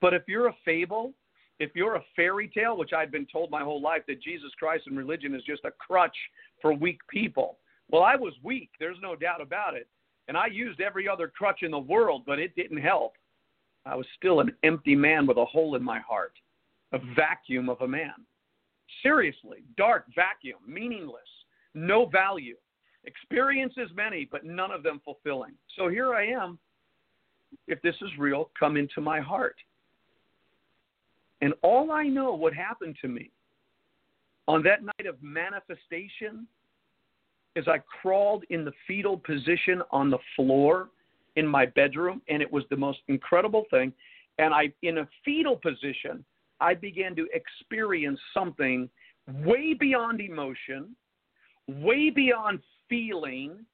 But 0.00 0.14
if 0.14 0.22
you're 0.26 0.48
a 0.48 0.56
fable, 0.64 1.12
if 1.58 1.70
you're 1.74 1.96
a 1.96 2.04
fairy 2.16 2.48
tale, 2.48 2.76
which 2.76 2.92
I've 2.92 3.12
been 3.12 3.26
told 3.30 3.50
my 3.50 3.62
whole 3.62 3.80
life 3.80 4.02
that 4.08 4.22
Jesus 4.22 4.50
Christ 4.58 4.86
and 4.86 4.96
religion 4.96 5.34
is 5.34 5.42
just 5.42 5.64
a 5.64 5.70
crutch 5.70 6.16
for 6.62 6.72
weak 6.72 7.00
people. 7.08 7.58
Well, 7.90 8.02
I 8.02 8.16
was 8.16 8.32
weak, 8.42 8.70
there's 8.78 8.96
no 9.02 9.14
doubt 9.14 9.40
about 9.40 9.74
it. 9.74 9.88
And 10.28 10.36
I 10.36 10.46
used 10.46 10.80
every 10.80 11.08
other 11.08 11.28
crutch 11.28 11.62
in 11.62 11.70
the 11.70 11.78
world, 11.78 12.22
but 12.26 12.38
it 12.38 12.54
didn't 12.56 12.80
help. 12.80 13.14
I 13.84 13.94
was 13.96 14.06
still 14.16 14.40
an 14.40 14.52
empty 14.62 14.94
man 14.94 15.26
with 15.26 15.38
a 15.38 15.44
hole 15.44 15.74
in 15.74 15.82
my 15.82 15.98
heart, 15.98 16.34
a 16.92 16.98
vacuum 17.16 17.68
of 17.68 17.80
a 17.80 17.88
man. 17.88 18.14
Seriously, 19.02 19.64
dark 19.76 20.06
vacuum, 20.14 20.60
meaningless, 20.66 21.22
no 21.74 22.06
value. 22.06 22.56
Experiences 23.04 23.90
many, 23.94 24.28
but 24.30 24.44
none 24.44 24.70
of 24.70 24.82
them 24.82 25.00
fulfilling. 25.04 25.52
So 25.76 25.88
here 25.88 26.14
I 26.14 26.26
am. 26.26 26.58
If 27.66 27.80
this 27.82 27.94
is 28.02 28.10
real, 28.18 28.50
come 28.58 28.76
into 28.76 29.00
my 29.00 29.20
heart. 29.20 29.56
And 31.40 31.54
all 31.62 31.90
I 31.90 32.04
know 32.04 32.34
what 32.34 32.52
happened 32.52 32.96
to 33.00 33.08
me 33.08 33.30
on 34.46 34.62
that 34.64 34.82
night 34.82 35.06
of 35.06 35.16
manifestation 35.22 36.46
is 37.56 37.66
I 37.66 37.78
crawled 37.78 38.44
in 38.50 38.64
the 38.64 38.72
fetal 38.86 39.16
position 39.16 39.82
on 39.90 40.10
the 40.10 40.18
floor 40.36 40.90
in 41.36 41.46
my 41.46 41.66
bedroom, 41.66 42.20
and 42.28 42.42
it 42.42 42.52
was 42.52 42.64
the 42.70 42.76
most 42.76 42.98
incredible 43.08 43.64
thing. 43.70 43.92
And 44.38 44.52
I, 44.54 44.72
in 44.82 44.98
a 44.98 45.08
fetal 45.24 45.56
position, 45.56 46.24
I 46.60 46.74
began 46.74 47.14
to 47.16 47.26
experience 47.32 48.20
something 48.34 48.88
way 49.44 49.74
beyond 49.74 50.20
emotion, 50.20 50.94
way 51.68 52.10
beyond 52.10 52.60
feeling. 52.88 53.64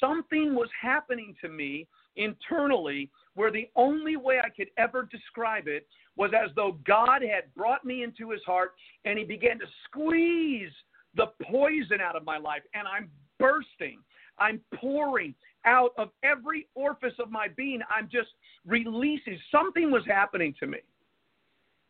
Something 0.00 0.54
was 0.54 0.68
happening 0.80 1.34
to 1.42 1.48
me 1.48 1.86
internally 2.16 3.10
where 3.34 3.50
the 3.50 3.68
only 3.76 4.16
way 4.16 4.40
I 4.42 4.48
could 4.48 4.68
ever 4.76 5.08
describe 5.10 5.68
it 5.68 5.86
was 6.16 6.32
as 6.34 6.50
though 6.56 6.78
God 6.86 7.22
had 7.22 7.54
brought 7.56 7.84
me 7.84 8.02
into 8.02 8.30
his 8.30 8.42
heart 8.44 8.72
and 9.04 9.18
he 9.18 9.24
began 9.24 9.58
to 9.58 9.66
squeeze 9.84 10.72
the 11.16 11.26
poison 11.42 12.00
out 12.00 12.16
of 12.16 12.24
my 12.24 12.38
life. 12.38 12.62
And 12.74 12.86
I'm 12.86 13.08
bursting, 13.38 14.00
I'm 14.38 14.60
pouring 14.74 15.34
out 15.64 15.90
of 15.96 16.10
every 16.22 16.68
orifice 16.74 17.14
of 17.18 17.30
my 17.30 17.48
being. 17.56 17.80
I'm 17.94 18.08
just 18.10 18.28
releasing. 18.66 19.38
Something 19.50 19.90
was 19.90 20.02
happening 20.06 20.54
to 20.60 20.66
me. 20.66 20.78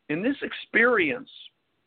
In 0.09 0.21
this 0.21 0.35
experience, 0.41 1.29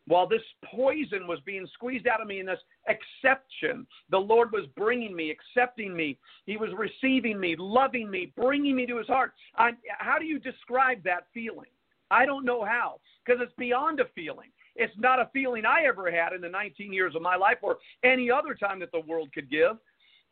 while 0.07 0.27
this 0.27 0.41
poison 0.63 1.27
was 1.27 1.39
being 1.45 1.67
squeezed 1.73 2.07
out 2.07 2.21
of 2.21 2.27
me 2.27 2.39
in 2.39 2.45
this 2.45 2.59
exception, 2.87 3.87
the 4.09 4.17
Lord 4.17 4.51
was 4.51 4.65
bringing 4.75 5.15
me, 5.15 5.31
accepting 5.31 5.95
me. 5.95 6.17
He 6.45 6.57
was 6.57 6.69
receiving 6.77 7.39
me, 7.39 7.55
loving 7.57 8.09
me, 8.09 8.31
bringing 8.37 8.75
me 8.75 8.85
to 8.85 8.97
his 8.97 9.07
heart. 9.07 9.33
I, 9.57 9.71
how 9.97 10.19
do 10.19 10.25
you 10.25 10.39
describe 10.39 11.03
that 11.03 11.27
feeling? 11.33 11.69
I 12.11 12.25
don't 12.25 12.45
know 12.45 12.63
how, 12.63 12.99
because 13.25 13.41
it's 13.41 13.53
beyond 13.57 13.99
a 13.99 14.05
feeling. 14.13 14.49
It's 14.75 14.93
not 14.97 15.19
a 15.19 15.29
feeling 15.33 15.65
I 15.65 15.83
ever 15.87 16.11
had 16.11 16.33
in 16.33 16.41
the 16.41 16.49
19 16.49 16.93
years 16.93 17.15
of 17.15 17.21
my 17.21 17.35
life 17.35 17.57
or 17.61 17.77
any 18.03 18.29
other 18.29 18.53
time 18.53 18.79
that 18.81 18.91
the 18.91 18.99
world 18.99 19.29
could 19.33 19.49
give. 19.49 19.77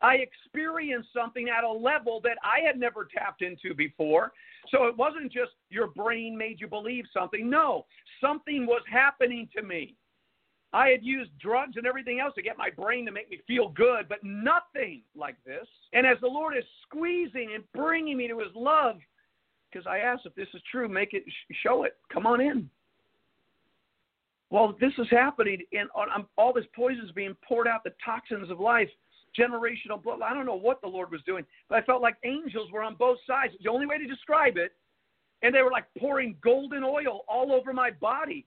I 0.04 0.16
experienced 0.16 1.08
something 1.16 1.48
at 1.48 1.64
a 1.64 1.72
level 1.72 2.20
that 2.24 2.36
I 2.44 2.64
had 2.64 2.78
never 2.78 3.08
tapped 3.16 3.40
into 3.40 3.72
before. 3.74 4.32
So 4.68 4.84
it 4.84 4.94
wasn't 4.94 5.32
just 5.32 5.52
your 5.70 5.86
brain 5.86 6.36
made 6.36 6.60
you 6.60 6.68
believe 6.68 7.06
something. 7.10 7.48
No, 7.48 7.86
something 8.20 8.66
was 8.66 8.82
happening 8.90 9.48
to 9.56 9.62
me. 9.62 9.96
I 10.74 10.88
had 10.88 11.02
used 11.02 11.30
drugs 11.38 11.76
and 11.76 11.86
everything 11.86 12.20
else 12.20 12.34
to 12.34 12.42
get 12.42 12.58
my 12.58 12.68
brain 12.68 13.06
to 13.06 13.12
make 13.12 13.30
me 13.30 13.40
feel 13.46 13.70
good, 13.70 14.06
but 14.06 14.18
nothing 14.22 15.02
like 15.16 15.36
this. 15.46 15.66
And 15.94 16.06
as 16.06 16.18
the 16.20 16.26
Lord 16.26 16.54
is 16.54 16.64
squeezing 16.82 17.52
and 17.54 17.64
bringing 17.72 18.18
me 18.18 18.28
to 18.28 18.38
his 18.40 18.54
love, 18.54 18.96
because 19.72 19.86
I 19.86 19.98
asked 19.98 20.26
if 20.26 20.34
this 20.34 20.48
is 20.52 20.60
true, 20.70 20.86
make 20.86 21.14
it, 21.14 21.24
show 21.62 21.84
it. 21.84 21.96
Come 22.12 22.26
on 22.26 22.42
in. 22.42 22.68
Well, 24.50 24.76
this 24.80 24.92
is 24.98 25.06
happening, 25.10 25.62
and 25.72 25.88
uh, 25.96 26.22
all 26.36 26.52
this 26.52 26.66
poison 26.76 27.04
is 27.06 27.12
being 27.12 27.36
poured 27.46 27.66
out, 27.66 27.84
the 27.84 27.94
toxins 28.04 28.50
of 28.50 28.60
life 28.60 28.90
generational 29.38 30.02
blood. 30.02 30.20
I 30.22 30.32
don't 30.34 30.46
know 30.46 30.54
what 30.54 30.80
the 30.80 30.88
Lord 30.88 31.10
was 31.10 31.22
doing, 31.26 31.44
but 31.68 31.78
I 31.78 31.82
felt 31.82 32.02
like 32.02 32.16
angels 32.24 32.70
were 32.72 32.82
on 32.82 32.94
both 32.94 33.18
sides. 33.26 33.54
The 33.62 33.70
only 33.70 33.86
way 33.86 33.98
to 33.98 34.06
describe 34.06 34.56
it. 34.56 34.72
And 35.42 35.54
they 35.54 35.62
were 35.62 35.70
like 35.70 35.84
pouring 35.98 36.36
golden 36.42 36.82
oil 36.82 37.24
all 37.28 37.52
over 37.52 37.72
my 37.72 37.90
body. 37.90 38.46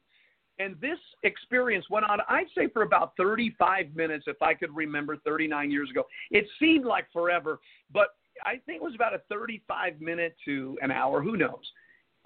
And 0.59 0.75
this 0.81 0.97
experience 1.23 1.85
went 1.89 2.09
on, 2.09 2.19
I'd 2.27 2.47
say, 2.57 2.67
for 2.67 2.81
about 2.81 3.13
35 3.17 3.95
minutes, 3.95 4.25
if 4.27 4.41
I 4.41 4.55
could 4.55 4.75
remember 4.75 5.17
39 5.17 5.69
years 5.69 5.91
ago. 5.91 6.05
It 6.31 6.47
seemed 6.59 6.85
like 6.85 7.05
forever, 7.13 7.59
but 7.93 8.07
I 8.43 8.53
think 8.65 8.81
it 8.81 8.83
was 8.83 8.95
about 8.95 9.13
a 9.13 9.21
35 9.29 10.01
minute 10.01 10.35
to 10.45 10.77
an 10.81 10.91
hour, 10.91 11.21
who 11.21 11.37
knows, 11.37 11.71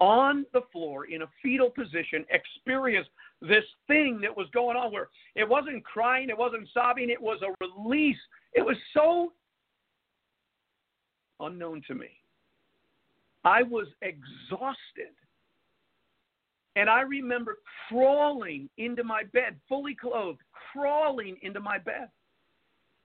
on 0.02 0.44
the 0.52 0.62
floor 0.72 1.04
in 1.04 1.22
a 1.22 1.26
fetal 1.40 1.70
position, 1.70 2.26
experience 2.30 3.06
this 3.40 3.62
thing 3.86 4.20
that 4.20 4.36
was 4.36 4.48
going 4.52 4.76
on 4.76 4.92
where 4.92 5.08
it 5.36 5.48
wasn't 5.48 5.84
crying, 5.84 6.28
it 6.28 6.36
wasn't 6.36 6.68
sobbing, 6.74 7.08
it 7.08 7.22
was 7.22 7.38
a 7.42 7.54
release. 7.64 8.18
It 8.52 8.62
was 8.62 8.76
so 8.92 9.32
unknown 11.38 11.82
to 11.86 11.94
me. 11.94 12.08
I 13.44 13.62
was 13.62 13.86
exhausted. 14.02 15.14
And 16.74 16.90
I 16.90 17.02
remember 17.02 17.58
crawling 17.88 18.68
into 18.78 19.04
my 19.04 19.22
bed, 19.32 19.54
fully 19.68 19.94
clothed, 19.94 20.40
crawling 20.72 21.36
into 21.42 21.60
my 21.60 21.78
bed. 21.78 22.08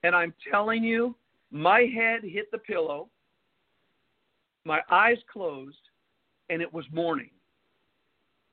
And 0.01 0.15
I'm 0.15 0.33
telling 0.51 0.83
you, 0.83 1.15
my 1.51 1.81
head 1.81 2.21
hit 2.23 2.49
the 2.51 2.57
pillow, 2.57 3.09
my 4.65 4.81
eyes 4.89 5.17
closed, 5.31 5.77
and 6.49 6.61
it 6.61 6.71
was 6.73 6.85
morning. 6.91 7.29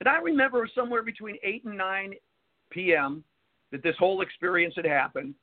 And 0.00 0.08
I 0.08 0.18
remember 0.18 0.68
somewhere 0.74 1.02
between 1.02 1.36
8 1.42 1.64
and 1.64 1.78
9 1.78 2.14
p.m. 2.70 3.24
that 3.72 3.82
this 3.82 3.96
whole 3.98 4.20
experience 4.20 4.74
had 4.76 4.84
happened. 4.84 5.34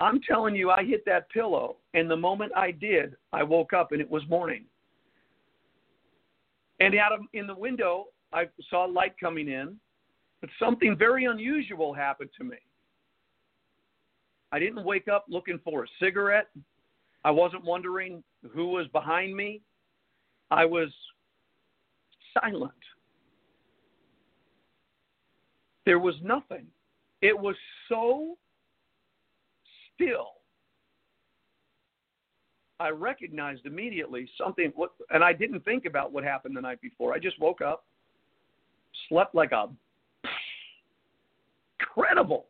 I'm 0.00 0.20
telling 0.20 0.56
you, 0.56 0.70
I 0.70 0.84
hit 0.84 1.04
that 1.06 1.30
pillow, 1.30 1.76
and 1.94 2.10
the 2.10 2.16
moment 2.16 2.52
I 2.56 2.72
did, 2.72 3.14
I 3.32 3.44
woke 3.44 3.72
up 3.72 3.92
and 3.92 4.00
it 4.00 4.10
was 4.10 4.22
morning. 4.28 4.64
And 6.80 6.94
out 6.96 7.12
of 7.12 7.20
in 7.32 7.46
the 7.46 7.54
window, 7.54 8.06
I 8.32 8.48
saw 8.68 8.84
light 8.84 9.14
coming 9.20 9.48
in, 9.48 9.76
but 10.40 10.50
something 10.58 10.96
very 10.98 11.26
unusual 11.26 11.92
happened 11.92 12.30
to 12.38 12.44
me. 12.44 12.56
I 14.50 14.58
didn't 14.58 14.84
wake 14.84 15.06
up 15.06 15.26
looking 15.28 15.60
for 15.62 15.84
a 15.84 15.86
cigarette. 16.00 16.48
I 17.24 17.30
wasn't 17.30 17.64
wondering 17.64 18.24
who 18.52 18.66
was 18.68 18.88
behind 18.88 19.36
me. 19.36 19.60
I 20.52 20.66
was 20.66 20.90
silent. 22.38 22.72
There 25.86 25.98
was 25.98 26.14
nothing. 26.22 26.66
It 27.22 27.36
was 27.36 27.56
so 27.88 28.36
still. 29.94 30.32
I 32.78 32.90
recognized 32.90 33.64
immediately 33.64 34.28
something, 34.36 34.70
and 35.08 35.24
I 35.24 35.32
didn't 35.32 35.64
think 35.64 35.86
about 35.86 36.12
what 36.12 36.22
happened 36.22 36.54
the 36.54 36.60
night 36.60 36.82
before. 36.82 37.14
I 37.14 37.18
just 37.18 37.40
woke 37.40 37.62
up, 37.62 37.86
slept 39.08 39.34
like 39.34 39.52
a 39.52 39.70
incredible 41.80 42.46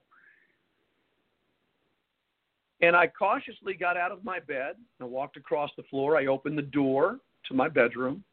and 2.80 2.96
I 2.96 3.07
cautiously 3.07 3.74
got 3.74 3.96
out 3.96 4.11
of 4.11 4.24
my 4.24 4.40
bed 4.40 4.74
and 5.00 5.11
walked 5.11 5.36
across 5.36 5.70
the 5.76 5.84
floor. 5.84 6.16
I 6.16 6.26
opened 6.26 6.59
the 6.59 6.62
door 6.62 7.20
my 7.55 7.68
bedroom. 7.68 8.24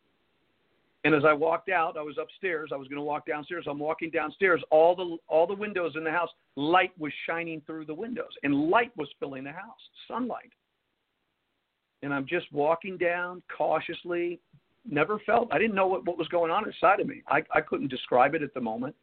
And 1.06 1.16
as 1.16 1.24
I 1.26 1.32
walked 1.32 1.70
out, 1.70 1.96
I 1.98 2.02
was 2.02 2.18
upstairs. 2.22 2.72
I 2.74 2.76
was 2.76 2.88
going 2.90 2.98
to 2.98 3.04
walk 3.04 3.26
downstairs. 3.26 3.66
I'm 3.70 3.80
walking 3.80 4.10
downstairs. 4.10 4.62
All 4.70 4.96
the 4.96 5.18
all 5.28 5.48
the 5.48 5.54
windows 5.54 5.94
in 5.96 6.04
the 6.04 6.12
house, 6.12 6.30
light 6.58 6.92
was 7.00 7.14
shining 7.26 7.62
through 7.66 7.86
the 7.86 7.94
windows, 7.94 8.32
and 8.44 8.70
light 8.70 8.92
was 8.98 9.08
filling 9.20 9.46
the 9.46 9.52
house, 9.52 9.80
sunlight. 10.08 10.52
And 12.04 12.14
I'm 12.14 12.26
just 12.26 12.52
walking 12.52 12.98
down 12.98 13.42
cautiously. 13.56 14.40
Never 14.90 15.20
felt. 15.26 15.50
I 15.52 15.58
didn't 15.58 15.76
know 15.76 15.88
what, 15.88 16.06
what 16.06 16.18
was 16.18 16.28
going 16.30 16.52
on 16.52 16.66
inside 16.66 17.00
of 17.00 17.08
me. 17.08 17.22
I, 17.28 17.44
I 17.54 17.62
couldn't 17.62 17.90
describe 17.90 18.36
it 18.36 18.42
at 18.42 18.54
the 18.54 18.62
moment. 18.62 18.96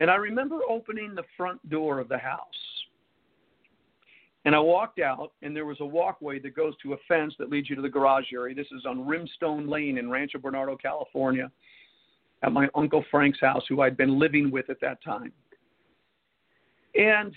And 0.00 0.10
I 0.10 0.16
remember 0.16 0.58
opening 0.68 1.14
the 1.14 1.22
front 1.36 1.66
door 1.70 2.00
of 2.00 2.08
the 2.08 2.18
house 2.18 2.48
and 4.44 4.54
I 4.54 4.58
walked 4.58 5.00
out, 5.00 5.32
and 5.42 5.54
there 5.54 5.66
was 5.66 5.76
a 5.80 5.86
walkway 5.86 6.38
that 6.40 6.56
goes 6.56 6.74
to 6.82 6.94
a 6.94 6.96
fence 7.06 7.34
that 7.38 7.50
leads 7.50 7.68
you 7.68 7.76
to 7.76 7.82
the 7.82 7.88
garage 7.88 8.32
area. 8.32 8.54
This 8.54 8.68
is 8.72 8.86
on 8.86 9.06
Rimstone 9.06 9.68
Lane 9.68 9.98
in 9.98 10.10
Rancho 10.10 10.38
Bernardo, 10.38 10.76
California, 10.76 11.50
at 12.42 12.52
my 12.52 12.68
Uncle 12.74 13.04
Frank's 13.10 13.40
house, 13.40 13.62
who 13.68 13.82
I'd 13.82 13.98
been 13.98 14.18
living 14.18 14.50
with 14.50 14.70
at 14.70 14.80
that 14.80 15.02
time. 15.04 15.32
And 16.94 17.34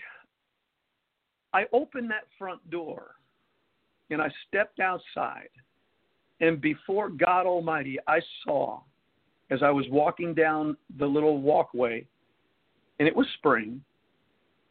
I 1.53 1.65
opened 1.73 2.09
that 2.09 2.23
front 2.39 2.67
door, 2.69 3.15
and 4.09 4.21
I 4.21 4.29
stepped 4.47 4.79
outside. 4.79 5.49
And 6.39 6.61
before 6.61 7.09
God 7.09 7.45
Almighty, 7.45 7.97
I 8.07 8.19
saw, 8.43 8.81
as 9.51 9.61
I 9.61 9.69
was 9.69 9.85
walking 9.89 10.33
down 10.33 10.77
the 10.97 11.05
little 11.05 11.41
walkway, 11.41 12.07
and 12.99 13.07
it 13.07 13.15
was 13.15 13.27
spring, 13.37 13.83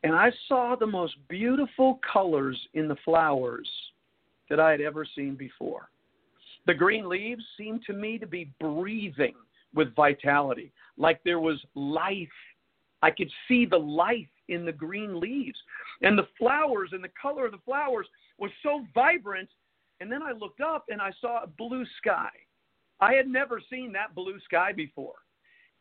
and 0.03 0.14
I 0.14 0.32
saw 0.48 0.74
the 0.74 0.86
most 0.86 1.14
beautiful 1.28 2.00
colors 2.12 2.59
in 2.74 2.88
the 2.88 2.96
flowers 3.05 3.68
that 4.50 4.59
I 4.59 4.70
had 4.70 4.80
ever 4.80 5.07
seen 5.16 5.36
before. 5.36 5.90
The 6.66 6.74
green 6.74 7.09
leaves 7.09 7.42
seemed 7.57 7.82
to 7.86 7.92
me 7.92 8.18
to 8.18 8.26
be 8.26 8.50
breathing 8.61 9.34
with 9.74 9.94
vitality, 9.94 10.72
like 10.96 11.20
there 11.24 11.40
was 11.40 11.59
life. 11.74 12.28
I 13.03 13.11
could 13.11 13.30
see 13.48 13.64
the 13.64 13.78
life 13.78 14.26
in 14.48 14.64
the 14.64 14.72
green 14.72 15.18
leaves. 15.18 15.59
And 16.03 16.18
the 16.18 16.28
flowers 16.38 16.90
and 16.92 17.03
the 17.03 17.11
color 17.20 17.46
of 17.46 17.53
the 17.53 17.59
flowers 17.64 18.07
was 18.38 18.50
so 18.62 18.84
vibrant. 18.94 19.48
And 20.00 20.11
then 20.11 20.22
I 20.22 20.32
looked 20.32 20.61
up 20.61 20.84
and 20.88 21.00
I 21.00 21.11
saw 21.20 21.42
a 21.42 21.46
blue 21.46 21.84
sky. 21.98 22.28
I 23.00 23.14
had 23.14 23.26
never 23.26 23.61
seen 23.70 23.92
that 23.92 24.14
blue 24.14 24.38
sky 24.44 24.72
before. 24.72 25.14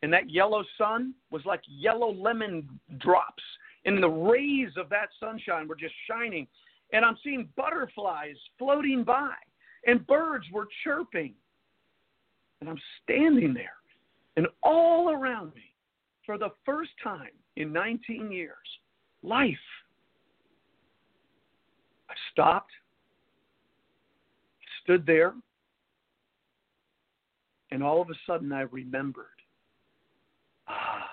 And 0.03 0.11
that 0.13 0.31
yellow 0.31 0.63
sun 0.77 1.13
was 1.29 1.45
like 1.45 1.61
yellow 1.67 2.11
lemon 2.11 2.67
drops 2.99 3.43
and 3.85 4.01
the 4.01 4.09
rays 4.09 4.71
of 4.77 4.89
that 4.89 5.09
sunshine 5.19 5.67
were 5.67 5.75
just 5.75 5.93
shining. 6.09 6.47
And 6.93 7.05
I'm 7.05 7.17
seeing 7.23 7.49
butterflies 7.55 8.35
floating 8.57 9.03
by, 9.03 9.33
and 9.85 10.05
birds 10.07 10.45
were 10.51 10.67
chirping. 10.83 11.33
And 12.59 12.69
I'm 12.69 12.79
standing 13.03 13.53
there, 13.53 13.77
and 14.37 14.47
all 14.61 15.09
around 15.09 15.55
me, 15.55 15.73
for 16.25 16.37
the 16.37 16.49
first 16.65 16.91
time 17.03 17.31
in 17.55 17.73
19 17.73 18.31
years, 18.31 18.55
life. 19.23 19.55
I 22.09 22.13
stopped, 22.31 22.71
stood 24.83 25.05
there, 25.05 25.33
and 27.71 27.81
all 27.81 28.01
of 28.01 28.09
a 28.09 28.13
sudden 28.27 28.51
I 28.51 28.61
remembered 28.61 29.25
ah, 30.67 31.07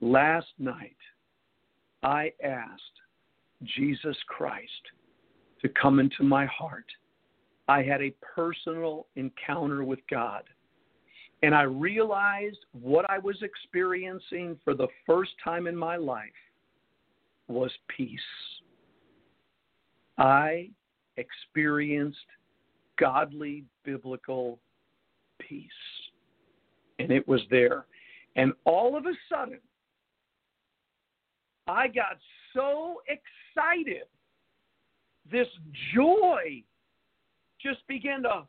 last 0.00 0.48
night 0.58 0.97
I 2.02 2.32
asked 2.42 2.82
Jesus 3.64 4.16
Christ 4.28 4.70
to 5.62 5.68
come 5.68 5.98
into 5.98 6.22
my 6.22 6.46
heart. 6.46 6.86
I 7.66 7.82
had 7.82 8.00
a 8.00 8.14
personal 8.34 9.06
encounter 9.16 9.84
with 9.84 9.98
God. 10.10 10.44
And 11.42 11.54
I 11.54 11.62
realized 11.62 12.58
what 12.72 13.08
I 13.08 13.18
was 13.18 13.36
experiencing 13.42 14.58
for 14.64 14.74
the 14.74 14.88
first 15.06 15.32
time 15.42 15.66
in 15.66 15.76
my 15.76 15.96
life 15.96 16.24
was 17.46 17.70
peace. 17.88 18.20
I 20.18 20.70
experienced 21.16 22.18
godly 22.98 23.64
biblical 23.84 24.58
peace. 25.38 25.70
And 26.98 27.12
it 27.12 27.26
was 27.28 27.40
there. 27.50 27.86
And 28.34 28.52
all 28.64 28.96
of 28.96 29.06
a 29.06 29.14
sudden, 29.28 29.60
I 31.68 31.88
got 31.88 32.18
so 32.54 33.02
excited. 33.06 34.04
This 35.30 35.48
joy 35.94 36.62
just 37.60 37.86
began 37.86 38.22
to 38.22 38.44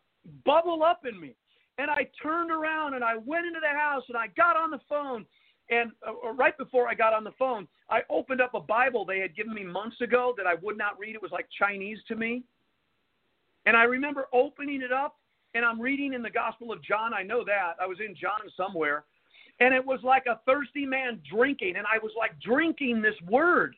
bubble 0.45 0.84
up 0.84 1.01
in 1.05 1.20
me. 1.20 1.36
And 1.78 1.89
I 1.89 2.09
turned 2.22 2.51
around 2.51 2.93
and 2.93 3.03
I 3.03 3.15
went 3.17 3.45
into 3.45 3.59
the 3.59 3.78
house 3.78 4.03
and 4.07 4.17
I 4.17 4.28
got 4.28 4.55
on 4.55 4.72
the 4.72 4.80
phone. 4.88 5.26
And 5.70 5.91
uh, 6.05 6.11
uh, 6.28 6.34
right 6.34 6.57
before 6.57 6.88
I 6.88 6.93
got 6.93 7.13
on 7.13 7.24
the 7.24 7.32
phone, 7.38 7.67
I 7.89 8.01
opened 8.09 8.41
up 8.41 8.53
a 8.53 8.59
Bible 8.59 9.05
they 9.05 9.20
had 9.20 9.36
given 9.36 9.53
me 9.53 9.63
months 9.63 10.01
ago 10.01 10.34
that 10.38 10.47
I 10.47 10.55
would 10.61 10.78
not 10.78 10.97
read. 10.99 11.15
It 11.15 11.22
was 11.22 11.32
like 11.32 11.47
Chinese 11.57 11.99
to 12.07 12.15
me. 12.15 12.43
And 13.65 13.76
I 13.78 13.84
remember 13.84 14.28
opening 14.34 14.82
it 14.82 14.91
up 14.91 15.17
and 15.53 15.65
I'm 15.65 15.80
reading 15.80 16.13
in 16.13 16.22
the 16.22 16.30
Gospel 16.30 16.72
of 16.72 16.84
John. 16.84 17.13
I 17.13 17.24
know 17.24 17.43
that. 17.45 17.74
I 17.82 17.86
was 17.86 17.97
in 17.99 18.15
John 18.15 18.39
somewhere 18.55 19.03
and 19.60 19.74
it 19.74 19.86
was 19.86 19.99
like 20.03 20.26
a 20.28 20.39
thirsty 20.45 20.86
man 20.86 21.22
drinking. 21.32 21.76
And 21.78 21.86
i 21.91 21.97
was 22.01 22.12
like 22.18 22.39
drinking 22.39 23.01
this 23.01 23.16
word. 23.30 23.76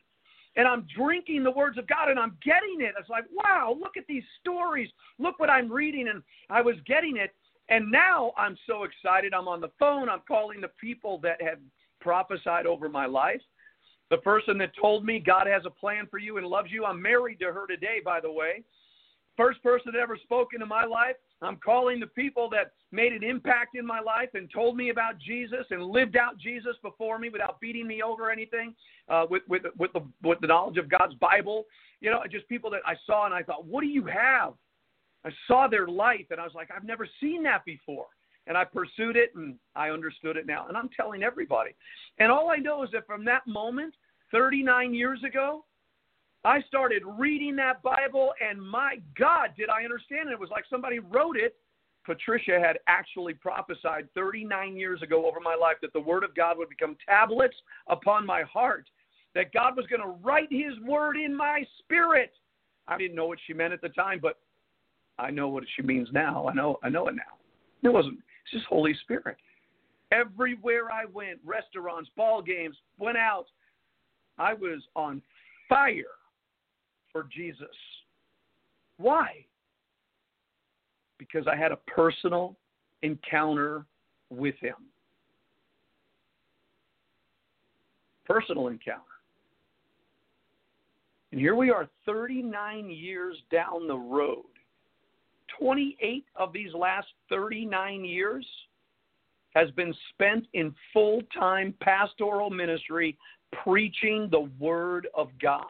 And 0.56 0.68
i'm 0.68 0.86
drinking 0.96 1.44
the 1.44 1.50
words 1.50 1.78
of 1.78 1.86
god 1.86 2.08
and 2.08 2.18
i'm 2.18 2.36
getting 2.44 2.78
it. 2.80 2.94
It's 2.98 3.08
like 3.08 3.24
wow 3.32 3.76
look 3.78 3.96
at 3.96 4.06
these 4.08 4.24
stories. 4.40 4.90
Look 5.18 5.38
what 5.38 5.50
i'm 5.50 5.70
reading. 5.70 6.08
And 6.08 6.22
i 6.50 6.60
was 6.60 6.76
getting 6.86 7.16
it. 7.16 7.34
And 7.68 7.90
now 7.90 8.32
i'm 8.36 8.56
so 8.66 8.84
excited. 8.84 9.34
I'm 9.34 9.48
on 9.48 9.60
the 9.60 9.70
phone. 9.78 10.08
I'm 10.08 10.22
calling 10.26 10.60
the 10.60 10.70
people 10.80 11.18
that 11.18 11.40
have 11.42 11.58
prophesied 12.00 12.66
over 12.66 12.88
my 12.88 13.06
life. 13.06 13.40
The 14.10 14.18
person 14.18 14.58
that 14.58 14.72
told 14.78 15.06
me 15.06 15.18
God 15.18 15.46
has 15.46 15.62
a 15.64 15.70
plan 15.70 16.06
for 16.10 16.18
you 16.18 16.36
and 16.36 16.46
loves 16.46 16.70
you, 16.70 16.84
I'm 16.84 17.00
married 17.00 17.40
to 17.40 17.46
her 17.46 17.66
today, 17.66 18.00
by 18.04 18.20
the 18.20 18.30
way. 18.30 18.62
First 19.36 19.62
person 19.62 19.92
that 19.92 19.98
ever 19.98 20.18
spoken 20.22 20.56
into 20.56 20.66
my 20.66 20.84
life. 20.84 21.16
I'm 21.40 21.56
calling 21.56 21.98
the 21.98 22.06
people 22.06 22.48
that 22.50 22.72
made 22.92 23.12
an 23.12 23.24
impact 23.24 23.76
in 23.76 23.84
my 23.84 24.00
life 24.00 24.28
and 24.34 24.48
told 24.52 24.76
me 24.76 24.90
about 24.90 25.18
Jesus 25.18 25.66
and 25.70 25.82
lived 25.82 26.16
out 26.16 26.38
Jesus 26.38 26.76
before 26.82 27.18
me 27.18 27.30
without 27.30 27.60
beating 27.60 27.86
me 27.86 28.02
over 28.02 28.30
anything, 28.30 28.74
uh, 29.08 29.26
with 29.28 29.42
with 29.48 29.62
with 29.78 29.92
the 29.92 30.02
with 30.22 30.40
the 30.40 30.46
knowledge 30.46 30.76
of 30.76 30.88
God's 30.88 31.14
Bible. 31.14 31.64
You 32.00 32.10
know, 32.10 32.22
just 32.30 32.48
people 32.48 32.70
that 32.70 32.82
I 32.86 32.94
saw 33.06 33.24
and 33.24 33.34
I 33.34 33.42
thought, 33.42 33.64
what 33.64 33.80
do 33.80 33.88
you 33.88 34.04
have? 34.04 34.54
I 35.24 35.30
saw 35.46 35.68
their 35.68 35.86
life 35.86 36.26
and 36.30 36.40
I 36.40 36.44
was 36.44 36.54
like, 36.54 36.70
I've 36.74 36.84
never 36.84 37.08
seen 37.20 37.42
that 37.44 37.64
before. 37.64 38.06
And 38.46 38.56
I 38.56 38.64
pursued 38.64 39.16
it 39.16 39.30
and 39.36 39.54
I 39.76 39.90
understood 39.90 40.36
it 40.36 40.46
now. 40.46 40.66
And 40.68 40.76
I'm 40.76 40.90
telling 40.96 41.22
everybody. 41.22 41.70
And 42.18 42.30
all 42.30 42.50
I 42.50 42.56
know 42.56 42.82
is 42.82 42.90
that 42.92 43.06
from 43.06 43.24
that 43.26 43.46
moment, 43.46 43.94
39 44.32 44.94
years 44.94 45.22
ago, 45.22 45.64
I 46.44 46.60
started 46.62 47.02
reading 47.06 47.54
that 47.56 47.82
Bible, 47.82 48.32
and 48.40 48.60
my 48.60 48.96
God, 49.16 49.50
did 49.56 49.68
I 49.68 49.84
understand 49.84 50.28
it? 50.28 50.32
It 50.32 50.40
was 50.40 50.50
like 50.50 50.64
somebody 50.68 50.98
wrote 50.98 51.36
it. 51.36 51.54
Patricia 52.04 52.58
had 52.58 52.78
actually 52.88 53.32
prophesied 53.32 54.08
39 54.14 54.76
years 54.76 55.02
ago 55.02 55.24
over 55.24 55.38
my 55.38 55.54
life 55.54 55.76
that 55.82 55.92
the 55.92 56.00
Word 56.00 56.24
of 56.24 56.34
God 56.34 56.58
would 56.58 56.68
become 56.68 56.96
tablets 57.08 57.54
upon 57.86 58.26
my 58.26 58.42
heart, 58.42 58.88
that 59.36 59.52
God 59.52 59.76
was 59.76 59.86
going 59.86 60.02
to 60.02 60.18
write 60.20 60.48
His 60.50 60.72
Word 60.84 61.16
in 61.16 61.32
my 61.34 61.64
spirit. 61.78 62.32
I 62.88 62.98
didn't 62.98 63.14
know 63.14 63.26
what 63.26 63.38
she 63.46 63.52
meant 63.52 63.72
at 63.72 63.80
the 63.80 63.90
time, 63.90 64.18
but 64.20 64.38
I 65.20 65.30
know 65.30 65.48
what 65.48 65.62
she 65.76 65.82
means 65.82 66.08
now. 66.12 66.48
I 66.48 66.54
know, 66.54 66.80
I 66.82 66.88
know 66.88 67.06
it 67.06 67.14
now. 67.14 67.88
It 67.88 67.92
wasn't. 67.92 68.18
It's 68.44 68.52
just 68.52 68.66
Holy 68.66 68.94
Spirit. 69.02 69.36
Everywhere 70.10 70.90
I 70.90 71.04
went, 71.04 71.38
restaurants, 71.44 72.10
ball 72.16 72.42
games, 72.42 72.76
went 72.98 73.16
out, 73.16 73.46
I 74.38 74.54
was 74.54 74.82
on 74.96 75.22
fire 75.68 76.06
for 77.12 77.28
Jesus. 77.34 77.66
Why? 78.96 79.44
Because 81.18 81.46
I 81.46 81.56
had 81.56 81.72
a 81.72 81.76
personal 81.86 82.56
encounter 83.02 83.84
with 84.30 84.54
him. 84.60 84.76
Personal 88.26 88.68
encounter. 88.68 89.02
And 91.32 91.40
here 91.40 91.54
we 91.54 91.70
are 91.70 91.88
39 92.06 92.90
years 92.90 93.36
down 93.50 93.86
the 93.86 93.96
road. 93.96 94.44
28 95.58 96.24
of 96.36 96.52
these 96.52 96.72
last 96.74 97.08
39 97.28 98.04
years 98.04 98.46
has 99.54 99.70
been 99.72 99.94
spent 100.10 100.46
in 100.54 100.74
full 100.92 101.20
time 101.38 101.74
pastoral 101.80 102.50
ministry 102.50 103.16
preaching 103.62 104.28
the 104.30 104.48
Word 104.58 105.08
of 105.14 105.28
God. 105.40 105.66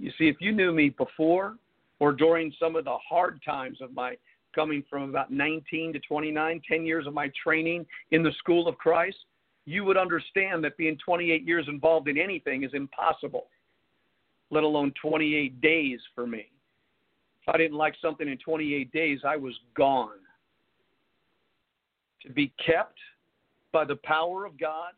You 0.00 0.10
see, 0.16 0.28
if 0.28 0.36
you 0.40 0.50
knew 0.50 0.72
me 0.72 0.88
before 0.88 1.56
or 1.98 2.12
during 2.12 2.52
some 2.58 2.74
of 2.74 2.86
the 2.86 2.96
hard 3.06 3.40
times 3.44 3.78
of 3.82 3.92
my 3.94 4.16
coming 4.54 4.82
from 4.88 5.10
about 5.10 5.30
19 5.30 5.92
to 5.92 6.00
29, 6.00 6.62
10 6.66 6.86
years 6.86 7.06
of 7.06 7.14
my 7.14 7.30
training 7.40 7.86
in 8.10 8.22
the 8.22 8.32
school 8.38 8.66
of 8.66 8.76
Christ, 8.78 9.18
you 9.66 9.84
would 9.84 9.98
understand 9.98 10.64
that 10.64 10.76
being 10.76 10.96
28 11.04 11.46
years 11.46 11.66
involved 11.68 12.08
in 12.08 12.18
anything 12.18 12.64
is 12.64 12.72
impossible, 12.72 13.46
let 14.50 14.64
alone 14.64 14.92
28 15.00 15.60
days 15.60 16.00
for 16.14 16.26
me. 16.26 16.50
If 17.42 17.54
I 17.54 17.58
didn't 17.58 17.76
like 17.76 17.94
something 18.00 18.28
in 18.28 18.38
28 18.38 18.90
days, 18.92 19.20
I 19.24 19.36
was 19.36 19.54
gone. 19.76 20.18
To 22.22 22.32
be 22.32 22.52
kept 22.64 22.98
by 23.70 23.84
the 23.84 23.96
power 23.96 24.46
of 24.46 24.58
God 24.58 24.92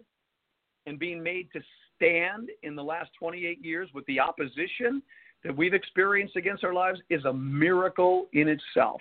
and 0.86 0.98
being 0.98 1.22
made 1.22 1.48
to 1.53 1.61
stand 2.03 2.50
in 2.62 2.74
the 2.74 2.82
last 2.82 3.11
28 3.18 3.64
years 3.64 3.88
with 3.94 4.05
the 4.07 4.18
opposition 4.18 5.03
that 5.44 5.57
we've 5.57 5.74
experienced 5.74 6.36
against 6.36 6.64
our 6.64 6.72
lives 6.72 7.00
is 7.11 7.24
a 7.24 7.32
miracle 7.32 8.26
in 8.32 8.48
itself. 8.48 9.00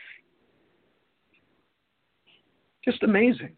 Just 2.84 3.04
amazing. 3.04 3.56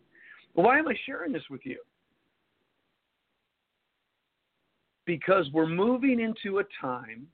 Why 0.54 0.80
am 0.80 0.88
I 0.88 0.96
sharing 1.06 1.32
this 1.32 1.44
with 1.50 1.62
you? 1.66 1.80
Because 5.06 5.50
we're 5.54 5.68
moving 5.68 6.20
into 6.20 6.60
a 6.60 6.64
time 6.80 7.28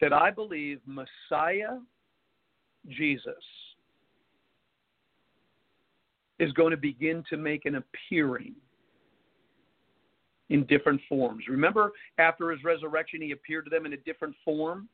that 0.00 0.12
I 0.12 0.30
believe 0.30 0.80
Messiah 0.86 1.78
Jesus 2.88 3.34
is 6.38 6.52
going 6.52 6.70
to 6.70 6.76
begin 6.76 7.24
to 7.30 7.36
make 7.36 7.64
an 7.64 7.76
appearing 7.76 8.54
in 10.50 10.64
different 10.64 11.00
forms. 11.08 11.44
Remember, 11.48 11.92
after 12.18 12.50
his 12.50 12.62
resurrection, 12.64 13.20
he 13.20 13.32
appeared 13.32 13.64
to 13.64 13.70
them 13.70 13.86
in 13.86 13.92
a 13.92 13.98
different 13.98 14.34
form? 14.44 14.88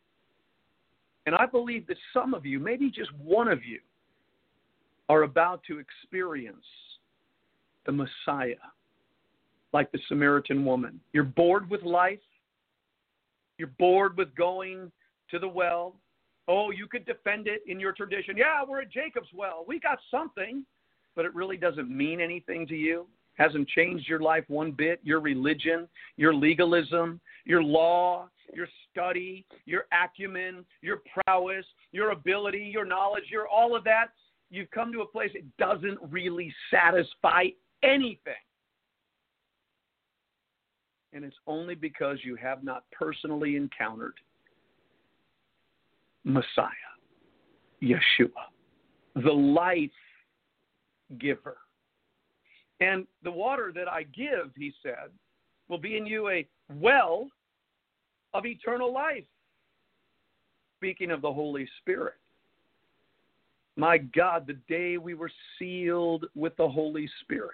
And 1.27 1.35
I 1.35 1.47
believe 1.47 1.87
that 1.87 1.97
some 2.13 2.35
of 2.35 2.45
you, 2.45 2.59
maybe 2.59 2.91
just 2.91 3.13
one 3.15 3.49
of 3.49 3.65
you, 3.65 3.81
are 5.09 5.23
about 5.23 5.63
to 5.69 5.79
experience 5.79 6.65
the 7.87 7.93
Messiah 7.93 8.55
like 9.73 9.91
the 9.93 9.99
Samaritan 10.09 10.65
woman. 10.65 11.01
You're 11.13 11.25
bored 11.25 11.69
with 11.69 11.83
life. 11.83 12.21
You're 13.59 13.73
bored 13.79 14.17
with 14.17 14.35
going 14.35 14.91
to 15.31 15.39
the 15.39 15.49
well. 15.49 15.97
Oh, 16.47 16.71
you 16.71 16.87
could 16.87 17.05
defend 17.07 17.47
it 17.49 17.63
in 17.67 17.81
your 17.81 17.93
tradition. 17.93 18.37
Yeah, 18.37 18.63
we're 18.67 18.83
at 18.83 18.93
Jacob's 18.93 19.29
well. 19.35 19.65
We 19.67 19.81
got 19.81 19.99
something, 20.11 20.65
but 21.17 21.25
it 21.25 21.35
really 21.35 21.57
doesn't 21.57 21.91
mean 21.91 22.21
anything 22.21 22.67
to 22.69 22.77
you 22.77 23.07
hasn't 23.35 23.69
changed 23.69 24.09
your 24.09 24.21
life 24.21 24.45
one 24.49 24.73
bit, 24.73 25.01
your 25.03 25.21
religion, 25.21 25.89
your 26.17 26.35
legalism, 26.35 27.21
your 27.45 27.63
law, 27.63 28.29
your 28.53 28.69
study, 28.91 29.45
your 29.65 29.85
acumen, 29.93 30.65
your 30.83 31.03
prowess, 31.25 31.65
your 31.93 32.11
ability, 32.11 32.71
your 32.73 32.85
knowledge, 32.85 33.25
your 33.31 33.49
all 33.49 33.77
of 33.77 33.85
that, 33.85 34.07
you've 34.51 34.71
come 34.71 34.93
to 34.93 35.01
a 35.01 35.07
place 35.07 35.31
it 35.35 35.45
doesn't 35.59 35.99
really 36.11 36.53
satisfy 36.71 37.47
anything. 37.83 38.35
And 41.13 41.25
it's 41.25 41.37
only 41.47 41.75
because 41.75 42.19
you 42.25 42.37
have 42.37 42.65
not 42.65 42.85
personally 42.91 43.57
encountered 43.57 44.15
Messiah, 46.25 46.69
Yeshua, 47.83 48.29
the 49.15 49.33
life 49.33 49.91
giver 51.19 51.59
and 52.81 53.07
the 53.23 53.31
water 53.31 53.73
that 53.75 53.89
I 53.89 54.05
give, 54.05 54.51
he 54.57 54.73
said, 54.83 55.11
will 55.69 55.79
be 55.79 55.97
in 55.97 56.07
you 56.07 56.29
a 56.29 56.47
well 56.73 57.29
of 58.33 58.47
eternal 58.47 58.93
life. 58.93 59.25
Speaking 60.79 61.11
of 61.11 61.23
the 61.23 61.33
Holy 61.33 61.69
Spirit. 61.81 62.15
My 63.77 63.99
God, 63.99 64.47
the 64.47 64.59
day 64.69 64.99
we 64.99 65.15
were 65.15 65.31
sealed 65.59 66.27
with 66.35 66.57
the 66.57 66.69
Holy 66.69 67.09
Spirit. 67.23 67.53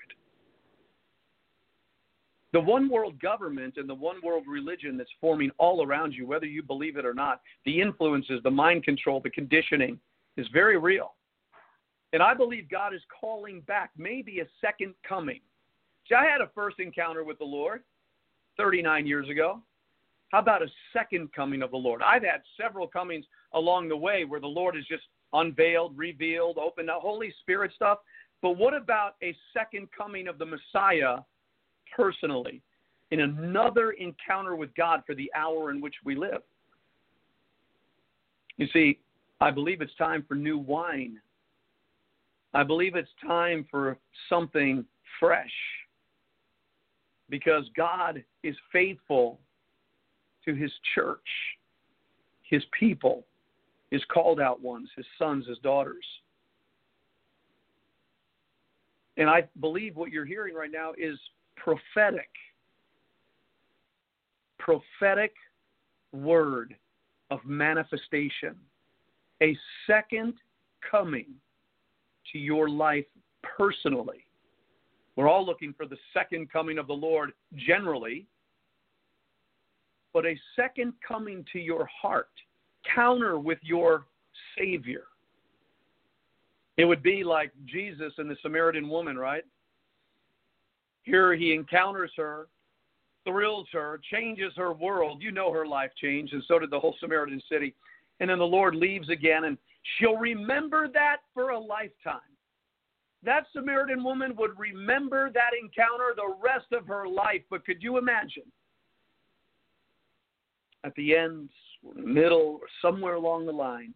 The 2.53 2.61
one 2.61 2.89
world 2.89 3.21
government 3.21 3.75
and 3.77 3.89
the 3.89 3.95
one 3.95 4.16
world 4.23 4.45
religion 4.49 4.97
that's 4.97 5.11
forming 5.21 5.51
all 5.57 5.85
around 5.85 6.12
you, 6.12 6.27
whether 6.27 6.47
you 6.47 6.62
believe 6.62 6.97
it 6.97 7.07
or 7.07 7.14
not, 7.14 7.41
the 7.64 7.81
influences, 7.81 8.41
the 8.43 8.51
mind 8.51 8.83
control, 8.83 9.21
the 9.21 9.31
conditioning 9.31 9.99
is 10.37 10.47
very 10.53 10.77
real. 10.77 11.14
And 12.13 12.23
I 12.23 12.35
believe 12.35 12.69
God 12.69 12.95
is 12.95 13.01
calling 13.21 13.61
back 13.63 13.91
maybe 13.97 14.41
a 14.41 14.47
second 14.61 14.95
coming. 15.09 15.41
See, 16.09 16.15
I 16.15 16.27
had 16.27 16.41
a 16.41 16.51
first 16.55 16.81
encounter 16.81 17.23
with 17.23 17.39
the 17.39 17.45
Lord 17.45 17.83
39 18.57 19.07
years 19.07 19.29
ago. 19.29 19.61
How 20.31 20.39
about 20.39 20.63
a 20.63 20.69
second 20.93 21.33
coming 21.33 21.63
of 21.63 21.71
the 21.71 21.77
Lord? 21.77 22.03
I've 22.03 22.23
had 22.23 22.43
several 22.61 22.87
comings 22.87 23.25
along 23.53 23.89
the 23.89 23.97
way 23.97 24.25
where 24.25 24.41
the 24.41 24.47
Lord 24.47 24.77
has 24.77 24.85
just 24.87 25.03
unveiled, 25.33 25.97
revealed, 25.97 26.59
opened 26.59 26.91
up, 26.91 27.01
Holy 27.01 27.33
Spirit 27.41 27.73
stuff. 27.75 27.99
But 28.43 28.57
what 28.57 28.75
about 28.75 29.17
a 29.23 29.35
second 29.53 29.89
coming 29.97 30.29
of 30.29 30.39
the 30.39 30.47
Messiah 30.47 31.19
personally 31.95 32.63
in 33.11 33.21
another 33.21 33.93
encounter 33.93 34.57
with 34.57 34.75
God 34.75 35.03
for 35.07 35.15
the 35.15 35.31
hour 35.35 35.71
in 35.71 35.81
which 35.81 35.97
we 36.05 36.15
live? 36.15 36.43
You 38.57 38.69
see, 38.73 38.99
I 39.41 39.51
believe 39.51 39.81
it's 39.81 39.95
time 39.97 40.25
for 40.29 40.35
new 40.35 40.59
wine 40.59 41.21
I 42.53 42.64
believe 42.64 42.96
it's 42.96 43.11
time 43.24 43.66
for 43.70 43.96
something 44.28 44.84
fresh 45.18 45.53
because 47.28 47.64
God 47.76 48.24
is 48.42 48.57
faithful 48.72 49.38
to 50.44 50.55
his 50.55 50.72
church, 50.94 51.18
his 52.42 52.62
people, 52.78 53.24
his 53.90 54.03
called 54.12 54.40
out 54.40 54.61
ones, 54.61 54.88
his 54.96 55.07
sons, 55.18 55.46
his 55.46 55.59
daughters. 55.59 56.05
And 59.16 59.28
I 59.28 59.44
believe 59.61 59.96
what 59.96 60.11
you're 60.11 60.24
hearing 60.24 60.55
right 60.55 60.70
now 60.72 60.92
is 60.98 61.18
prophetic. 61.57 62.30
Prophetic 64.59 65.34
word 66.12 66.74
of 67.30 67.40
manifestation. 67.44 68.57
A 69.42 69.57
second 69.86 70.34
coming 70.90 71.26
to 72.33 72.39
your 72.39 72.68
life 72.68 73.07
personally 73.43 74.24
We're 75.16 75.28
all 75.28 75.45
looking 75.45 75.74
for 75.74 75.87
the 75.87 75.99
second 76.14 76.51
coming 76.51 76.78
of 76.78 76.87
the 76.87 76.95
Lord 76.95 77.33
generally, 77.55 78.26
but 80.12 80.24
a 80.24 80.39
second 80.57 80.95
coming 81.07 81.45
to 81.53 81.59
your 81.59 81.87
heart, 81.87 82.31
counter 82.95 83.39
with 83.39 83.59
your 83.62 84.07
Savior. 84.59 85.05
It 86.76 86.85
would 86.85 87.03
be 87.03 87.22
like 87.24 87.53
Jesus 87.66 88.12
and 88.16 88.31
the 88.31 88.37
Samaritan 88.41 88.89
woman, 88.89 89.18
right? 89.18 89.45
Here 91.03 91.35
he 91.35 91.53
encounters 91.53 92.12
her, 92.16 92.49
thrills 93.24 93.66
her, 93.72 94.01
changes 94.11 94.53
her 94.57 94.72
world. 94.72 95.22
You 95.22 95.33
know 95.33 95.53
her 95.53 95.66
life 95.66 95.91
changed, 96.01 96.33
and 96.33 96.43
so 96.49 96.59
did 96.59 96.70
the 96.70 96.81
whole 96.81 96.97
Samaritan 97.01 97.43
city. 97.51 97.74
And 98.20 98.31
then 98.31 98.39
the 98.39 98.45
Lord 98.45 98.74
leaves 98.74 99.09
again, 99.11 99.45
and 99.45 99.59
she'll 99.83 100.16
remember 100.16 100.89
that 100.89 101.18
for 101.35 101.51
a 101.51 101.59
lifetime. 101.59 102.20
That 103.22 103.45
Samaritan 103.53 104.03
woman 104.03 104.35
would 104.37 104.59
remember 104.59 105.31
that 105.33 105.51
encounter 105.61 106.14
the 106.16 106.35
rest 106.43 106.72
of 106.72 106.87
her 106.87 107.07
life. 107.07 107.43
But 107.51 107.66
could 107.66 107.83
you 107.83 107.99
imagine? 107.99 108.45
At 110.85 110.95
the 110.95 111.14
end, 111.14 111.51
middle, 111.95 112.61
or 112.62 112.66
somewhere 112.81 113.14
along 113.14 113.45
the 113.45 113.53
line, 113.53 113.93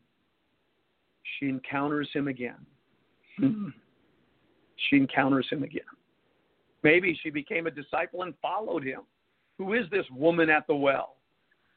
she 1.39 1.47
encounters 1.49 2.09
him 2.13 2.29
again. 2.29 2.67
Hmm. 3.37 3.71
she 4.89 4.97
encounters 4.97 5.47
him 5.51 5.65
again. 5.65 5.83
Maybe 6.85 7.19
she 7.21 7.31
became 7.31 7.67
a 7.67 7.71
disciple 7.71 8.23
and 8.23 8.33
followed 8.41 8.85
him. 8.85 9.01
Who 9.59 9.73
is 9.73 9.91
this 9.91 10.05
woman 10.13 10.51
at 10.51 10.69
the 10.69 10.75
well? 10.77 11.17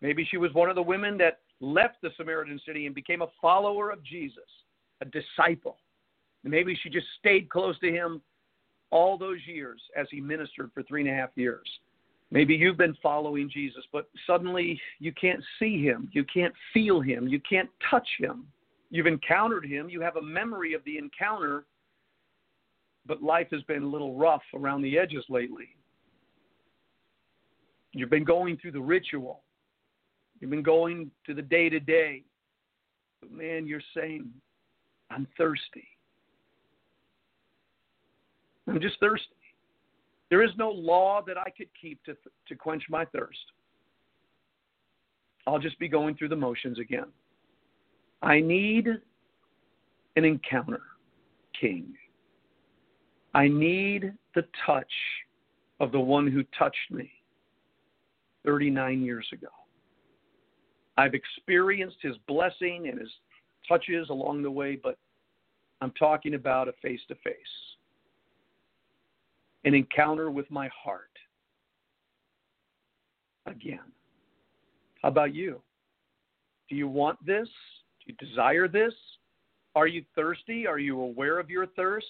Maybe 0.01 0.27
she 0.29 0.37
was 0.37 0.53
one 0.53 0.69
of 0.69 0.75
the 0.75 0.83
women 0.83 1.17
that 1.17 1.39
left 1.59 1.95
the 2.01 2.09
Samaritan 2.17 2.59
city 2.65 2.85
and 2.85 2.95
became 2.95 3.21
a 3.21 3.27
follower 3.41 3.91
of 3.91 4.03
Jesus, 4.03 4.43
a 5.01 5.05
disciple. 5.05 5.77
Maybe 6.43 6.77
she 6.81 6.89
just 6.89 7.07
stayed 7.19 7.49
close 7.49 7.77
to 7.79 7.91
him 7.91 8.21
all 8.89 9.17
those 9.17 9.39
years 9.45 9.81
as 9.97 10.07
he 10.11 10.21
ministered 10.21 10.71
for 10.73 10.83
three 10.83 11.01
and 11.01 11.09
a 11.09 11.13
half 11.13 11.29
years. 11.35 11.67
Maybe 12.29 12.55
you've 12.55 12.77
been 12.77 12.95
following 13.01 13.49
Jesus, 13.49 13.83
but 13.91 14.09
suddenly 14.25 14.79
you 14.99 15.13
can't 15.13 15.43
see 15.59 15.81
him, 15.81 16.09
you 16.11 16.25
can't 16.25 16.53
feel 16.73 16.99
him, 16.99 17.27
you 17.27 17.39
can't 17.49 17.69
touch 17.89 18.07
him. 18.19 18.47
You've 18.89 19.07
encountered 19.07 19.65
him, 19.65 19.89
you 19.89 20.01
have 20.01 20.17
a 20.17 20.21
memory 20.21 20.73
of 20.73 20.83
the 20.85 20.97
encounter, 20.97 21.65
but 23.05 23.23
life 23.23 23.47
has 23.51 23.61
been 23.63 23.83
a 23.83 23.87
little 23.87 24.15
rough 24.17 24.43
around 24.53 24.81
the 24.81 24.97
edges 24.97 25.23
lately. 25.29 25.69
You've 27.93 28.09
been 28.09 28.25
going 28.25 28.57
through 28.57 28.73
the 28.73 28.81
ritual, 28.81 29.41
you've 30.39 30.51
been 30.51 30.63
going 30.63 31.11
to 31.25 31.33
the 31.33 31.41
day 31.41 31.69
to 31.69 31.79
day. 31.79 32.23
But 33.21 33.31
man, 33.31 33.67
you're 33.67 33.81
saying, 33.95 34.29
I'm 35.09 35.27
thirsty. 35.37 35.87
I'm 38.67 38.81
just 38.81 38.99
thirsty. 38.99 39.25
There 40.29 40.43
is 40.43 40.51
no 40.57 40.69
law 40.69 41.21
that 41.25 41.37
I 41.37 41.49
could 41.49 41.69
keep 41.79 42.03
to, 42.03 42.15
to 42.47 42.55
quench 42.55 42.83
my 42.89 43.05
thirst. 43.05 43.39
I'll 45.45 45.59
just 45.59 45.79
be 45.79 45.87
going 45.87 46.15
through 46.15 46.29
the 46.29 46.35
motions 46.35 46.77
again. 46.77 47.07
I 48.21 48.41
need 48.41 48.87
an 50.17 50.25
encounter, 50.25 50.81
King. 51.59 51.93
I 53.33 53.47
need 53.47 54.11
the 54.35 54.43
touch 54.65 54.91
of 55.79 55.91
the 55.91 55.99
one 55.99 56.27
who 56.27 56.43
touched 56.57 56.91
me 56.91 57.09
39 58.45 59.01
years 59.03 59.27
ago. 59.31 59.47
I've 60.97 61.13
experienced 61.13 61.97
his 62.01 62.15
blessing 62.27 62.87
and 62.89 62.99
his 62.99 63.09
touches 63.67 64.09
along 64.09 64.41
the 64.41 64.51
way, 64.51 64.75
but 64.81 64.97
I'm 65.81 65.91
talking 65.91 66.33
about 66.33 66.67
a 66.67 66.73
face 66.81 67.01
to 67.09 67.15
face, 67.15 67.35
an 69.63 69.75
encounter 69.75 70.31
with 70.31 70.49
my 70.49 70.69
heart 70.83 71.11
again. 73.45 73.79
How 75.01 75.09
about 75.09 75.35
you? 75.35 75.61
Do 76.69 76.75
you 76.75 76.87
want 76.87 77.23
this? 77.25 77.47
Do 78.05 78.11
you 78.11 78.27
desire 78.27 78.67
this? 78.67 78.93
Are 79.75 79.87
you 79.87 80.03
thirsty? 80.15 80.65
Are 80.65 80.79
you 80.79 80.99
aware 81.01 81.37
of 81.37 81.49
your 81.49 81.67
thirst? 81.67 82.07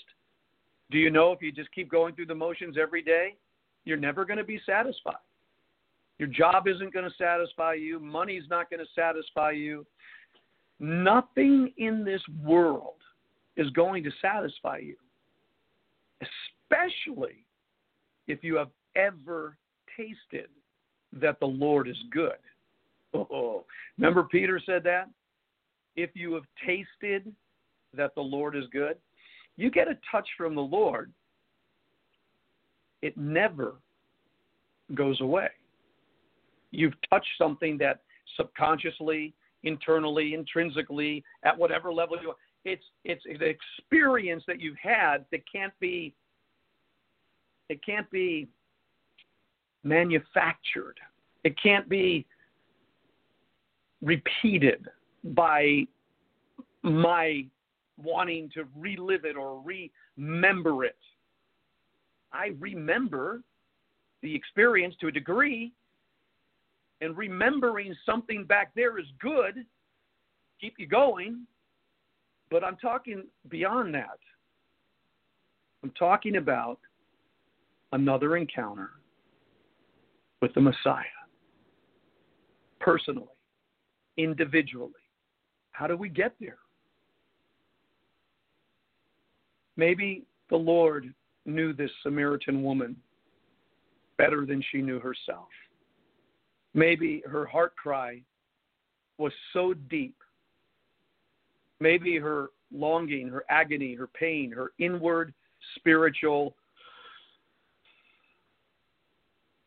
Do 0.89 0.97
you 0.97 1.09
know 1.09 1.33
if 1.33 1.41
you 1.41 1.51
just 1.51 1.71
keep 1.73 1.91
going 1.91 2.15
through 2.15 2.27
the 2.27 2.35
motions 2.35 2.77
every 2.81 3.01
day, 3.01 3.35
you're 3.83 3.97
never 3.97 4.23
going 4.23 4.37
to 4.37 4.45
be 4.45 4.61
satisfied? 4.65 5.15
Your 6.19 6.27
job 6.27 6.67
isn't 6.67 6.93
going 6.93 7.05
to 7.05 7.15
satisfy 7.17 7.73
you, 7.73 7.99
money's 7.99 8.43
not 8.49 8.69
going 8.69 8.79
to 8.79 8.91
satisfy 8.95 9.51
you. 9.51 9.85
Nothing 10.79 11.71
in 11.77 12.03
this 12.03 12.21
world 12.43 12.95
is 13.55 13.69
going 13.71 14.03
to 14.03 14.11
satisfy 14.21 14.77
you, 14.77 14.95
especially 16.21 17.45
if 18.27 18.43
you 18.43 18.55
have 18.55 18.69
ever 18.95 19.57
tasted 19.95 20.49
that 21.13 21.39
the 21.39 21.45
Lord 21.45 21.87
is 21.87 21.97
good. 22.11 22.37
Oh, 23.13 23.63
remember 23.97 24.23
Peter 24.23 24.61
said 24.63 24.83
that? 24.83 25.09
If 25.95 26.11
you 26.13 26.33
have 26.33 26.43
tasted 26.65 27.33
that 27.95 28.13
the 28.13 28.21
Lord 28.21 28.55
is 28.55 28.65
good, 28.71 28.97
you 29.55 29.71
get 29.71 29.87
a 29.87 29.97
touch 30.11 30.27
from 30.37 30.53
the 30.53 30.61
Lord, 30.61 31.11
it 33.01 33.17
never 33.17 33.75
goes 34.93 35.19
away. 35.21 35.49
You've 36.71 36.93
touched 37.09 37.29
something 37.37 37.77
that 37.79 38.01
subconsciously, 38.35 39.33
internally, 39.63 40.33
intrinsically, 40.33 41.23
at 41.43 41.57
whatever 41.57 41.91
level 41.91 42.17
you 42.21 42.29
are, 42.29 42.35
it's 42.65 42.83
it's 43.05 43.23
an 43.25 43.39
experience 43.41 44.43
that 44.47 44.59
you've 44.59 44.77
had 44.81 45.25
that 45.31 45.41
can't 45.51 45.73
be 45.79 46.13
it 47.69 47.83
can't 47.85 48.09
be 48.11 48.47
manufactured. 49.83 50.99
It 51.43 51.55
can't 51.61 51.87
be 51.87 52.25
repeated 54.01 54.87
by 55.23 55.87
my 56.83 57.45
wanting 57.97 58.49
to 58.53 58.65
relive 58.77 59.25
it 59.25 59.35
or 59.35 59.63
remember 60.17 60.85
it. 60.85 60.97
I 62.31 62.51
remember 62.59 63.41
the 64.21 64.35
experience 64.35 64.95
to 65.01 65.07
a 65.07 65.11
degree, 65.11 65.71
and 67.01 67.17
remembering 67.17 67.95
something 68.05 68.43
back 68.43 68.71
there 68.75 68.99
is 68.99 69.05
good, 69.19 69.65
keep 70.59 70.75
you 70.77 70.87
going. 70.87 71.45
But 72.49 72.63
I'm 72.63 72.77
talking 72.77 73.23
beyond 73.49 73.93
that. 73.95 74.19
I'm 75.83 75.91
talking 75.91 76.37
about 76.37 76.79
another 77.91 78.37
encounter 78.37 78.91
with 80.41 80.53
the 80.53 80.61
Messiah, 80.61 81.03
personally, 82.79 83.27
individually. 84.17 84.91
How 85.71 85.87
do 85.87 85.95
we 85.95 86.09
get 86.09 86.33
there? 86.39 86.57
Maybe 89.75 90.23
the 90.49 90.57
Lord 90.57 91.13
knew 91.45 91.73
this 91.73 91.91
Samaritan 92.01 92.63
woman 92.63 92.95
better 94.17 94.45
than 94.45 94.63
she 94.71 94.81
knew 94.81 94.99
herself. 94.99 95.47
Maybe 96.77 97.21
her 97.29 97.45
heart 97.45 97.75
cry 97.75 98.21
was 99.17 99.33
so 99.51 99.73
deep. 99.73 100.15
Maybe 101.81 102.17
her 102.17 102.51
longing, 102.71 103.27
her 103.27 103.43
agony, 103.49 103.93
her 103.95 104.07
pain, 104.07 104.51
her 104.51 104.71
inward 104.79 105.33
spiritual, 105.75 106.55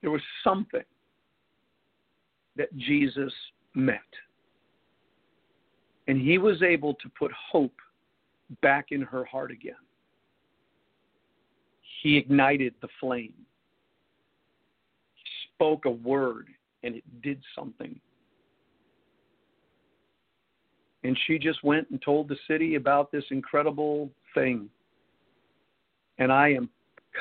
there 0.01 0.11
was 0.11 0.23
something 0.43 0.85
that 2.57 2.75
Jesus 2.79 3.33
met. 3.75 3.99
And 6.09 6.19
he 6.19 6.39
was 6.39 6.63
able 6.63 6.95
to 6.95 7.09
put 7.19 7.31
hope 7.33 7.75
back 8.63 8.87
in 8.93 9.03
her 9.03 9.25
heart 9.27 9.51
again 9.51 9.75
he 12.03 12.17
ignited 12.17 12.75
the 12.81 12.89
flame. 12.99 13.35
He 15.15 15.23
spoke 15.55 15.85
a 15.85 15.91
word 15.91 16.49
and 16.83 16.97
it 16.97 17.22
did 17.22 17.43
something. 17.55 17.99
And 21.03 21.18
she 21.26 21.39
just 21.39 21.64
went 21.64 21.89
and 21.91 22.01
told 22.03 22.28
the 22.28 22.37
city 22.47 22.74
about 22.74 23.11
this 23.11 23.24
incredible 23.31 24.11
thing. 24.35 24.68
And 26.18 26.31
I 26.31 26.49
am 26.49 26.68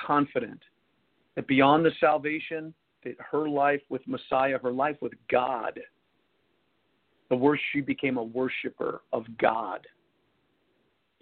confident 0.05 0.59
that 1.35 1.47
beyond 1.47 1.85
the 1.85 1.91
salvation, 1.99 2.73
that 3.03 3.15
her 3.31 3.47
life 3.47 3.81
with 3.89 4.01
Messiah, 4.05 4.57
her 4.61 4.71
life 4.71 4.97
with 5.01 5.13
God, 5.31 5.79
the 7.29 7.35
worse 7.35 7.59
she 7.71 7.79
became 7.79 8.17
a 8.17 8.23
worshiper 8.23 9.03
of 9.13 9.25
God. 9.37 9.85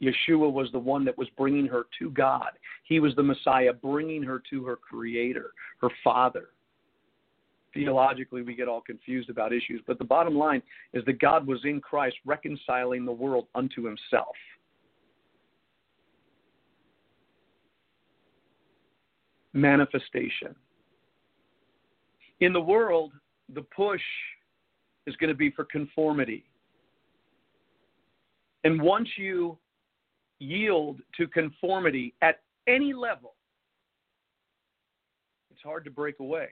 Yeshua 0.02 0.52
was 0.52 0.70
the 0.72 0.80
one 0.80 1.04
that 1.06 1.18
was 1.18 1.28
bringing 1.38 1.68
her 1.68 1.86
to 2.00 2.10
God. 2.12 2.52
He 2.84 3.00
was 3.00 3.16
the 3.16 3.24
Messiah, 3.24 3.74
bringing 3.74 4.24
her 4.24 4.42
to 4.50 4.64
her 4.64 4.76
Creator, 4.76 5.52
her 5.82 5.90
Father. 6.04 6.50
Theologically, 7.78 8.42
we 8.42 8.56
get 8.56 8.68
all 8.68 8.82
confused 8.82 9.30
about 9.30 9.54
issues, 9.54 9.82
but 9.86 9.98
the 10.00 10.06
bottom 10.06 10.36
line 10.36 10.62
is 10.94 11.04
that 11.06 11.20
God 11.20 11.46
was 11.46 11.60
in 11.64 11.80
Christ 11.80 12.16
reconciling 12.26 13.06
the 13.06 13.12
world 13.12 13.48
unto 13.56 13.84
Himself. 13.84 14.36
manifestation. 19.58 20.56
In 22.40 22.54
the 22.54 22.62
world, 22.62 23.12
the 23.54 23.64
push 23.76 24.02
is 25.08 25.16
going 25.16 25.30
to 25.30 25.36
be 25.36 25.52
for 25.52 25.66
conformity. 25.66 26.46
And 28.64 28.82
once 28.82 29.10
you 29.18 29.58
yield 30.40 31.00
to 31.18 31.28
conformity 31.28 32.14
at 32.22 32.42
any 32.68 32.94
level, 32.94 33.34
it's 35.52 35.62
hard 35.64 35.84
to 35.86 35.92
break 35.92 36.20
away. 36.20 36.50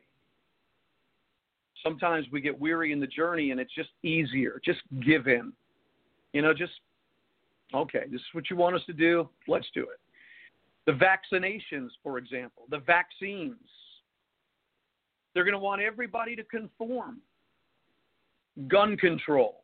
Sometimes 1.86 2.26
we 2.32 2.42
get 2.42 2.60
weary 2.60 2.92
in 2.92 3.00
the 3.00 3.08
journey 3.08 3.52
and 3.52 3.60
it's 3.60 3.74
just 3.76 3.90
easier. 4.04 4.60
Just 4.66 4.80
give 5.06 5.28
in. 5.28 5.54
You 6.34 6.42
know, 6.42 6.54
just, 6.54 6.74
okay, 7.74 8.06
this 8.12 8.20
is 8.20 8.28
what 8.34 8.50
you 8.50 8.56
want 8.56 8.76
us 8.76 8.82
to 8.88 8.94
do. 8.94 9.30
Let's 9.48 9.68
do 9.74 9.82
it. 9.82 10.00
The 10.86 10.94
vaccinations, 10.94 11.90
for 12.04 12.18
example, 12.18 12.64
the 12.70 12.80
vaccines, 12.80 13.56
they're 15.34 15.44
going 15.44 15.54
to 15.54 15.60
want 15.60 15.82
everybody 15.82 16.36
to 16.36 16.44
conform. 16.44 17.20
Gun 18.68 18.96
control, 18.96 19.64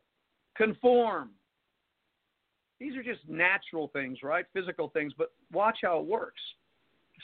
conform. 0.56 1.30
These 2.78 2.94
are 2.96 3.02
just 3.02 3.20
natural 3.28 3.88
things, 3.88 4.18
right? 4.22 4.44
Physical 4.52 4.88
things, 4.90 5.12
but 5.16 5.32
watch 5.52 5.78
how 5.82 5.98
it 5.98 6.04
works. 6.04 6.40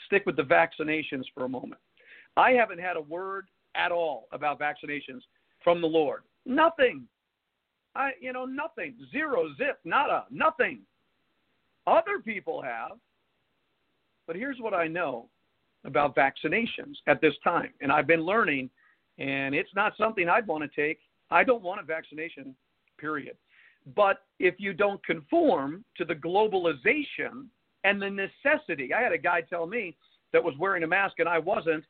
Stick 0.07 0.23
with 0.25 0.35
the 0.35 0.43
vaccinations 0.43 1.23
for 1.33 1.45
a 1.45 1.49
moment. 1.49 1.81
I 2.37 2.51
haven't 2.51 2.79
had 2.79 2.95
a 2.95 3.01
word 3.01 3.47
at 3.75 3.91
all 3.91 4.27
about 4.31 4.59
vaccinations 4.59 5.21
from 5.63 5.81
the 5.81 5.87
Lord. 5.87 6.23
Nothing. 6.45 7.03
I, 7.95 8.11
you 8.19 8.33
know, 8.33 8.45
nothing. 8.45 8.95
Zero, 9.11 9.49
zip, 9.57 9.79
nada, 9.83 10.25
nothing. 10.29 10.81
Other 11.87 12.19
people 12.23 12.61
have. 12.61 12.91
But 14.27 14.35
here's 14.35 14.59
what 14.59 14.73
I 14.73 14.87
know 14.87 15.27
about 15.85 16.15
vaccinations 16.15 16.95
at 17.07 17.21
this 17.21 17.33
time. 17.43 17.71
And 17.81 17.91
I've 17.91 18.07
been 18.07 18.21
learning, 18.21 18.69
and 19.17 19.55
it's 19.55 19.73
not 19.75 19.93
something 19.97 20.29
I'd 20.29 20.47
want 20.47 20.63
to 20.63 20.81
take. 20.81 20.99
I 21.31 21.43
don't 21.43 21.63
want 21.63 21.79
a 21.79 21.83
vaccination, 21.83 22.55
period. 22.97 23.35
But 23.95 24.23
if 24.39 24.55
you 24.59 24.73
don't 24.73 25.03
conform 25.05 25.83
to 25.97 26.05
the 26.05 26.15
globalization 26.15 27.47
and 27.83 28.01
the 28.01 28.09
necessity, 28.09 28.93
I 28.93 29.01
had 29.01 29.13
a 29.13 29.17
guy 29.17 29.41
tell 29.41 29.65
me 29.65 29.95
that 30.33 30.43
was 30.43 30.53
wearing 30.59 30.83
a 30.83 30.87
mask 30.87 31.19
and 31.19 31.29
I 31.29 31.39
wasn't. 31.39 31.83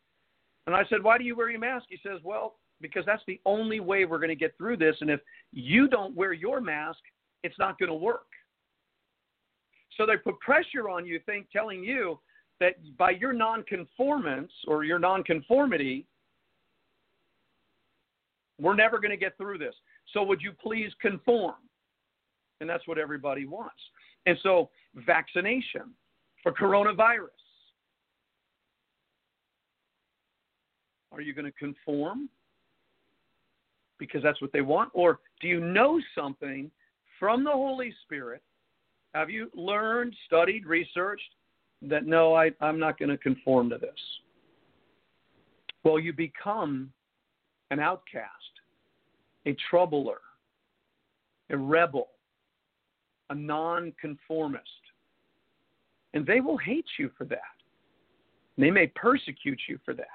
And 0.69 0.75
I 0.75 0.83
said, 0.87 1.01
Why 1.01 1.17
do 1.17 1.23
you 1.23 1.35
wear 1.35 1.49
your 1.49 1.59
mask? 1.59 1.87
He 1.89 1.97
says, 2.05 2.19
Well, 2.23 2.57
because 2.79 3.03
that's 3.03 3.23
the 3.25 3.41
only 3.43 3.79
way 3.79 4.05
we're 4.05 4.19
going 4.19 4.29
to 4.29 4.35
get 4.35 4.55
through 4.55 4.77
this. 4.77 4.95
And 5.01 5.09
if 5.09 5.19
you 5.51 5.87
don't 5.87 6.15
wear 6.15 6.31
your 6.31 6.61
mask, 6.61 6.99
it's 7.43 7.57
not 7.57 7.79
going 7.79 7.89
to 7.89 7.95
work. 7.95 8.27
So 9.97 10.05
they 10.05 10.15
put 10.15 10.39
pressure 10.41 10.87
on 10.87 11.07
you, 11.07 11.19
think, 11.25 11.47
telling 11.51 11.83
you 11.83 12.19
that 12.59 12.73
by 12.99 13.09
your 13.09 13.33
nonconformance 13.33 14.51
or 14.67 14.83
your 14.83 14.99
nonconformity, 14.99 16.05
we're 18.61 18.75
never 18.75 18.99
going 18.99 19.09
to 19.09 19.17
get 19.17 19.35
through 19.37 19.57
this. 19.57 19.73
So 20.13 20.21
would 20.21 20.39
you 20.39 20.51
please 20.51 20.91
conform? 21.01 21.55
And 22.61 22.69
that's 22.69 22.87
what 22.87 22.99
everybody 22.99 23.47
wants. 23.47 23.81
And 24.27 24.37
so, 24.43 24.69
vaccination 24.93 25.95
for 26.43 26.51
coronavirus. 26.51 27.38
Are 31.11 31.21
you 31.21 31.33
going 31.33 31.45
to 31.45 31.51
conform 31.51 32.29
because 33.97 34.23
that's 34.23 34.41
what 34.41 34.51
they 34.53 34.61
want? 34.61 34.89
Or 34.93 35.19
do 35.41 35.47
you 35.47 35.59
know 35.59 35.99
something 36.15 36.71
from 37.19 37.43
the 37.43 37.51
Holy 37.51 37.93
Spirit? 38.03 38.41
Have 39.13 39.29
you 39.29 39.49
learned, 39.55 40.15
studied, 40.27 40.65
researched 40.65 41.35
that 41.81 42.05
no, 42.05 42.35
I, 42.35 42.51
I'm 42.61 42.79
not 42.79 42.99
going 42.99 43.09
to 43.09 43.17
conform 43.17 43.69
to 43.71 43.77
this? 43.77 43.91
Well, 45.83 45.99
you 45.99 46.13
become 46.13 46.91
an 47.71 47.79
outcast, 47.79 48.27
a 49.45 49.55
troubler, 49.69 50.19
a 51.49 51.57
rebel, 51.57 52.09
a 53.29 53.35
nonconformist. 53.35 54.63
And 56.13 56.25
they 56.25 56.41
will 56.41 56.57
hate 56.57 56.85
you 56.97 57.11
for 57.17 57.25
that. 57.25 57.39
They 58.57 58.71
may 58.71 58.87
persecute 58.87 59.59
you 59.67 59.79
for 59.85 59.93
that. 59.93 60.07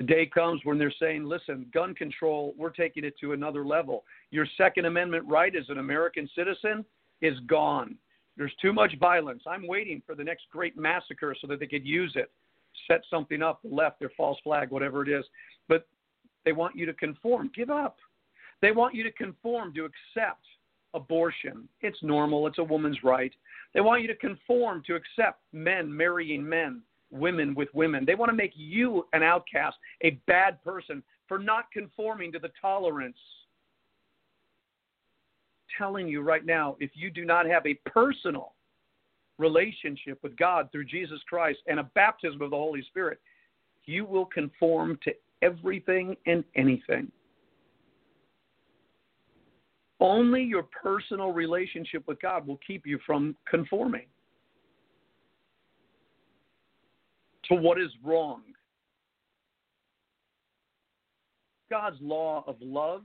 The 0.00 0.06
day 0.06 0.24
comes 0.24 0.62
when 0.64 0.78
they're 0.78 0.94
saying, 0.98 1.26
listen, 1.26 1.66
gun 1.74 1.94
control, 1.94 2.54
we're 2.56 2.70
taking 2.70 3.04
it 3.04 3.18
to 3.20 3.32
another 3.32 3.66
level. 3.66 4.04
Your 4.30 4.46
Second 4.56 4.86
Amendment 4.86 5.26
right 5.28 5.54
as 5.54 5.68
an 5.68 5.76
American 5.76 6.26
citizen 6.34 6.86
is 7.20 7.38
gone. 7.40 7.96
There's 8.34 8.54
too 8.62 8.72
much 8.72 8.98
violence. 8.98 9.42
I'm 9.46 9.66
waiting 9.66 10.00
for 10.06 10.14
the 10.14 10.24
next 10.24 10.44
great 10.50 10.74
massacre 10.78 11.36
so 11.38 11.46
that 11.48 11.60
they 11.60 11.66
could 11.66 11.84
use 11.84 12.14
it, 12.16 12.30
set 12.88 13.02
something 13.10 13.42
up, 13.42 13.60
left, 13.62 13.98
their 14.00 14.10
false 14.16 14.38
flag, 14.42 14.70
whatever 14.70 15.02
it 15.02 15.10
is. 15.10 15.26
But 15.68 15.86
they 16.46 16.52
want 16.52 16.76
you 16.76 16.86
to 16.86 16.94
conform. 16.94 17.50
Give 17.54 17.68
up. 17.68 17.98
They 18.62 18.72
want 18.72 18.94
you 18.94 19.02
to 19.02 19.12
conform, 19.12 19.74
to 19.74 19.84
accept 19.84 20.46
abortion. 20.94 21.68
It's 21.82 22.02
normal, 22.02 22.46
it's 22.46 22.58
a 22.58 22.64
woman's 22.64 23.04
right. 23.04 23.32
They 23.74 23.82
want 23.82 24.00
you 24.00 24.08
to 24.08 24.16
conform, 24.16 24.82
to 24.86 24.94
accept 24.94 25.42
men 25.52 25.94
marrying 25.94 26.48
men, 26.48 26.80
women 27.10 27.54
with 27.54 27.68
women. 27.74 28.04
They 28.04 28.14
want 28.14 28.30
to 28.30 28.36
make 28.36 28.52
you 28.54 29.06
an 29.12 29.22
outcast, 29.22 29.76
a 30.02 30.10
bad 30.26 30.62
person 30.62 31.02
for 31.28 31.38
not 31.38 31.70
conforming 31.72 32.32
to 32.32 32.38
the 32.38 32.50
tolerance. 32.60 33.18
Telling 35.78 36.08
you 36.08 36.20
right 36.20 36.44
now, 36.44 36.76
if 36.80 36.90
you 36.94 37.10
do 37.10 37.24
not 37.24 37.46
have 37.46 37.64
a 37.66 37.74
personal 37.86 38.52
relationship 39.38 40.18
with 40.22 40.36
God 40.36 40.68
through 40.70 40.84
Jesus 40.84 41.20
Christ 41.28 41.60
and 41.66 41.80
a 41.80 41.90
baptism 41.94 42.42
of 42.42 42.50
the 42.50 42.56
Holy 42.56 42.82
Spirit, 42.82 43.18
you 43.86 44.04
will 44.04 44.26
conform 44.26 44.98
to 45.04 45.12
everything 45.42 46.16
and 46.26 46.44
anything. 46.54 47.10
Only 50.00 50.42
your 50.42 50.64
personal 50.64 51.32
relationship 51.32 52.04
with 52.06 52.20
God 52.20 52.46
will 52.46 52.58
keep 52.66 52.86
you 52.86 52.98
from 53.06 53.36
conforming 53.48 54.06
to 57.50 57.56
what 57.56 57.80
is 57.80 57.90
wrong. 58.02 58.42
God's 61.70 61.98
law 62.00 62.44
of 62.46 62.56
love 62.60 63.02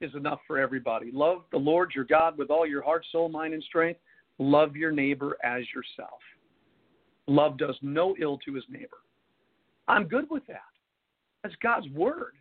is 0.00 0.14
enough 0.14 0.40
for 0.46 0.58
everybody. 0.58 1.10
Love 1.12 1.42
the 1.52 1.58
Lord 1.58 1.92
your 1.94 2.04
God 2.04 2.36
with 2.36 2.50
all 2.50 2.66
your 2.66 2.82
heart, 2.82 3.04
soul, 3.12 3.28
mind, 3.28 3.54
and 3.54 3.62
strength. 3.62 4.00
Love 4.38 4.76
your 4.76 4.90
neighbor 4.90 5.36
as 5.44 5.62
yourself. 5.74 6.18
Love 7.26 7.56
does 7.56 7.76
no 7.80 8.14
ill 8.20 8.38
to 8.38 8.54
his 8.54 8.64
neighbor. 8.68 8.98
I'm 9.86 10.04
good 10.04 10.26
with 10.30 10.46
that. 10.46 10.60
That's 11.42 11.54
God's 11.62 11.88
word. 11.90 12.34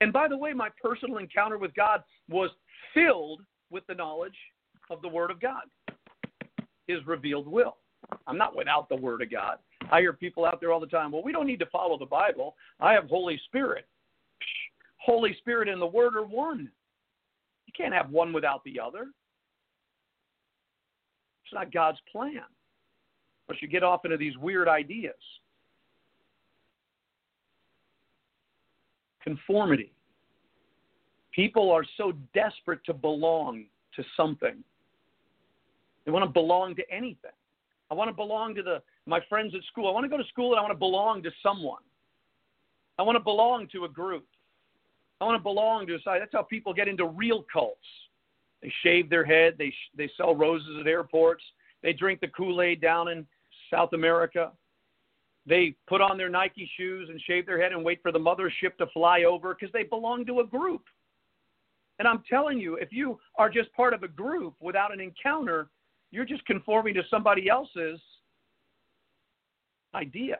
And 0.00 0.12
by 0.12 0.28
the 0.28 0.36
way, 0.36 0.52
my 0.52 0.68
personal 0.82 1.18
encounter 1.18 1.58
with 1.58 1.74
God 1.74 2.02
was 2.28 2.50
filled 2.92 3.40
with 3.70 3.86
the 3.86 3.94
knowledge 3.94 4.36
of 4.90 5.02
the 5.02 5.08
Word 5.08 5.30
of 5.30 5.40
God, 5.40 5.62
His 6.86 7.04
revealed 7.06 7.46
will. 7.46 7.76
I'm 8.26 8.38
not 8.38 8.56
without 8.56 8.88
the 8.88 8.96
Word 8.96 9.22
of 9.22 9.30
God. 9.30 9.58
I 9.90 10.00
hear 10.00 10.12
people 10.12 10.44
out 10.44 10.60
there 10.60 10.72
all 10.72 10.80
the 10.80 10.86
time, 10.86 11.12
well, 11.12 11.22
we 11.22 11.32
don't 11.32 11.46
need 11.46 11.60
to 11.60 11.66
follow 11.66 11.98
the 11.98 12.06
Bible. 12.06 12.56
I 12.80 12.92
have 12.92 13.08
Holy 13.08 13.40
Spirit. 13.46 13.86
Holy 14.98 15.34
Spirit 15.38 15.68
and 15.68 15.80
the 15.80 15.86
Word 15.86 16.16
are 16.16 16.24
one. 16.24 16.70
You 17.66 17.72
can't 17.76 17.94
have 17.94 18.10
one 18.10 18.32
without 18.32 18.62
the 18.64 18.78
other. 18.80 19.06
It's 21.44 21.54
not 21.54 21.72
God's 21.72 21.98
plan. 22.10 22.42
Or 23.48 23.54
you 23.60 23.68
get 23.68 23.82
off 23.82 24.04
into 24.04 24.18
these 24.18 24.36
weird 24.36 24.68
ideas. 24.68 25.14
conformity. 29.28 29.92
People 31.32 31.70
are 31.70 31.84
so 31.96 32.12
desperate 32.34 32.80
to 32.86 32.94
belong 32.94 33.66
to 33.94 34.02
something. 34.16 34.56
They 36.04 36.10
want 36.10 36.24
to 36.24 36.32
belong 36.32 36.74
to 36.76 36.90
anything. 36.90 37.36
I 37.90 37.94
want 37.94 38.08
to 38.08 38.14
belong 38.14 38.54
to 38.54 38.62
the 38.62 38.82
my 39.08 39.20
friends 39.28 39.54
at 39.54 39.62
school. 39.64 39.88
I 39.88 39.92
want 39.92 40.04
to 40.04 40.08
go 40.08 40.18
to 40.18 40.28
school 40.28 40.52
and 40.52 40.58
I 40.58 40.62
want 40.62 40.72
to 40.72 40.78
belong 40.78 41.22
to 41.22 41.30
someone. 41.42 41.82
I 42.98 43.02
want 43.02 43.16
to 43.16 43.24
belong 43.24 43.66
to 43.72 43.84
a 43.84 43.88
group. 43.88 44.26
I 45.20 45.24
want 45.24 45.38
to 45.38 45.42
belong 45.42 45.86
to 45.86 45.94
a 45.94 46.00
side. 46.02 46.20
That's 46.20 46.32
how 46.32 46.42
people 46.42 46.74
get 46.74 46.88
into 46.88 47.06
real 47.06 47.44
cults. 47.50 47.86
They 48.62 48.72
shave 48.82 49.08
their 49.08 49.24
head. 49.24 49.54
They 49.58 49.72
they 49.96 50.10
sell 50.16 50.34
roses 50.34 50.76
at 50.80 50.86
airports. 50.86 51.42
They 51.82 51.92
drink 51.92 52.20
the 52.20 52.28
Kool 52.28 52.60
Aid 52.60 52.80
down 52.80 53.08
in 53.08 53.26
South 53.72 53.92
America. 53.94 54.52
They 55.46 55.74
put 55.86 56.00
on 56.00 56.18
their 56.18 56.28
Nike 56.28 56.70
shoes 56.76 57.08
and 57.08 57.20
shave 57.22 57.46
their 57.46 57.60
head 57.60 57.72
and 57.72 57.84
wait 57.84 58.00
for 58.02 58.12
the 58.12 58.18
mothership 58.18 58.76
to 58.78 58.86
fly 58.92 59.22
over 59.22 59.54
because 59.54 59.72
they 59.72 59.84
belong 59.84 60.26
to 60.26 60.40
a 60.40 60.46
group. 60.46 60.82
And 61.98 62.06
I'm 62.06 62.22
telling 62.28 62.58
you, 62.58 62.74
if 62.74 62.92
you 62.92 63.18
are 63.36 63.48
just 63.48 63.72
part 63.72 63.94
of 63.94 64.02
a 64.02 64.08
group 64.08 64.54
without 64.60 64.92
an 64.92 65.00
encounter, 65.00 65.68
you're 66.10 66.26
just 66.26 66.44
conforming 66.46 66.94
to 66.94 67.02
somebody 67.10 67.48
else's 67.48 68.00
idea, 69.94 70.38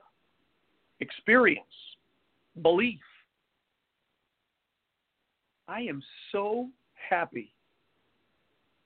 experience, 1.01 1.65
belief. 2.63 3.01
I 5.67 5.81
am 5.81 6.03
so 6.33 6.69
happy 7.11 7.55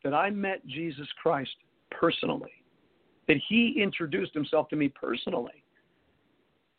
that 0.05 0.15
I 0.15 0.31
met 0.31 0.67
Jesus 0.67 1.07
Christ 1.23 1.55
personally, 1.91 2.65
that 3.29 3.37
he 3.49 3.81
introduced 3.81 4.35
himself 4.35 4.69
to 4.71 4.77
me 4.77 4.89
personally 4.89 5.63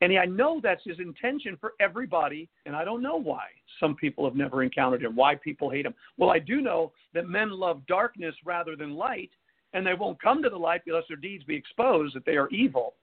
And 0.03 0.11
I 0.19 0.25
know 0.25 0.59
that's 0.61 0.83
his 0.83 0.99
intention 0.99 1.55
for 1.61 1.75
everybody, 1.79 2.49
and 2.65 2.75
I 2.75 2.83
don't 2.83 3.01
know 3.01 3.15
why 3.15 3.45
some 3.79 3.95
people 3.95 4.25
have 4.25 4.35
never 4.35 4.61
encountered 4.61 5.01
him, 5.01 5.15
why 5.15 5.35
people 5.35 5.69
hate 5.69 5.85
him. 5.85 5.93
Well, 6.17 6.29
I 6.29 6.39
do 6.39 6.59
know 6.59 6.91
that 7.13 7.29
men 7.29 7.51
love 7.51 7.81
darkness 7.87 8.35
rather 8.43 8.75
than 8.75 8.95
light, 8.95 9.31
and 9.71 9.87
they 9.87 9.93
won't 9.93 10.21
come 10.21 10.43
to 10.43 10.49
the 10.49 10.57
light 10.57 10.81
unless 10.85 11.05
their 11.07 11.15
deeds 11.15 11.45
be 11.45 11.55
exposed 11.55 12.15
that 12.15 12.25
they 12.25 12.35
are 12.35 12.49
evil. 12.49 12.95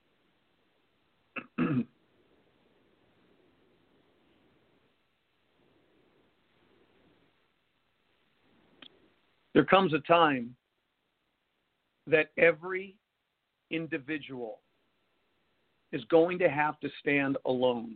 there 9.53 9.65
comes 9.65 9.93
a 9.93 9.99
time 9.99 10.55
that 12.07 12.31
every 12.37 12.95
individual 13.69 14.59
is 15.91 16.03
going 16.05 16.39
to 16.39 16.49
have 16.49 16.79
to 16.79 16.89
stand 16.99 17.37
alone. 17.45 17.95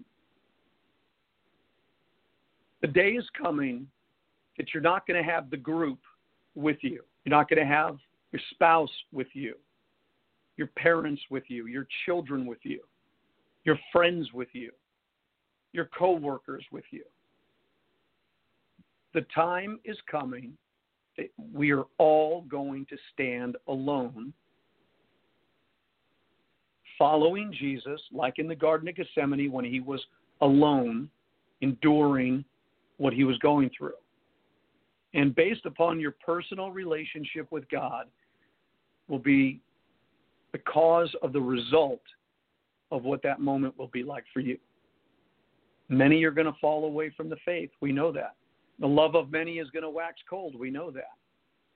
The 2.81 2.87
day 2.87 3.11
is 3.11 3.25
coming 3.41 3.87
that 4.57 4.73
you're 4.73 4.83
not 4.83 5.07
going 5.07 5.21
to 5.23 5.29
have 5.29 5.49
the 5.49 5.57
group 5.57 5.99
with 6.55 6.77
you. 6.81 7.03
You're 7.23 7.35
not 7.35 7.49
going 7.49 7.59
to 7.59 7.65
have 7.65 7.97
your 8.31 8.41
spouse 8.51 8.91
with 9.11 9.27
you, 9.33 9.55
your 10.57 10.67
parents 10.67 11.21
with 11.29 11.43
you, 11.47 11.67
your 11.67 11.87
children 12.05 12.45
with 12.45 12.59
you, 12.63 12.81
your 13.65 13.77
friends 13.91 14.31
with 14.33 14.47
you, 14.53 14.71
your 15.73 15.89
coworkers 15.97 16.63
with 16.71 16.85
you. 16.91 17.03
The 19.13 19.25
time 19.33 19.79
is 19.83 19.97
coming 20.09 20.53
that 21.17 21.27
we 21.53 21.71
are 21.71 21.85
all 21.97 22.41
going 22.43 22.85
to 22.89 22.97
stand 23.13 23.57
alone 23.67 24.33
following 26.97 27.53
Jesus, 27.59 27.99
like 28.11 28.39
in 28.39 28.47
the 28.47 28.55
Garden 28.55 28.87
of 28.87 28.95
Gethsemane 28.95 29.51
when 29.51 29.65
he 29.65 29.79
was 29.81 30.01
alone, 30.41 31.09
enduring 31.61 32.45
what 32.97 33.13
he 33.13 33.23
was 33.23 33.37
going 33.39 33.69
through. 33.77 33.93
And 35.13 35.35
based 35.35 35.65
upon 35.65 35.99
your 35.99 36.15
personal 36.25 36.71
relationship 36.71 37.51
with 37.51 37.67
God, 37.69 38.07
will 39.07 39.19
be 39.19 39.61
the 40.51 40.57
cause 40.59 41.13
of 41.21 41.31
the 41.31 41.41
result 41.41 42.01
of 42.91 43.03
what 43.03 43.21
that 43.23 43.39
moment 43.39 43.77
will 43.77 43.87
be 43.87 44.03
like 44.03 44.23
for 44.33 44.39
you. 44.39 44.57
Many 45.89 46.23
are 46.23 46.31
going 46.31 46.47
to 46.47 46.59
fall 46.59 46.85
away 46.85 47.11
from 47.15 47.29
the 47.29 47.37
faith. 47.45 47.69
We 47.81 47.91
know 47.91 48.11
that. 48.11 48.35
The 48.79 48.87
love 48.87 49.15
of 49.15 49.31
many 49.31 49.59
is 49.59 49.69
going 49.69 49.83
to 49.83 49.89
wax 49.89 50.17
cold. 50.29 50.57
We 50.57 50.69
know 50.69 50.91
that. 50.91 51.11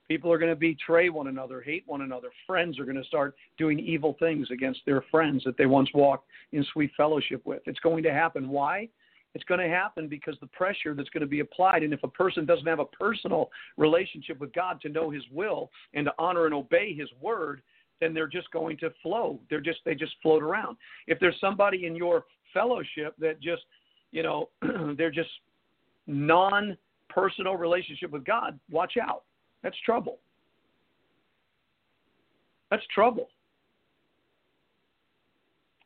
People 0.07 0.32
are 0.32 0.39
going 0.39 0.51
to 0.51 0.55
betray 0.55 1.10
one 1.10 1.28
another, 1.28 1.62
hate 1.62 1.84
one 1.86 2.01
another. 2.01 2.30
Friends 2.47 2.80
are 2.80 2.84
going 2.84 2.97
to 2.97 3.03
start 3.03 3.36
doing 3.60 3.80
evil 3.80 4.16
things 4.18 4.47
against 4.51 4.80
their 4.86 5.03
friends 5.12 5.43
that 5.45 5.55
they 5.55 5.68
once 5.68 5.89
walked 5.93 6.28
in 6.51 6.66
sweet 6.74 6.91
fellowship 6.97 7.45
with. 7.45 7.62
It's 7.68 7.80
going 7.80 8.01
to 8.03 8.12
happen. 8.12 8.49
Why? 8.49 8.89
It's 9.36 9.43
going 9.43 9.60
to 9.60 9.70
happen 9.70 10.07
because 10.07 10.36
the 10.41 10.47
pressure 10.47 10.95
that's 10.95 11.12
going 11.12 11.22
to 11.22 11.28
be 11.28 11.41
applied. 11.41 11.84
And 11.84 11.93
if 11.93 12.03
a 12.03 12.07
person 12.07 12.47
doesn't 12.47 12.66
have 12.66 12.80
a 12.80 12.86
personal 12.86 13.51
relationship 13.78 14.39
with 14.39 14.51
God 14.53 14.82
to 14.82 14.89
know 14.89 15.12
His 15.12 15.24
will 15.32 15.70
and 15.93 16.05
to 16.07 16.14
honor 16.18 16.45
and 16.45 16.55
obey 16.55 16.95
His 16.95 17.10
word, 17.22 17.62
then 18.00 18.14
they're 18.14 18.28
just 18.28 18.50
going 18.52 18.78
to 18.78 18.91
flow. 19.04 19.39
They're 19.50 19.62
just 19.62 19.80
they 19.86 19.95
just 19.95 20.14
float 20.22 20.43
around. 20.43 20.78
If 21.08 21.20
there's 21.20 21.39
somebody 21.39 21.86
in 21.86 21.95
your 21.95 22.26
fellowship 22.54 23.16
that 23.20 23.41
just, 23.41 23.64
you 24.12 24.24
know, 24.24 24.50
they're 24.97 25.12
just 25.12 25.30
non-personal 26.08 27.56
relationship 27.56 28.12
with 28.12 28.26
God, 28.26 28.60
watch 28.72 28.93
out 29.02 29.24
that's 29.64 29.78
trouble. 29.86 30.20
That's 32.72 32.84
trouble. 32.93 33.30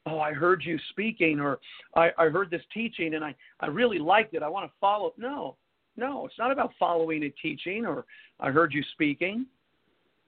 Oh, 0.06 0.20
I 0.20 0.34
heard 0.34 0.64
you 0.66 0.78
speaking, 0.90 1.40
or 1.40 1.60
I, 1.96 2.10
I 2.18 2.26
heard 2.26 2.52
this 2.52 2.62
teaching 2.74 3.14
and 3.16 3.24
I, 3.24 3.34
I 3.62 3.68
really 3.68 4.00
liked 4.00 4.34
it. 4.34 4.44
I 4.44 4.50
want 4.50 4.70
to 4.70 4.74
follow. 4.82 5.14
No, 5.18 5.56
no, 5.96 6.26
it's 6.26 6.38
not 6.38 6.52
about 6.52 6.72
following 6.78 7.24
a 7.24 7.30
teaching 7.30 7.86
or 7.86 8.06
I 8.40 8.50
heard 8.50 8.74
you 8.74 8.84
speaking. 8.92 9.46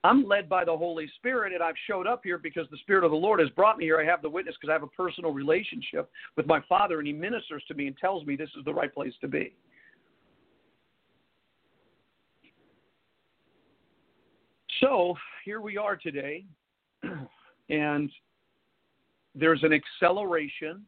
I'm 0.05 0.27
led 0.27 0.47
by 0.47 0.63
the 0.63 0.77
Holy 0.77 1.09
Spirit, 1.15 1.51
and 1.51 1.63
I've 1.63 1.75
showed 1.87 2.05
up 2.05 2.21
here 2.23 2.37
because 2.37 2.67
the 2.69 2.77
Spirit 2.77 3.03
of 3.03 3.09
the 3.09 3.17
Lord 3.17 3.39
has 3.39 3.49
brought 3.49 3.79
me 3.79 3.85
here. 3.85 3.99
I 3.99 4.05
have 4.05 4.21
the 4.21 4.29
witness 4.29 4.55
because 4.59 4.69
I 4.69 4.73
have 4.73 4.83
a 4.83 4.87
personal 4.87 5.31
relationship 5.31 6.11
with 6.37 6.45
my 6.45 6.61
Father, 6.69 6.99
and 6.99 7.07
He 7.07 7.13
ministers 7.13 7.63
to 7.67 7.73
me 7.73 7.87
and 7.87 7.97
tells 7.97 8.23
me 8.23 8.35
this 8.35 8.51
is 8.55 8.63
the 8.65 8.73
right 8.73 8.93
place 8.93 9.13
to 9.21 9.27
be. 9.27 9.55
So 14.79 15.15
here 15.43 15.59
we 15.59 15.75
are 15.75 15.95
today, 15.95 16.45
and 17.69 18.11
there's 19.33 19.63
an 19.63 19.73
acceleration. 19.73 20.85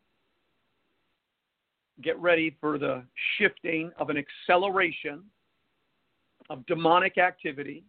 Get 2.03 2.19
ready 2.19 2.55
for 2.61 2.77
the 2.77 3.01
shifting 3.39 3.91
of 3.97 4.11
an 4.11 4.17
acceleration 4.17 5.23
of 6.51 6.63
demonic 6.67 7.17
activity, 7.17 7.83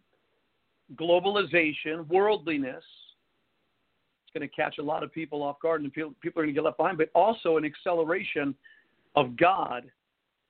globalization, 0.96 2.06
worldliness. 2.08 2.84
It's 4.24 4.38
going 4.38 4.48
to 4.48 4.54
catch 4.54 4.78
a 4.78 4.82
lot 4.82 5.02
of 5.02 5.12
people 5.12 5.42
off 5.42 5.60
guard, 5.60 5.82
and 5.82 5.92
people, 5.92 6.14
are 6.24 6.30
going 6.32 6.48
to 6.48 6.52
get 6.52 6.64
left 6.64 6.76
behind, 6.76 6.98
but 6.98 7.10
also 7.14 7.56
an 7.56 7.64
acceleration 7.64 8.54
of 9.16 9.36
God 9.36 9.90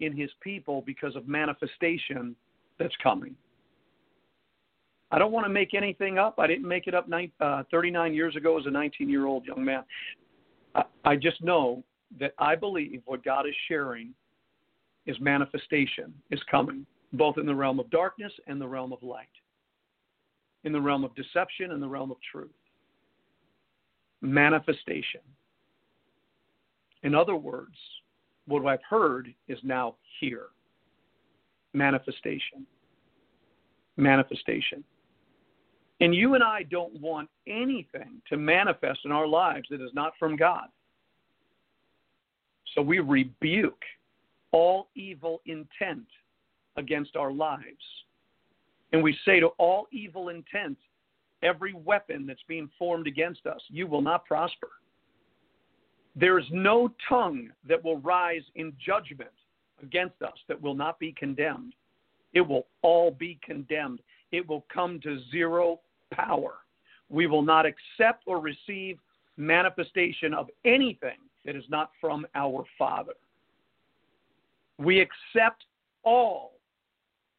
in 0.00 0.16
his 0.16 0.30
people 0.40 0.82
because 0.82 1.16
of 1.16 1.28
manifestation 1.28 2.34
that's 2.78 2.94
coming. 3.02 3.34
I 5.10 5.18
don't 5.18 5.32
want 5.32 5.46
to 5.46 5.50
make 5.50 5.74
anything 5.74 6.18
up. 6.18 6.38
I 6.38 6.46
didn't 6.46 6.68
make 6.68 6.86
it 6.86 6.94
up 6.94 7.08
uh, 7.40 7.62
39 7.70 8.14
years 8.14 8.36
ago 8.36 8.58
as 8.58 8.66
a 8.66 8.70
19 8.70 9.08
year 9.08 9.26
old 9.26 9.46
young 9.46 9.64
man. 9.64 9.84
I 11.04 11.16
just 11.16 11.42
know 11.42 11.82
that 12.20 12.34
I 12.38 12.54
believe 12.54 13.02
what 13.06 13.24
God 13.24 13.46
is 13.46 13.54
sharing 13.66 14.14
is 15.06 15.16
manifestation 15.20 16.12
is 16.30 16.40
coming, 16.50 16.86
both 17.14 17.38
in 17.38 17.46
the 17.46 17.54
realm 17.54 17.80
of 17.80 17.90
darkness 17.90 18.32
and 18.46 18.60
the 18.60 18.68
realm 18.68 18.92
of 18.92 19.02
light, 19.02 19.26
in 20.64 20.72
the 20.72 20.80
realm 20.80 21.04
of 21.04 21.14
deception 21.14 21.72
and 21.72 21.82
the 21.82 21.88
realm 21.88 22.10
of 22.10 22.16
truth. 22.32 22.50
Manifestation. 24.20 25.20
In 27.02 27.14
other 27.14 27.36
words, 27.36 27.76
what 28.46 28.66
I've 28.66 28.82
heard 28.88 29.32
is 29.46 29.58
now 29.62 29.94
here. 30.20 30.46
Manifestation. 31.74 32.66
Manifestation. 33.96 34.82
And 36.00 36.14
you 36.14 36.34
and 36.34 36.42
I 36.42 36.62
don't 36.64 37.00
want 37.00 37.28
anything 37.46 38.22
to 38.28 38.36
manifest 38.36 39.00
in 39.04 39.12
our 39.12 39.26
lives 39.26 39.66
that 39.70 39.80
is 39.80 39.90
not 39.94 40.12
from 40.18 40.36
God. 40.36 40.66
So 42.74 42.82
we 42.82 43.00
rebuke 43.00 43.82
all 44.52 44.88
evil 44.94 45.40
intent 45.46 46.06
against 46.76 47.16
our 47.16 47.32
lives. 47.32 47.64
And 48.92 49.02
we 49.02 49.16
say 49.24 49.40
to 49.40 49.48
all 49.58 49.86
evil 49.92 50.30
intent, 50.30 50.78
every 51.42 51.74
weapon 51.74 52.26
that's 52.26 52.42
being 52.48 52.70
formed 52.78 53.06
against 53.06 53.46
us, 53.46 53.60
you 53.68 53.86
will 53.86 54.02
not 54.02 54.24
prosper. 54.24 54.68
There 56.16 56.38
is 56.38 56.46
no 56.50 56.92
tongue 57.08 57.50
that 57.68 57.82
will 57.82 57.98
rise 57.98 58.42
in 58.56 58.72
judgment 58.84 59.30
against 59.82 60.20
us 60.22 60.34
that 60.48 60.60
will 60.60 60.74
not 60.74 60.98
be 60.98 61.12
condemned. 61.12 61.74
It 62.32 62.40
will 62.40 62.66
all 62.82 63.10
be 63.10 63.38
condemned. 63.42 64.00
It 64.32 64.46
will 64.48 64.64
come 64.72 65.00
to 65.00 65.20
zero 65.30 65.80
power. 66.12 66.54
We 67.08 67.26
will 67.26 67.42
not 67.42 67.66
accept 67.66 68.24
or 68.26 68.40
receive 68.40 68.98
manifestation 69.36 70.34
of 70.34 70.48
anything 70.64 71.18
that 71.44 71.56
is 71.56 71.64
not 71.68 71.90
from 72.00 72.26
our 72.34 72.64
Father. 72.76 73.14
We 74.78 75.00
accept 75.00 75.64
all 76.02 76.57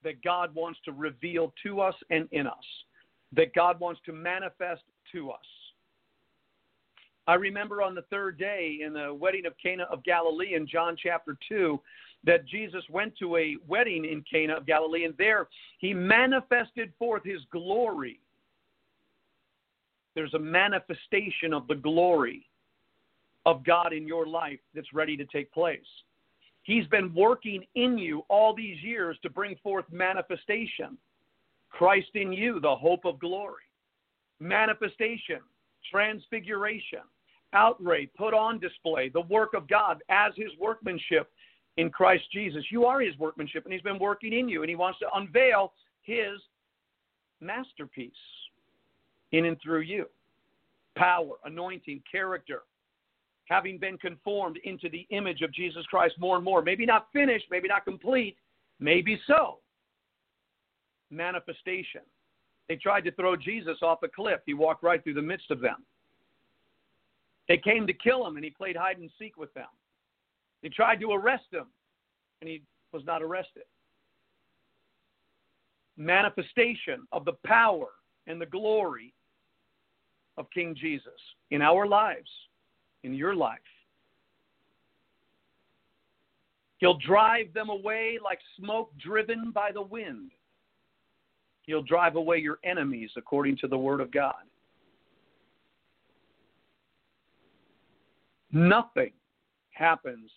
that 0.04 0.24
God 0.24 0.54
wants 0.54 0.80
to 0.86 0.92
reveal 0.92 1.54
to 1.64 1.82
us 1.82 1.96
and 2.10 2.28
in 2.32 2.48
us, 2.48 2.56
that 3.34 3.54
God 3.54 3.80
wants 3.80 4.02
to 4.06 4.14
manifest 4.14 4.82
to 5.12 5.32
us. 5.32 5.40
I 7.28 7.36
remember 7.36 7.82
on 7.82 7.94
the 7.94 8.02
third 8.04 8.40
day 8.40 8.80
in 8.84 8.94
the 8.94 9.14
wedding 9.14 9.46
of 9.46 9.54
Cana 9.62 9.84
of 9.92 10.04
Galilee 10.04 10.56
in 10.56 10.68
John 10.68 10.96
chapter 11.02 11.38
2 11.48 11.80
that 12.24 12.46
Jesus 12.48 12.84
went 12.90 13.16
to 13.20 13.38
a 13.38 13.56
wedding 13.68 14.04
in 14.04 14.24
Cana 14.32 14.58
of 14.58 14.66
Galilee, 14.66 15.06
and 15.06 15.14
there 15.18 15.48
he 15.78 15.94
manifested 15.94 16.92
forth 16.98 17.24
his 17.24 17.42
glory 17.52 18.20
there's 20.16 20.34
a 20.34 20.40
manifestation 20.40 21.54
of 21.54 21.68
the 21.68 21.76
glory 21.76 22.46
of 23.46 23.64
God 23.64 23.94
in 23.94 24.06
your 24.06 24.28
life 24.28 24.60
that's 24.76 24.92
ready 24.94 25.16
to 25.16 25.26
take 25.26 25.50
place. 25.54 25.80
He's 26.70 26.86
been 26.86 27.12
working 27.16 27.64
in 27.74 27.98
you 27.98 28.22
all 28.30 28.54
these 28.54 28.78
years 28.84 29.18
to 29.24 29.30
bring 29.32 29.56
forth 29.64 29.86
manifestation. 29.92 31.00
Christ 31.72 32.10
in 32.14 32.32
you, 32.32 32.60
the 32.60 32.76
hope 32.76 33.06
of 33.06 33.18
glory. 33.18 33.64
Manifestation, 34.40 35.40
transfiguration, 35.92 37.00
outrage, 37.54 38.12
put 38.16 38.36
on 38.36 38.60
display, 38.60 39.10
the 39.10 39.22
work 39.22 39.56
of 39.56 39.68
God 39.68 40.04
as 40.10 40.32
his 40.36 40.52
workmanship 40.60 41.32
in 41.78 41.90
Christ 41.90 42.26
Jesus. 42.32 42.64
You 42.70 42.86
are 42.86 43.02
his 43.02 43.18
workmanship, 43.18 43.64
and 43.66 43.74
he's 43.74 43.82
been 43.82 43.98
working 43.98 44.32
in 44.32 44.48
you, 44.48 44.62
and 44.62 44.70
he 44.70 44.76
wants 44.76 45.00
to 45.00 45.08
unveil 45.16 45.74
his 46.04 46.40
masterpiece 47.42 48.12
in 49.32 49.46
and 49.46 49.58
through 49.60 49.82
you. 49.82 50.06
Power, 50.96 51.38
anointing, 51.46 52.04
character, 52.12 52.62
having 53.50 53.80
been 53.80 53.98
conformed 53.98 54.60
into 54.64 54.90
the 54.90 55.08
image 55.10 55.42
of 55.42 55.52
Jesus 55.52 55.86
Christ 55.88 56.16
more 56.20 56.36
and 56.36 56.46
more. 56.46 56.62
Maybe 56.62 56.86
not 56.86 57.08
finished, 57.12 57.46
maybe 57.50 57.68
not 57.68 57.84
complete, 57.84 58.38
maybe 58.80 59.20
so. 59.28 59.58
Manifestation. 61.10 62.02
They 62.68 62.76
tried 62.76 63.04
to 63.06 63.12
throw 63.12 63.36
Jesus 63.36 63.80
off 63.82 64.04
a 64.04 64.08
cliff. 64.08 64.42
He 64.46 64.54
walked 64.54 64.84
right 64.84 65.04
through 65.04 65.16
the 65.16 65.22
midst 65.22 65.50
of 65.50 65.60
them. 65.60 65.84
They 67.48 67.58
came 67.58 67.88
to 67.88 67.94
kill 67.94 68.26
him, 68.28 68.36
and 68.36 68.46
he 68.46 68.52
played 68.52 68.76
hide 68.76 69.00
and 69.00 69.10
seek 69.18 69.36
with 69.36 69.52
them. 69.56 69.66
They 70.62 70.70
tried 70.70 71.00
to 71.00 71.12
arrest 71.12 71.46
him, 71.52 71.66
and 72.42 72.50
he 72.50 72.62
was 72.94 73.04
not 73.06 73.24
arrested. 73.24 73.64
Manifestation 75.98 77.08
of 77.12 77.26
the 77.26 77.34
power 77.44 77.88
and 78.28 78.40
the 78.40 78.46
glory 78.46 79.16
of 80.38 80.46
King 80.52 80.76
Jesus 80.80 81.20
in 81.50 81.64
our 81.64 81.88
lives, 81.88 82.30
in 83.04 83.14
your 83.14 83.36
life. 83.36 83.60
He'll 86.78 86.98
drive 86.98 87.54
them 87.54 87.70
away 87.70 88.18
like 88.24 88.40
smoke 88.58 88.92
driven 88.98 89.52
by 89.52 89.72
the 89.72 89.82
wind. 89.82 90.32
He'll 91.64 91.84
drive 91.84 92.16
away 92.16 92.38
your 92.38 92.60
enemies 92.64 93.12
according 93.18 93.58
to 93.58 93.68
the 93.68 93.78
Word 93.78 94.00
of 94.02 94.12
God. 94.12 94.44
Nothing 98.52 99.12
happens 99.72 100.32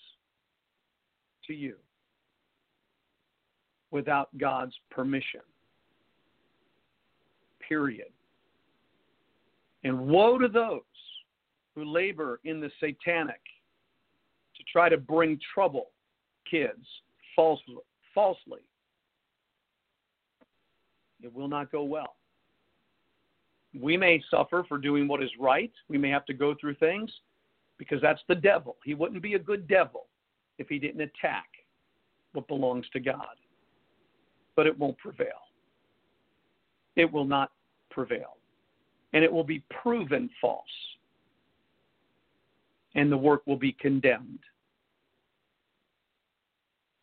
to 1.46 1.54
you 1.54 1.76
without 3.90 4.28
God's 4.36 4.74
permission. 4.90 5.40
Period. 7.66 8.12
And 9.84 9.98
woe 9.98 10.38
to 10.38 10.48
those 10.48 10.80
who 11.74 11.84
labor 11.84 12.40
in 12.44 12.60
the 12.60 12.70
satanic 12.80 13.40
to 14.56 14.62
try 14.70 14.88
to 14.88 14.96
bring 14.96 15.38
trouble 15.54 15.88
kids 16.50 16.86
falsely, 17.34 17.76
falsely. 18.14 18.60
It 21.22 21.32
will 21.32 21.48
not 21.48 21.70
go 21.70 21.84
well. 21.84 22.16
We 23.80 23.96
may 23.96 24.22
suffer 24.30 24.64
for 24.68 24.76
doing 24.76 25.08
what 25.08 25.22
is 25.22 25.30
right. 25.40 25.72
We 25.88 25.96
may 25.96 26.10
have 26.10 26.26
to 26.26 26.34
go 26.34 26.54
through 26.60 26.74
things 26.74 27.10
because 27.78 28.02
that's 28.02 28.20
the 28.28 28.34
devil. 28.34 28.76
He 28.84 28.94
wouldn't 28.94 29.22
be 29.22 29.34
a 29.34 29.38
good 29.38 29.66
devil 29.66 30.06
if 30.58 30.68
he 30.68 30.78
didn't 30.78 31.00
attack 31.00 31.46
what 32.32 32.46
belongs 32.48 32.86
to 32.92 33.00
God. 33.00 33.36
But 34.56 34.66
it 34.66 34.78
won't 34.78 34.98
prevail. 34.98 35.28
It 36.96 37.10
will 37.10 37.24
not 37.24 37.50
prevail. 37.90 38.36
And 39.14 39.24
it 39.24 39.32
will 39.32 39.44
be 39.44 39.62
proven 39.82 40.28
false. 40.40 40.64
And 42.94 43.10
the 43.10 43.16
work 43.16 43.46
will 43.46 43.56
be 43.56 43.72
condemned. 43.72 44.40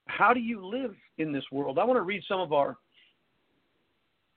How 0.07 0.33
do 0.33 0.39
you 0.39 0.65
live 0.65 0.95
in 1.17 1.31
this 1.31 1.45
world? 1.51 1.79
I 1.79 1.83
want 1.83 1.97
to 1.97 2.01
read 2.01 2.23
some 2.27 2.39
of 2.39 2.51
our 2.51 2.77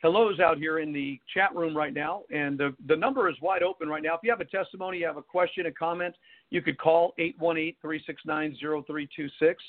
hellos 0.02 0.40
out 0.40 0.58
here 0.58 0.80
in 0.80 0.92
the 0.92 1.18
chat 1.32 1.54
room 1.54 1.76
right 1.76 1.94
now, 1.94 2.22
and 2.34 2.58
the, 2.58 2.74
the 2.88 2.96
number 2.96 3.28
is 3.30 3.36
wide 3.40 3.62
open 3.62 3.88
right 3.88 4.02
now. 4.02 4.14
If 4.14 4.20
you 4.24 4.30
have 4.30 4.40
a 4.40 4.44
testimony, 4.44 4.98
you 4.98 5.06
have 5.06 5.16
a 5.16 5.22
question, 5.22 5.66
a 5.66 5.72
comment, 5.72 6.14
you 6.50 6.60
could 6.60 6.76
call 6.78 7.14
818 7.18 7.76
369 7.80 8.56
0326, 8.60 9.62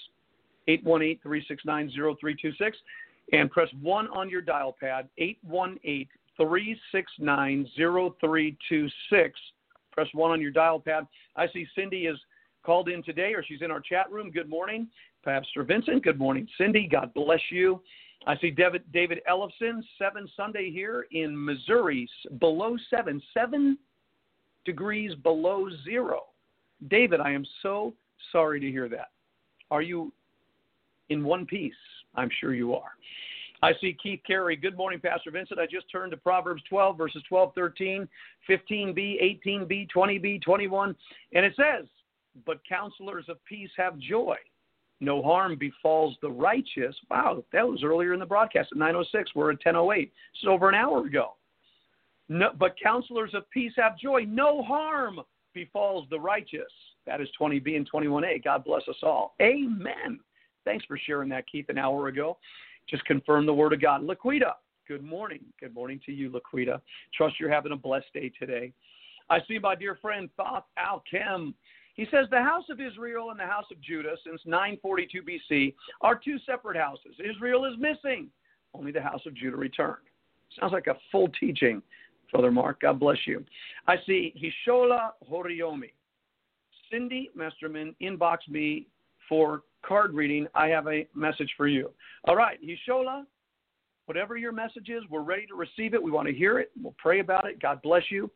818 0.68 1.20
369 1.22 1.92
0326, 1.96 2.78
and 3.32 3.52
press 3.52 3.70
1 3.82 4.08
on 4.10 4.30
your 4.30 4.42
dial 4.42 4.76
pad, 4.78 5.08
818 5.18 6.08
369 6.36 7.68
0326. 7.78 9.40
Press 9.94 10.08
1 10.14 10.32
on 10.32 10.42
your 10.42 10.52
dial 10.52 10.80
pad. 10.80 11.08
I 11.36 11.48
see 11.48 11.66
Cindy 11.76 12.08
is 12.08 12.18
called 12.66 12.90
in 12.90 13.04
today, 13.04 13.34
or 13.34 13.44
she's 13.44 13.62
in 13.62 13.72
our 13.72 13.80
chat 13.80 14.12
room. 14.12 14.32
Good 14.32 14.50
morning. 14.50 14.88
Pastor 15.24 15.64
Vincent, 15.64 16.04
good 16.04 16.20
morning. 16.20 16.48
Cindy, 16.58 16.88
God 16.92 17.14
bless 17.14 17.40
you. 17.50 17.82
I 18.26 18.38
see 18.38 18.52
David, 18.52 18.84
David 18.92 19.20
Ellison, 19.28 19.84
7 19.98 20.30
Sunday 20.36 20.72
here 20.72 21.08
in 21.12 21.32
Missouri, 21.46 22.10
below 22.40 22.76
7, 22.90 23.22
7 23.34 23.78
degrees 24.66 25.14
below 25.24 25.68
zero. 25.84 26.24
David, 26.90 27.20
I 27.20 27.32
am 27.32 27.46
so 27.62 27.94
sorry 28.32 28.60
to 28.60 28.70
hear 28.70 28.90
that. 28.90 29.10
Are 29.72 29.82
you 29.82 30.12
in 31.10 31.24
one 31.24 31.46
piece? 31.46 31.74
I'm 32.16 32.30
sure 32.40 32.54
you 32.54 32.74
are. 32.74 32.92
I 33.64 33.72
see 33.80 33.96
Keith 34.02 34.22
Carey. 34.28 34.56
Good 34.56 34.78
morning, 34.78 35.00
Pastor 35.00 35.32
Vincent. 35.32 35.60
I 35.60 35.66
just 35.66 35.90
turned 35.92 36.12
to 36.12 36.18
Proverbs 36.18 36.62
12, 36.70 36.98
verses 36.98 37.24
12, 37.30 37.54
13, 37.56 38.08
15b, 38.50 39.40
18b, 39.46 39.88
20b, 39.96 40.42
21, 40.42 40.96
and 41.34 41.46
it 41.46 41.54
says, 41.56 41.86
But 42.46 42.60
counselors 42.68 43.26
of 43.30 43.44
peace 43.46 43.72
have 43.78 43.98
joy 43.98 44.36
no 45.04 45.22
harm 45.22 45.58
befalls 45.58 46.16
the 46.22 46.30
righteous. 46.30 46.96
Wow, 47.10 47.44
that 47.52 47.68
was 47.68 47.84
earlier 47.84 48.14
in 48.14 48.20
the 48.20 48.26
broadcast 48.26 48.70
at 48.72 48.78
906. 48.78 49.32
We're 49.36 49.52
at 49.52 49.66
1008. 49.66 50.06
This 50.06 50.42
is 50.42 50.48
over 50.48 50.70
an 50.70 50.76
hour 50.76 51.06
ago. 51.06 51.34
No, 52.30 52.52
but 52.58 52.76
counselors 52.82 53.34
of 53.34 53.50
peace 53.50 53.74
have 53.76 53.98
joy. 53.98 54.24
No 54.26 54.64
harm 54.64 55.20
befalls 55.54 56.08
the 56.10 56.20
righteous. 56.20 56.72
That 57.06 57.20
is 57.20 57.28
20b 57.40 57.76
and 57.76 57.90
21a. 57.92 58.44
God 58.44 58.64
bless 58.64 58.88
us 58.88 58.96
all. 59.04 59.36
Amen. 59.42 60.20
Thanks 60.64 60.86
for 60.86 60.98
sharing 60.98 61.30
that, 61.30 61.46
Keith, 61.52 61.68
an 61.68 61.78
hour 61.78 62.08
ago. 62.08 62.38
Just 62.90 63.06
confirm 63.06 63.46
the 63.46 63.54
word 63.54 63.74
of 63.74 63.82
God. 63.82 64.02
Laquita, 64.02 64.54
good 64.88 65.04
morning. 65.04 65.42
Good 65.60 65.74
morning 65.74 66.00
to 66.06 66.12
you, 66.12 66.30
Laquita. 66.30 66.82
Trust 67.16 67.40
you're 67.40 67.52
having 67.52 67.72
a 67.72 67.78
blessed 67.78 68.14
day 68.14 68.32
today. 68.38 68.74
I 69.30 69.40
see 69.48 69.58
my 69.58 69.76
dear 69.76 69.98
friend 70.02 70.30
Thoth 70.38 70.66
Alchem 70.78 71.54
he 71.94 72.08
says 72.10 72.26
the 72.32 72.42
house 72.42 72.66
of 72.70 72.82
Israel 72.82 73.30
and 73.30 73.40
the 73.40 73.46
house 73.46 73.66
of 73.72 73.80
Judah 73.82 74.16
since 74.26 74.42
942 74.46 75.22
BC 75.22 75.76
are 76.02 76.16
two 76.16 76.38
separate 76.46 76.78
houses. 76.78 77.16
Israel 77.24 77.66
is 77.66 77.74
missing. 77.78 78.30
Only 78.74 78.92
the 78.92 79.02
house 79.02 79.22
of 79.28 79.36
Judah 79.36 79.58
returned. 79.58 79.98
Sounds 80.60 80.74
like 80.74 80.88
a 80.88 80.98
full 81.12 81.30
teaching, 81.40 81.82
Brother 82.32 82.52
Mark. 82.52 82.82
God 82.82 83.00
bless 83.00 83.18
you. 83.28 83.46
I 83.88 83.98
see 84.08 84.34
Hishola 84.68 85.12
Horiomi. 85.32 85.92
Cindy 86.92 87.30
Mesterman 87.38 87.96
inbox 88.02 88.38
me 88.50 88.88
for 89.28 89.64
card 89.86 90.14
reading. 90.14 90.48
I 90.56 90.68
have 90.68 90.88
a 90.88 91.08
message 91.16 91.52
for 91.58 91.68
you. 91.68 91.92
All 92.26 92.36
right, 92.36 92.58
Hishola, 92.62 93.26
whatever 94.06 94.38
your 94.38 94.52
message 94.52 94.90
is, 94.90 95.04
we're 95.10 95.22
ready 95.22 95.46
to 95.48 95.56
receive 95.56 95.94
it. 95.94 96.02
We 96.02 96.12
want 96.12 96.28
to 96.28 96.34
hear 96.34 96.60
it. 96.60 96.72
We'll 96.82 96.96
pray 96.98 97.20
about 97.20 97.48
it. 97.48 97.62
God 97.62 97.82
bless 97.82 98.04
you. 98.10 98.30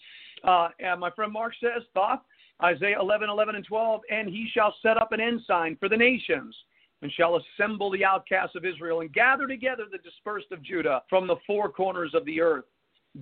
Uh, 0.43 0.69
and 0.79 0.99
my 0.99 1.09
friend 1.11 1.31
Mark 1.31 1.53
says, 1.61 1.83
Thoth, 1.93 2.19
Isaiah 2.63 2.99
11, 2.99 3.29
11 3.29 3.55
and 3.55 3.65
12, 3.65 4.01
and 4.09 4.27
he 4.27 4.49
shall 4.53 4.75
set 4.81 4.97
up 4.97 5.11
an 5.11 5.21
ensign 5.21 5.77
for 5.79 5.89
the 5.89 5.97
nations 5.97 6.55
and 7.01 7.11
shall 7.11 7.37
assemble 7.37 7.91
the 7.91 8.03
outcasts 8.03 8.55
of 8.55 8.65
Israel 8.65 9.01
and 9.01 9.13
gather 9.13 9.47
together 9.47 9.83
the 9.91 9.99
dispersed 9.99 10.51
of 10.51 10.63
Judah 10.63 11.03
from 11.09 11.27
the 11.27 11.35
four 11.45 11.69
corners 11.69 12.11
of 12.13 12.25
the 12.25 12.41
earth. 12.41 12.65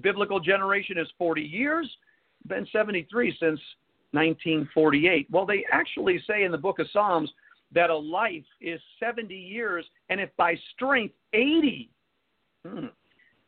Biblical 0.01 0.39
generation 0.39 0.97
is 0.97 1.07
40 1.17 1.41
years, 1.41 1.89
been 2.47 2.67
73 2.71 3.31
since 3.31 3.59
1948. 4.11 5.27
Well, 5.29 5.45
they 5.45 5.65
actually 5.71 6.23
say 6.25 6.43
in 6.43 6.51
the 6.51 6.57
book 6.57 6.79
of 6.79 6.87
Psalms 6.91 7.29
that 7.73 7.89
a 7.89 7.97
life 7.97 8.45
is 8.61 8.79
70 8.99 9.33
years, 9.33 9.85
and 10.09 10.19
if 10.19 10.29
by 10.37 10.55
strength, 10.73 11.15
80. 11.33 11.89
Hmm. 12.65 12.85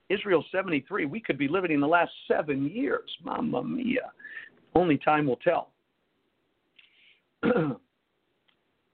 Israel 0.10 0.44
73. 0.52 1.06
We 1.06 1.20
could 1.20 1.38
be 1.38 1.48
living 1.48 1.72
in 1.72 1.82
the 1.82 1.88
last 1.88 2.12
seven 2.28 2.68
years. 2.68 3.10
Mamma 3.24 3.64
mia. 3.64 4.12
Only 4.74 4.98
time 4.98 5.26
will 5.26 5.38
tell. 5.38 5.70
uh, 7.44 7.74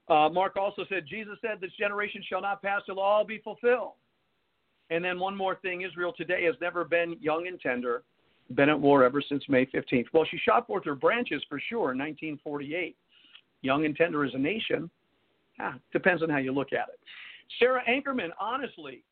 Mark 0.08 0.56
also 0.58 0.86
said, 0.90 1.04
Jesus 1.08 1.38
said, 1.42 1.60
This 1.62 1.72
generation 1.78 2.24
shall 2.28 2.42
not 2.42 2.62
pass 2.62 2.82
till 2.86 3.00
all 3.00 3.26
be 3.26 3.40
fulfilled. 3.40 3.94
And 4.90 5.04
then 5.04 5.20
one 5.20 5.36
more 5.36 5.56
thing 5.56 5.82
Israel 5.82 6.14
today 6.16 6.44
has 6.46 6.56
never 6.62 6.84
been 6.84 7.18
young 7.20 7.48
and 7.48 7.60
tender, 7.60 8.04
been 8.54 8.70
at 8.70 8.80
war 8.80 9.04
ever 9.04 9.22
since 9.22 9.44
May 9.48 9.66
15th. 9.66 10.06
Well, 10.14 10.26
she 10.30 10.38
shot 10.38 10.68
forth 10.68 10.86
her 10.86 10.96
branches 10.96 11.44
for 11.48 11.60
sure 11.60 11.92
in 11.92 11.98
1948. 11.98 12.96
Young 13.62 13.86
and 13.86 13.96
tender 13.96 14.26
as 14.26 14.34
a 14.34 14.38
nation. 14.38 14.90
Ah, 15.60 15.76
depends 15.92 16.24
on 16.24 16.30
how 16.30 16.38
you 16.38 16.52
look 16.52 16.74
at 16.74 16.90
it. 16.90 17.00
Sarah 17.60 17.84
Ankerman, 17.88 18.30
honestly, 18.40 19.04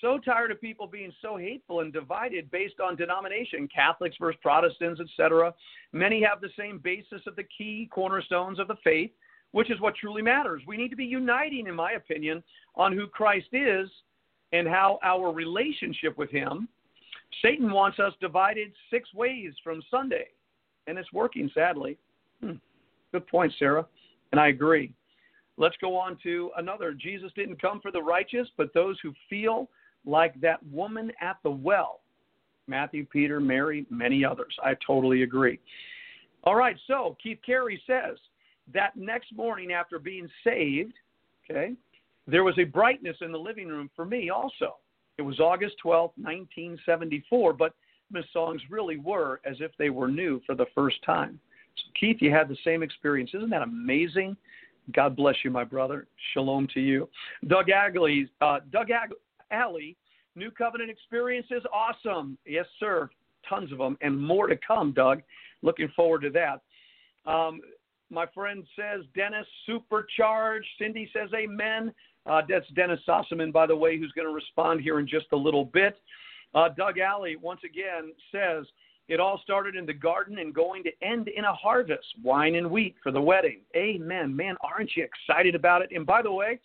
so 0.00 0.18
tired 0.18 0.50
of 0.50 0.60
people 0.60 0.86
being 0.86 1.12
so 1.20 1.36
hateful 1.36 1.80
and 1.80 1.92
divided 1.92 2.50
based 2.50 2.80
on 2.80 2.96
denomination, 2.96 3.68
Catholics 3.74 4.16
versus 4.18 4.38
Protestants, 4.42 5.00
etc. 5.00 5.52
Many 5.92 6.22
have 6.22 6.40
the 6.40 6.48
same 6.58 6.78
basis 6.78 7.20
of 7.26 7.36
the 7.36 7.44
key 7.56 7.88
cornerstones 7.92 8.58
of 8.58 8.68
the 8.68 8.76
faith, 8.82 9.10
which 9.52 9.70
is 9.70 9.80
what 9.80 9.94
truly 9.96 10.22
matters. 10.22 10.62
We 10.66 10.76
need 10.76 10.88
to 10.88 10.96
be 10.96 11.04
uniting, 11.04 11.66
in 11.66 11.74
my 11.74 11.92
opinion, 11.92 12.42
on 12.76 12.92
who 12.92 13.06
Christ 13.06 13.48
is 13.52 13.90
and 14.52 14.66
how 14.66 14.98
our 15.02 15.32
relationship 15.32 16.16
with 16.16 16.30
Him. 16.30 16.68
Satan 17.42 17.70
wants 17.70 17.98
us 17.98 18.12
divided 18.20 18.72
six 18.90 19.12
ways 19.14 19.52
from 19.62 19.82
Sunday, 19.90 20.28
and 20.86 20.98
it's 20.98 21.12
working, 21.12 21.50
sadly. 21.54 21.96
Hmm. 22.42 22.54
Good 23.12 23.26
point, 23.26 23.52
Sarah, 23.58 23.86
and 24.32 24.40
I 24.40 24.48
agree. 24.48 24.92
Let's 25.60 25.76
go 25.78 25.94
on 25.94 26.16
to 26.22 26.50
another. 26.56 26.94
Jesus 26.94 27.30
didn't 27.36 27.60
come 27.60 27.82
for 27.82 27.92
the 27.92 28.00
righteous, 28.00 28.48
but 28.56 28.72
those 28.72 28.96
who 29.02 29.12
feel 29.28 29.68
like 30.06 30.40
that 30.40 30.58
woman 30.72 31.12
at 31.20 31.36
the 31.42 31.50
well. 31.50 32.00
Matthew, 32.66 33.04
Peter, 33.04 33.40
Mary, 33.40 33.84
many 33.90 34.24
others. 34.24 34.56
I 34.64 34.74
totally 34.86 35.22
agree. 35.22 35.60
All 36.44 36.54
right, 36.54 36.76
so 36.86 37.14
Keith 37.22 37.40
Carey 37.44 37.82
says 37.86 38.16
that 38.72 38.96
next 38.96 39.36
morning 39.36 39.70
after 39.70 39.98
being 39.98 40.30
saved, 40.42 40.94
okay, 41.44 41.74
there 42.26 42.42
was 42.42 42.58
a 42.58 42.64
brightness 42.64 43.18
in 43.20 43.30
the 43.30 43.38
living 43.38 43.68
room 43.68 43.90
for 43.94 44.06
me 44.06 44.30
also. 44.30 44.76
It 45.18 45.22
was 45.22 45.40
August 45.40 45.74
12th, 45.84 46.16
1974, 46.16 47.52
but 47.52 47.74
the 48.10 48.22
songs 48.32 48.62
really 48.70 48.96
were 48.96 49.42
as 49.44 49.56
if 49.60 49.72
they 49.78 49.90
were 49.90 50.08
new 50.08 50.40
for 50.46 50.54
the 50.54 50.66
first 50.74 51.04
time. 51.04 51.38
So, 51.76 51.82
Keith, 52.00 52.16
you 52.20 52.30
had 52.30 52.48
the 52.48 52.56
same 52.64 52.82
experience. 52.82 53.32
Isn't 53.34 53.50
that 53.50 53.60
amazing? 53.60 54.38
God 54.92 55.16
bless 55.16 55.36
you, 55.44 55.50
my 55.50 55.64
brother. 55.64 56.06
Shalom 56.32 56.66
to 56.74 56.80
you. 56.80 57.08
Doug 57.46 57.70
Agley, 57.70 58.28
uh, 58.40 58.60
Doug 58.72 58.90
Ag- 58.90 59.14
Alley, 59.50 59.96
New 60.36 60.50
Covenant 60.50 60.90
experiences, 60.90 61.62
awesome. 61.72 62.38
Yes, 62.46 62.66
sir. 62.78 63.10
Tons 63.48 63.72
of 63.72 63.78
them, 63.78 63.96
and 64.00 64.20
more 64.20 64.46
to 64.46 64.56
come, 64.56 64.92
Doug. 64.92 65.22
Looking 65.62 65.88
forward 65.96 66.22
to 66.22 66.30
that. 66.30 67.30
Um, 67.30 67.60
my 68.10 68.26
friend 68.34 68.64
says 68.76 69.04
Dennis 69.14 69.46
supercharged. 69.66 70.66
Cindy 70.78 71.10
says 71.12 71.30
amen. 71.34 71.92
Uh, 72.26 72.42
that's 72.48 72.68
Dennis 72.74 73.00
Sossaman, 73.08 73.52
by 73.52 73.66
the 73.66 73.76
way, 73.76 73.98
who's 73.98 74.12
going 74.12 74.26
to 74.26 74.34
respond 74.34 74.80
here 74.80 75.00
in 75.00 75.08
just 75.08 75.26
a 75.32 75.36
little 75.36 75.64
bit. 75.64 75.96
Uh, 76.54 76.68
Doug 76.76 76.98
Alley 76.98 77.36
once 77.36 77.60
again 77.64 78.12
says 78.32 78.66
it 79.10 79.18
all 79.18 79.40
started 79.42 79.74
in 79.74 79.84
the 79.84 79.92
garden 79.92 80.38
and 80.38 80.54
going 80.54 80.84
to 80.84 80.90
end 81.02 81.28
in 81.28 81.44
a 81.44 81.52
harvest, 81.52 82.06
wine 82.22 82.54
and 82.54 82.70
wheat 82.70 82.94
for 83.02 83.10
the 83.10 83.20
wedding. 83.20 83.58
Amen. 83.76 84.34
Man, 84.34 84.54
aren't 84.62 84.96
you 84.96 85.04
excited 85.04 85.56
about 85.56 85.82
it? 85.82 85.90
And 85.92 86.06
by 86.06 86.22
the 86.22 86.30
way, 86.30 86.60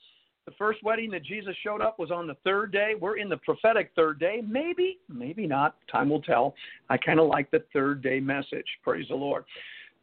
the 0.46 0.52
first 0.52 0.84
wedding 0.84 1.10
that 1.10 1.24
Jesus 1.24 1.56
showed 1.64 1.82
up 1.82 1.98
was 1.98 2.12
on 2.12 2.28
the 2.28 2.38
third 2.44 2.72
day. 2.72 2.94
We're 3.02 3.18
in 3.18 3.30
the 3.30 3.38
prophetic 3.38 3.92
third 3.96 4.20
day. 4.20 4.44
Maybe, 4.48 5.00
maybe 5.10 5.48
not. 5.48 5.76
Time 5.92 6.08
will 6.08 6.22
tell. 6.22 6.54
I 6.88 6.98
kind 6.98 7.20
of 7.20 7.28
like 7.28 7.50
the 7.50 7.64
third 7.74 8.04
day 8.04 8.20
message. 8.20 8.68
Praise 8.84 9.08
the 9.10 9.16
Lord. 9.16 9.44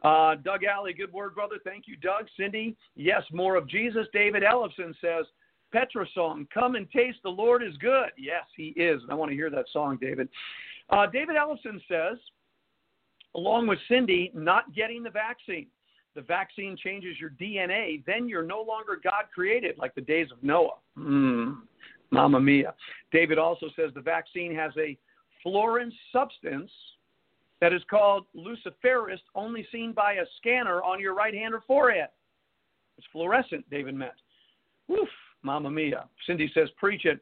Uh, 0.01 0.35
Doug 0.35 0.65
Alley, 0.65 0.91
good 0.91 1.13
word, 1.13 1.35
brother. 1.35 1.55
Thank 1.63 1.87
you, 1.87 1.95
Doug. 1.95 2.25
Cindy, 2.37 2.75
yes, 2.97 3.23
more 3.31 3.55
of 3.55 3.69
Jesus. 3.69 4.05
David 4.11 4.43
Ellison 4.43 4.93
says, 4.99 5.25
Petra 5.71 6.05
song, 6.13 6.45
Come 6.53 6.75
and 6.75 6.91
Taste 6.91 7.19
the 7.23 7.29
Lord 7.29 7.63
is 7.63 7.77
Good. 7.77 8.11
Yes, 8.17 8.43
He 8.57 8.73
is. 8.75 9.01
And 9.01 9.11
I 9.11 9.15
want 9.15 9.31
to 9.31 9.35
hear 9.35 9.49
that 9.49 9.65
song, 9.71 9.97
David. 10.01 10.27
Uh, 10.93 11.07
David 11.07 11.35
Ellison 11.35 11.81
says, 11.87 12.17
along 13.35 13.67
with 13.67 13.79
Cindy, 13.87 14.31
not 14.33 14.73
getting 14.75 15.03
the 15.03 15.09
vaccine 15.09 15.67
the 16.15 16.21
vaccine 16.21 16.77
changes 16.77 17.17
your 17.19 17.31
DNA, 17.31 18.03
then 18.05 18.29
you're 18.29 18.43
no 18.43 18.61
longer 18.61 18.99
God 19.03 19.25
created 19.33 19.77
like 19.77 19.95
the 19.95 20.01
days 20.01 20.27
of 20.31 20.41
Noah. 20.43 20.77
Mm, 20.97 21.57
Mamma 22.11 22.39
mia. 22.39 22.73
David 23.11 23.37
also 23.37 23.67
says 23.75 23.91
the 23.93 24.01
vaccine 24.01 24.53
has 24.55 24.71
a 24.77 24.97
fluorescent 25.41 25.93
substance 26.11 26.71
that 27.61 27.73
is 27.73 27.81
called 27.89 28.25
luciferase, 28.35 29.17
only 29.35 29.65
seen 29.71 29.93
by 29.93 30.13
a 30.13 30.25
scanner 30.37 30.83
on 30.83 30.99
your 30.99 31.15
right 31.15 31.33
hand 31.33 31.53
or 31.53 31.61
forehead. 31.65 32.09
It's 32.97 33.07
fluorescent, 33.11 33.67
David 33.69 33.95
meant. 33.95 34.11
Woof, 34.87 35.09
Mamma 35.41 35.71
mia. 35.71 36.05
Cindy 36.27 36.51
says, 36.53 36.69
preach 36.77 37.05
it. 37.05 37.19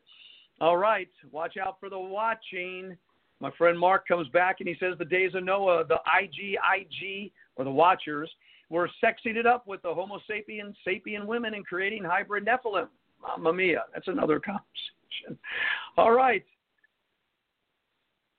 All 0.59 0.77
right, 0.77 1.09
watch 1.31 1.57
out 1.57 1.79
for 1.79 1.89
the 1.89 1.97
watching. 1.97 2.97
My 3.41 3.49
friend 3.57 3.77
Mark 3.77 4.07
comes 4.07 4.27
back 4.29 4.57
and 4.59 4.69
he 4.69 4.75
says 4.79 4.93
the 4.99 5.05
days 5.05 5.33
of 5.33 5.43
Noah, 5.43 5.83
the 5.87 5.99
IGIG, 6.07 7.31
or 7.55 7.65
the 7.65 7.71
Watchers, 7.71 8.29
were 8.69 8.89
sexing 9.03 9.35
it 9.35 9.47
up 9.47 9.67
with 9.67 9.81
the 9.81 9.93
Homo 9.93 10.19
sapien 10.29 10.73
sapien 10.87 11.25
women 11.25 11.55
and 11.55 11.65
creating 11.65 12.03
hybrid 12.03 12.45
Nephilim. 12.45 12.87
Mamma 13.21 13.51
mia, 13.51 13.83
that's 13.93 14.07
another 14.07 14.39
conversation. 14.39 15.37
All 15.97 16.11
right. 16.11 16.45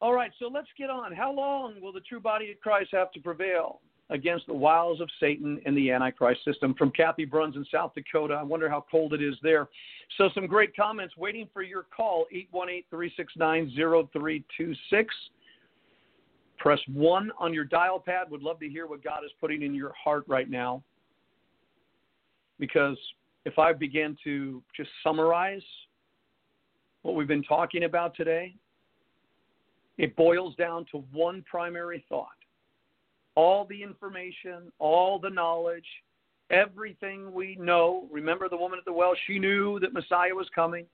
All 0.01 0.13
right, 0.13 0.33
so 0.39 0.49
let's 0.49 0.69
get 0.79 0.91
on. 0.91 1.13
How 1.13 1.33
long 1.33 1.81
will 1.81 1.93
the 1.93 2.01
true 2.01 2.19
body 2.19 2.51
of 2.51 2.61
Christ 2.61 2.91
have 2.93 3.13
to 3.13 3.21
prevail 3.21 3.81
against 4.13 4.47
the 4.47 4.55
wiles 4.55 5.01
of 5.01 5.09
Satan 5.19 5.61
and 5.67 5.77
the 5.77 5.91
Antichrist 5.91 6.45
system? 6.45 6.75
From 6.75 6.91
Kathy 6.91 7.25
Bruns 7.25 7.57
in 7.57 7.65
South 7.73 7.93
Dakota. 7.95 8.35
I 8.35 8.43
wonder 8.43 8.69
how 8.69 8.85
cold 8.91 9.13
it 9.13 9.23
is 9.23 9.35
there. 9.43 9.69
So, 10.19 10.29
some 10.35 10.47
great 10.47 10.77
comments 10.77 11.17
waiting 11.17 11.49
for 11.53 11.63
your 11.63 11.87
call 11.95 12.27
818 12.31 12.85
369 12.91 13.73
0326. 14.13 15.15
Press 16.59 16.79
1 16.93 17.33
on 17.39 17.53
your 17.53 17.65
dial 17.65 17.99
pad. 17.99 18.31
Would 18.31 18.43
love 18.43 18.61
to 18.61 18.69
hear 18.69 18.87
what 18.87 19.03
God 19.03 19.25
is 19.25 19.33
putting 19.41 19.63
in 19.63 19.75
your 19.75 19.93
heart 19.93 20.25
right 20.29 20.49
now. 20.49 20.83
Because 22.61 22.97
if 23.45 23.59
I 23.59 23.73
begin 23.73 24.17
to 24.23 24.63
just 24.77 24.91
summarize 25.03 25.63
what 27.03 27.17
we've 27.17 27.27
been 27.27 27.43
talking 27.43 27.83
about 27.85 28.15
today, 28.15 28.55
it 29.99 30.15
boils 30.15 30.55
down 30.57 30.87
to 30.93 31.05
one 31.13 31.45
primary 31.51 32.05
thought. 32.09 32.29
All 33.35 33.65
the 33.65 33.83
information, 33.83 34.71
all 34.79 35.19
the 35.19 35.31
knowledge, 35.31 35.87
everything 36.51 37.33
we 37.33 37.57
know. 37.57 38.07
Remember 38.11 38.49
the 38.49 38.57
woman 38.57 38.79
at 38.79 38.85
the 38.85 38.93
well? 38.93 39.15
She 39.27 39.39
knew 39.39 39.81
that 39.81 39.93
Messiah 39.93 40.35
was 40.35 40.49
coming. 40.55 40.87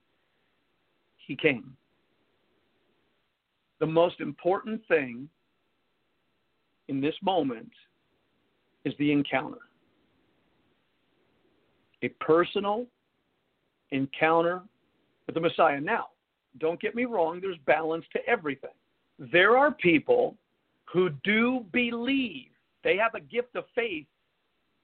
He 1.17 1.37
came. 1.37 1.77
The 3.81 3.87
most 3.87 4.21
important 4.21 4.81
thing 4.89 5.29
in 6.89 7.01
this 7.01 7.15
moment 7.23 7.71
is 8.85 8.95
the 8.99 9.13
encounter. 9.13 9.59
A 12.03 12.09
personal 12.21 12.87
encounter 13.91 14.63
with 15.27 15.35
the 15.35 15.41
Messiah. 15.41 15.81
Now, 15.81 16.07
don't 16.59 16.81
get 16.81 16.95
me 16.95 17.05
wrong, 17.05 17.41
there's 17.41 17.59
balance 17.67 18.05
to 18.13 18.21
everything. 18.27 18.71
There 19.19 19.59
are 19.59 19.73
people 19.73 20.37
who 20.93 21.11
do 21.25 21.67
believe, 21.73 22.49
they 22.85 22.97
have 22.97 23.15
a 23.15 23.21
gift 23.21 23.57
of 23.57 23.65
faith, 23.75 24.07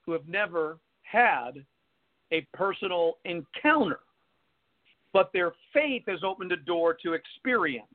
who 0.04 0.12
have 0.12 0.28
never 0.28 0.78
had 1.02 1.64
a 2.32 2.46
personal 2.52 3.18
encounter. 3.24 4.00
But 5.12 5.30
their 5.32 5.52
faith 5.72 6.02
has 6.08 6.20
opened 6.24 6.52
a 6.52 6.56
door 6.56 6.96
to 7.02 7.12
experience. 7.12 7.86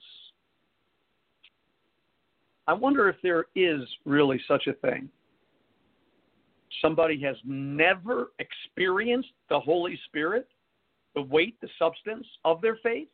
I 2.67 2.73
wonder 2.73 3.09
if 3.09 3.17
there 3.21 3.45
is 3.55 3.81
really 4.05 4.39
such 4.47 4.67
a 4.67 4.73
thing. 4.73 5.09
Somebody 6.81 7.19
has 7.21 7.35
never 7.43 8.31
experienced 8.39 9.29
the 9.49 9.59
Holy 9.59 9.99
Spirit, 10.05 10.47
the 11.15 11.21
weight, 11.21 11.59
the 11.61 11.69
substance 11.77 12.25
of 12.45 12.61
their 12.61 12.77
faith 12.81 13.09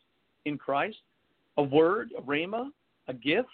in 0.46 0.58
Christ, 0.58 0.98
a 1.58 1.64
word, 1.64 2.12
a 2.18 2.22
rhema, 2.22 2.70
a 3.08 3.14
gift. 3.14 3.48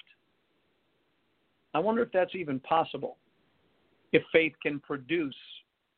I 1.74 1.80
wonder 1.80 2.02
if 2.02 2.12
that's 2.12 2.36
even 2.36 2.60
possible, 2.60 3.18
if 4.12 4.24
faith 4.32 4.54
can 4.62 4.80
produce 4.80 5.36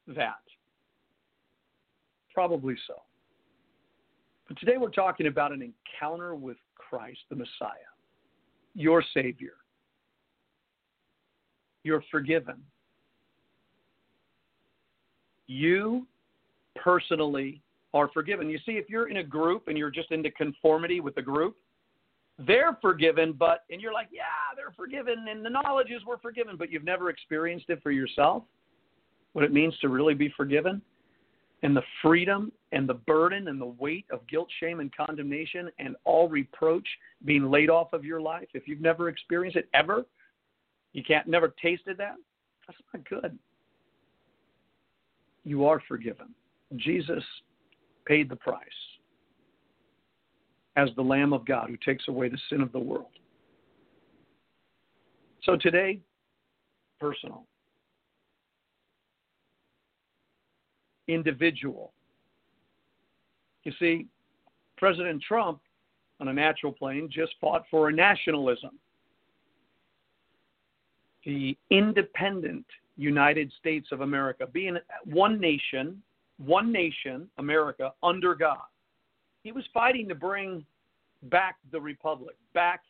that. 0.08 0.36
Probably 2.34 2.76
so. 2.88 2.96
But 4.48 4.60
today 4.60 4.78
we're 4.78 4.90
talking 4.90 5.28
about 5.28 5.52
an 5.52 5.62
encounter 5.62 6.36
with 6.36 6.58
Christ, 6.76 7.20
the 7.30 7.36
Messiah, 7.36 7.90
your 8.76 9.04
Savior 9.14 9.54
you're 11.84 12.04
forgiven. 12.10 12.56
You 15.48 16.08
personally 16.76 17.62
are 17.94 18.10
forgiven. 18.14 18.50
You 18.50 18.58
see, 18.66 18.74
if 18.74 18.90
you're 18.90 19.10
in 19.10 19.18
a 19.18 19.24
group 19.24 19.68
and 19.68 19.78
you're 19.78 19.92
just 19.92 20.12
into 20.12 20.32
conformity 20.32 21.00
with 21.00 21.16
the 21.16 21.22
group, 21.22 21.58
they're 22.40 22.78
forgiven, 22.82 23.34
but, 23.38 23.64
and 23.70 23.80
you're 23.80 23.94
like, 23.94 24.08
yeah, 24.12 24.24
they're 24.56 24.74
forgiven, 24.76 25.28
and 25.30 25.46
the 25.46 25.50
knowledge 25.50 25.92
is 25.92 26.02
we're 26.06 26.18
forgiven, 26.18 26.56
but 26.58 26.72
you've 26.72 26.84
never 26.84 27.10
experienced 27.10 27.70
it 27.70 27.82
for 27.84 27.92
yourself, 27.92 28.44
what 29.34 29.46
it 29.46 29.54
means 29.54 29.78
to 29.80 29.90
really 29.90 30.14
be 30.14 30.34
forgiven, 30.36 30.82
and 31.62 31.76
the 31.76 31.84
freedom 32.02 32.52
and 32.72 32.90
the 32.90 32.96
burden 32.96 33.48
and 33.48 33.62
the 33.62 33.66
weight 33.66 34.06
of 34.12 34.26
guilt, 34.28 34.50
shame, 34.60 34.80
and 34.80 34.94
condemnation, 34.96 35.70
and 35.80 35.96
all 36.04 36.28
reproach 36.28 36.88
being 37.24 37.50
laid 37.50 37.70
off 37.70 37.94
of 37.94 38.04
your 38.04 38.20
life. 38.20 38.48
If 38.54 38.68
you've 38.68 38.82
never 38.82 39.10
experienced 39.10 39.58
it 39.58 39.70
ever, 39.74 40.04
you 40.92 41.04
can't 41.04 41.28
never 41.28 41.54
tasted 41.62 41.98
that? 41.98 42.16
That's 42.68 42.80
not 42.94 43.10
good. 43.10 43.38
You 45.44 45.66
are 45.66 45.82
forgiven. 45.88 46.28
Jesus 46.78 47.24
paid 48.06 48.30
the 48.30 48.36
price 48.36 48.60
as 50.76 50.90
the 50.96 51.02
Lamb 51.02 51.34
of 51.34 51.46
God 51.46 51.70
who 51.70 51.78
takes 51.78 52.08
away 52.08 52.30
the 52.30 52.38
sin 52.50 52.62
of 52.62 52.72
the 52.72 52.80
world. 52.80 53.12
So 55.44 55.58
today, 55.58 56.00
personal, 57.00 57.46
individual. 61.08 61.92
You 63.64 63.74
see, 63.80 64.08
President 64.78 65.22
Trump, 65.22 65.60
on 66.20 66.30
a 66.30 66.34
natural 66.34 66.72
plane, 66.72 67.10
just 67.12 67.34
fought 67.42 67.64
for 67.70 67.90
a 67.90 67.94
nationalism 67.94 68.80
the 71.26 71.58
independent 71.70 72.66
United 72.98 73.52
States 73.60 73.88
of 73.92 74.02
America, 74.02 74.46
being 74.52 74.78
one 75.06 75.40
nation, 75.40 76.02
one 76.38 76.72
nation, 76.72 77.30
America, 77.38 77.94
under 78.04 78.36
God. 78.36 78.58
He 79.44 79.52
was 79.52 79.64
fighting 79.74 80.08
to 80.10 80.16
bring 80.16 80.66
back 81.24 81.58
the 81.72 81.80
republic, 81.80 82.36
back 82.54 82.82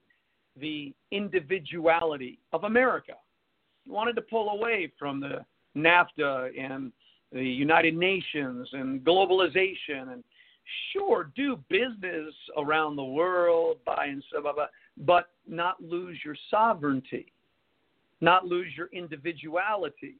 the 0.59 0.93
individuality 1.11 2.39
of 2.51 2.63
America. 2.63 3.13
He 3.83 3.91
wanted 3.91 4.15
to 4.15 4.21
pull 4.21 4.49
away 4.49 4.91
from 4.97 5.19
the 5.19 5.43
NAFTA 5.75 6.51
and 6.59 6.91
the 7.31 7.43
United 7.43 7.95
Nations 7.95 8.69
and 8.73 9.03
globalization 9.03 10.13
and 10.13 10.23
sure 10.91 11.31
do 11.35 11.59
business 11.69 12.33
around 12.57 12.95
the 12.95 13.03
world, 13.03 13.77
buy 13.85 14.05
and 14.05 14.23
sell, 14.31 14.43
blah, 14.43 14.53
blah, 14.53 14.67
but 14.97 15.29
not 15.47 15.81
lose 15.81 16.17
your 16.23 16.35
sovereignty, 16.49 17.33
not 18.21 18.45
lose 18.45 18.67
your 18.77 18.87
individuality, 18.93 20.15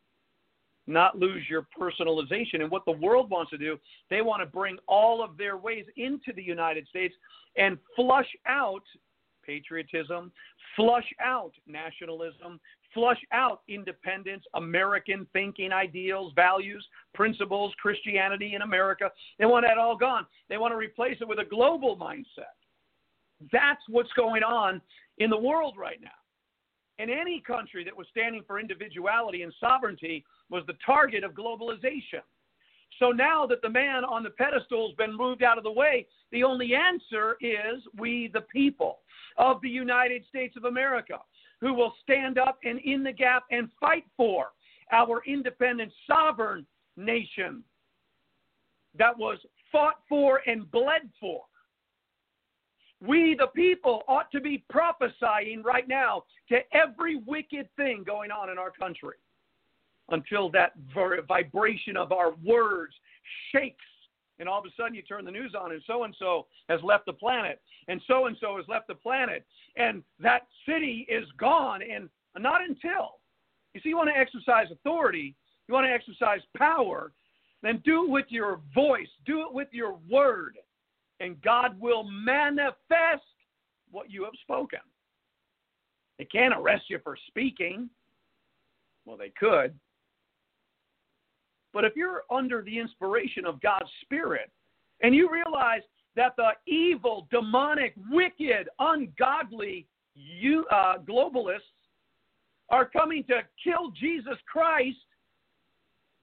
not 0.88 1.18
lose 1.18 1.44
your 1.50 1.68
personalization. 1.80 2.62
And 2.62 2.70
what 2.70 2.86
the 2.86 2.92
world 2.92 3.30
wants 3.30 3.52
to 3.52 3.58
do, 3.58 3.80
they 4.10 4.22
want 4.22 4.42
to 4.42 4.46
bring 4.46 4.78
all 4.88 5.24
of 5.24 5.38
their 5.38 5.58
ways 5.58 5.86
into 5.98 6.34
the 6.36 6.44
United 6.44 6.88
States 6.88 7.16
and 7.58 7.78
flush 7.96 8.28
out 8.48 8.84
patriotism, 9.46 10.32
flush 10.76 11.08
out 11.24 11.52
nationalism, 11.68 12.60
flush 12.94 13.20
out 13.32 13.62
independence, 13.68 14.44
American 14.54 15.28
thinking 15.34 15.72
ideals, 15.72 16.32
values, 16.36 16.86
principles, 17.14 17.74
Christianity 17.82 18.56
in 18.56 18.62
America. 18.62 19.12
They 19.40 19.46
want 19.46 19.66
that 19.66 19.78
all 19.78 19.98
gone. 19.98 20.26
They 20.50 20.58
want 20.58 20.74
to 20.74 20.78
replace 20.78 21.18
it 21.20 21.28
with 21.28 21.40
a 21.40 21.46
global 21.46 21.98
mindset. 21.98 22.54
That's 23.52 23.82
what's 23.90 24.12
going 24.14 24.44
on 24.44 24.82
in 25.18 25.30
the 25.30 25.38
world 25.38 25.76
right 25.78 26.00
now. 26.02 26.10
And 27.04 27.12
any 27.12 27.42
country 27.42 27.84
that 27.84 27.98
was 27.98 28.08
standing 28.12 28.44
for 28.48 28.62
individuality 28.62 29.42
and 29.42 29.54
sovereignty 29.60 30.24
was 30.50 30.64
the 30.68 30.78
target 30.86 31.26
of 31.26 31.34
globalization. 31.34 32.24
So 32.98 33.10
now 33.10 33.46
that 33.48 33.62
the 33.62 33.70
man 33.70 34.06
on 34.06 34.24
the 34.24 34.30
pedestal 34.30 34.88
has 34.88 34.96
been 34.96 35.14
moved 35.14 35.44
out 35.44 35.58
of 35.58 35.66
the 35.66 35.72
way, 35.72 36.08
the 36.32 36.46
only 36.46 36.76
answer 36.76 37.36
is 37.42 37.84
we, 38.00 38.30
the 38.34 38.46
people 38.54 39.00
of 39.38 39.60
the 39.62 39.68
United 39.68 40.24
States 40.30 40.56
of 40.56 40.64
America, 40.64 41.20
who 41.60 41.74
will 41.74 41.94
stand 42.02 42.38
up 42.38 42.60
and 42.64 42.80
in 42.80 43.04
the 43.04 43.12
gap 43.12 43.44
and 43.52 43.68
fight 43.82 44.06
for 44.16 44.52
our 44.94 45.22
independent, 45.28 45.92
sovereign 46.08 46.66
nation 46.96 47.66
that 48.98 49.18
was 49.18 49.40
fought 49.74 50.00
for 50.08 50.40
and 50.48 50.72
bled 50.72 51.10
for. 51.20 51.42
We, 53.06 53.36
the 53.38 53.48
people, 53.48 54.04
ought 54.08 54.32
to 54.32 54.40
be 54.40 54.64
prophesying 54.70 55.62
right 55.64 55.88
now 55.88 56.24
to 56.50 56.60
every 56.74 57.18
wicked 57.18 57.68
thing 57.76 58.04
going 58.06 58.32
on 58.32 58.50
in 58.50 58.58
our 58.58 58.72
country 58.72 59.18
until 60.10 60.50
that 60.52 60.74
vibration 61.28 61.98
of 61.98 62.12
our 62.12 62.34
words 62.44 62.94
shakes. 63.52 63.84
And 64.40 64.48
all 64.48 64.60
of 64.60 64.66
a 64.66 64.70
sudden, 64.78 64.96
you 64.96 65.02
turn 65.02 65.26
the 65.26 65.32
news 65.32 65.54
on, 65.60 65.72
and 65.74 65.82
so 65.86 66.04
and 66.06 66.16
so 66.18 66.48
has 66.70 66.82
left 66.82 67.06
the 67.06 67.14
planet, 67.14 67.62
and 67.88 68.02
so 68.08 68.26
and 68.26 68.36
so 68.40 68.58
has 68.58 68.66
left 68.68 68.88
the 68.88 68.96
planet, 68.96 69.46
and 69.76 70.02
that 70.20 70.48
city 70.68 71.06
is 71.10 71.26
gone. 71.38 71.82
And 71.82 72.10
not 72.40 72.62
until 72.62 73.20
you 73.74 73.82
see, 73.82 73.90
you 73.90 73.98
want 73.98 74.10
to 74.10 74.18
exercise 74.18 74.68
authority, 74.72 75.36
you 75.68 75.74
want 75.74 75.86
to 75.86 75.92
exercise 75.92 76.42
power, 76.58 77.12
then 77.62 77.82
do 77.86 78.06
it 78.06 78.10
with 78.10 78.26
your 78.30 78.60
voice, 78.74 79.08
do 79.26 79.42
it 79.42 79.54
with 79.54 79.68
your 79.72 79.98
word, 80.10 80.58
and 81.24 81.42
God 81.42 81.80
will 81.80 82.04
manifest 82.04 83.24
what 83.92 84.12
you 84.12 84.26
have 84.26 84.34
spoken. 84.42 84.80
They 86.20 86.26
can't 86.26 86.54
arrest 86.54 86.84
you 86.90 87.00
for 87.02 87.18
speaking. 87.28 87.90
Well, 89.06 89.18
they 89.18 89.32
could. 89.40 89.74
But 91.74 91.86
if 91.86 91.94
you're 91.96 92.24
under 92.30 92.62
the 92.62 92.78
inspiration 92.78 93.46
of 93.46 93.62
God's 93.62 93.90
Spirit 94.02 94.52
and 95.02 95.16
you 95.16 95.32
realize 95.32 95.82
that 96.16 96.36
the 96.36 96.52
evil, 96.68 97.28
demonic, 97.32 97.94
wicked, 98.12 98.68
ungodly 98.80 99.88
you, 100.16 100.66
uh, 100.72 100.98
globalists 101.00 101.62
are 102.70 102.86
coming 102.86 103.24
to 103.26 103.42
kill 103.64 103.92
Jesus 103.92 104.38
Christ 104.52 104.98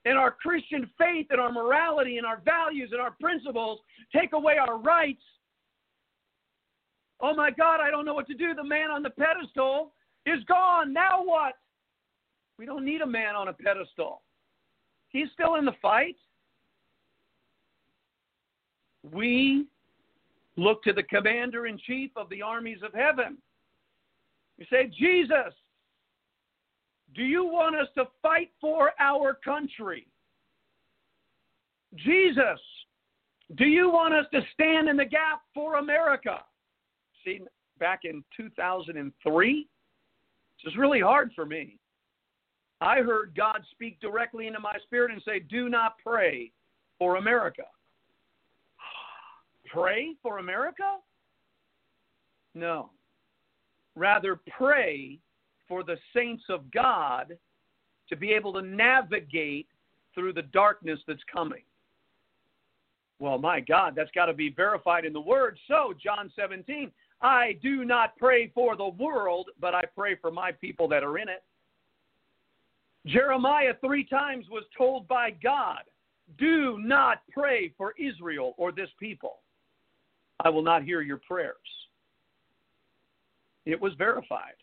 and 0.04 0.16
our 0.16 0.30
Christian 0.30 0.88
faith 0.98 1.26
and 1.30 1.40
our 1.40 1.52
morality 1.52 2.16
and 2.18 2.26
our 2.26 2.40
values 2.44 2.90
and 2.92 3.00
our 3.00 3.14
principles, 3.20 3.80
take 4.14 4.32
away 4.32 4.56
our 4.56 4.78
rights. 4.78 5.22
Oh 7.20 7.34
my 7.34 7.50
God, 7.50 7.80
I 7.80 7.90
don't 7.90 8.06
know 8.06 8.14
what 8.14 8.26
to 8.28 8.34
do. 8.34 8.54
The 8.54 8.64
man 8.64 8.90
on 8.90 9.02
the 9.02 9.10
pedestal 9.10 9.92
is 10.24 10.42
gone. 10.44 10.92
Now 10.92 11.22
what? 11.22 11.54
We 12.58 12.66
don't 12.66 12.84
need 12.84 13.02
a 13.02 13.06
man 13.06 13.36
on 13.36 13.48
a 13.48 13.52
pedestal. 13.52 14.22
He's 15.10 15.28
still 15.34 15.56
in 15.56 15.64
the 15.64 15.74
fight. 15.82 16.16
We 19.12 19.66
look 20.56 20.82
to 20.84 20.92
the 20.92 21.02
commander 21.02 21.66
in 21.66 21.78
chief 21.78 22.10
of 22.16 22.28
the 22.28 22.42
armies 22.42 22.78
of 22.82 22.92
heaven. 22.94 23.38
We 24.58 24.66
say, 24.70 24.90
Jesus, 24.98 25.54
do 27.14 27.22
you 27.22 27.44
want 27.44 27.76
us 27.76 27.88
to 27.96 28.04
fight 28.22 28.50
for 28.60 28.92
our 29.00 29.34
country? 29.34 30.06
Jesus, 31.96 32.60
do 33.56 33.66
you 33.66 33.90
want 33.90 34.14
us 34.14 34.26
to 34.32 34.40
stand 34.54 34.88
in 34.88 34.96
the 34.96 35.04
gap 35.04 35.42
for 35.52 35.76
America? 35.76 36.38
See, 37.24 37.40
back 37.78 38.00
in 38.04 38.22
2003, 38.36 39.68
this 40.62 40.72
is 40.72 40.78
really 40.78 41.00
hard 41.00 41.32
for 41.34 41.44
me. 41.44 41.78
I 42.80 42.98
heard 42.98 43.34
God 43.36 43.62
speak 43.72 44.00
directly 44.00 44.46
into 44.46 44.60
my 44.60 44.76
spirit 44.84 45.10
and 45.10 45.20
say, 45.24 45.40
Do 45.40 45.68
not 45.68 45.94
pray 46.04 46.52
for 46.98 47.16
America. 47.16 47.64
pray 49.66 50.14
for 50.22 50.38
America? 50.38 50.98
No. 52.54 52.90
Rather, 53.96 54.40
pray 54.56 55.18
for 55.70 55.84
the 55.84 55.96
saints 56.12 56.42
of 56.48 56.68
God 56.72 57.38
to 58.08 58.16
be 58.16 58.32
able 58.32 58.52
to 58.54 58.60
navigate 58.60 59.68
through 60.14 60.32
the 60.32 60.42
darkness 60.42 60.98
that's 61.06 61.22
coming. 61.32 61.62
Well, 63.20 63.38
my 63.38 63.60
God, 63.60 63.94
that's 63.94 64.10
got 64.12 64.26
to 64.26 64.32
be 64.32 64.50
verified 64.50 65.04
in 65.04 65.12
the 65.12 65.20
Word. 65.20 65.56
So, 65.68 65.94
John 66.02 66.32
17, 66.34 66.90
I 67.22 67.56
do 67.62 67.84
not 67.84 68.16
pray 68.16 68.50
for 68.52 68.76
the 68.76 68.88
world, 68.88 69.50
but 69.60 69.74
I 69.74 69.82
pray 69.96 70.16
for 70.20 70.32
my 70.32 70.50
people 70.50 70.88
that 70.88 71.04
are 71.04 71.18
in 71.18 71.28
it. 71.28 71.44
Jeremiah 73.06 73.74
three 73.80 74.04
times 74.04 74.46
was 74.50 74.64
told 74.76 75.06
by 75.06 75.30
God, 75.30 75.82
Do 76.36 76.78
not 76.80 77.22
pray 77.32 77.72
for 77.78 77.94
Israel 77.96 78.54
or 78.56 78.72
this 78.72 78.90
people. 78.98 79.38
I 80.44 80.48
will 80.48 80.62
not 80.62 80.82
hear 80.82 81.00
your 81.00 81.20
prayers. 81.28 81.54
It 83.66 83.80
was 83.80 83.92
verified 83.96 84.54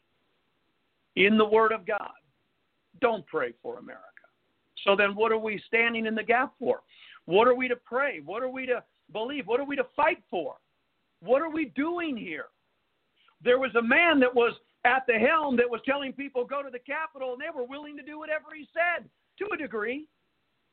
in 1.17 1.37
the 1.37 1.45
Word 1.45 1.71
of 1.71 1.85
God. 1.85 2.11
Don't 3.01 3.25
pray 3.25 3.53
for 3.61 3.79
America. 3.79 4.03
So 4.83 4.95
then, 4.95 5.15
what 5.15 5.31
are 5.31 5.37
we 5.37 5.61
standing 5.67 6.05
in 6.05 6.15
the 6.15 6.23
gap 6.23 6.53
for? 6.59 6.81
What 7.25 7.47
are 7.47 7.55
we 7.55 7.67
to 7.67 7.75
pray? 7.75 8.21
What 8.23 8.43
are 8.43 8.49
we 8.49 8.65
to 8.67 8.83
believe? 9.11 9.47
What 9.47 9.59
are 9.59 9.65
we 9.65 9.75
to 9.75 9.87
fight 9.95 10.23
for? 10.29 10.55
What 11.21 11.41
are 11.41 11.49
we 11.49 11.65
doing 11.75 12.15
here? 12.15 12.45
There 13.43 13.59
was 13.59 13.73
a 13.75 13.81
man 13.81 14.19
that 14.19 14.33
was 14.33 14.53
at 14.85 15.03
the 15.07 15.15
helm 15.15 15.57
that 15.57 15.69
was 15.69 15.81
telling 15.85 16.13
people 16.13 16.45
go 16.45 16.61
to 16.61 16.69
the 16.69 16.79
Capitol, 16.79 17.33
and 17.33 17.41
they 17.41 17.53
were 17.53 17.65
willing 17.65 17.97
to 17.97 18.03
do 18.03 18.19
whatever 18.19 18.45
he 18.55 18.67
said 18.73 19.09
to 19.39 19.53
a 19.53 19.57
degree. 19.57 20.07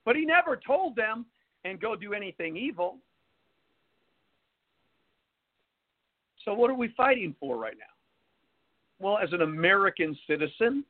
But 0.05 0.17
he 0.17 0.27
never 0.27 0.61
told 0.65 0.95
them 0.95 1.25
and 1.65 1.81
go 1.81 1.97
do 1.97 2.13
anything 2.13 2.57
evil. 2.57 2.99
So 6.45 6.53
what 6.53 6.71
are 6.71 6.75
we 6.75 6.89
fighting 6.95 7.35
for 7.41 7.57
right 7.57 7.77
now? 7.79 7.94
Well, 9.05 9.19
as 9.19 9.35
an 9.35 9.43
American 9.43 10.17
citizen, 10.27 10.83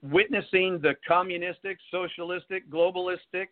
witnessing 0.00 0.78
the 0.80 0.94
communistic, 1.08 1.76
socialistic, 1.90 2.70
globalistic, 2.70 3.48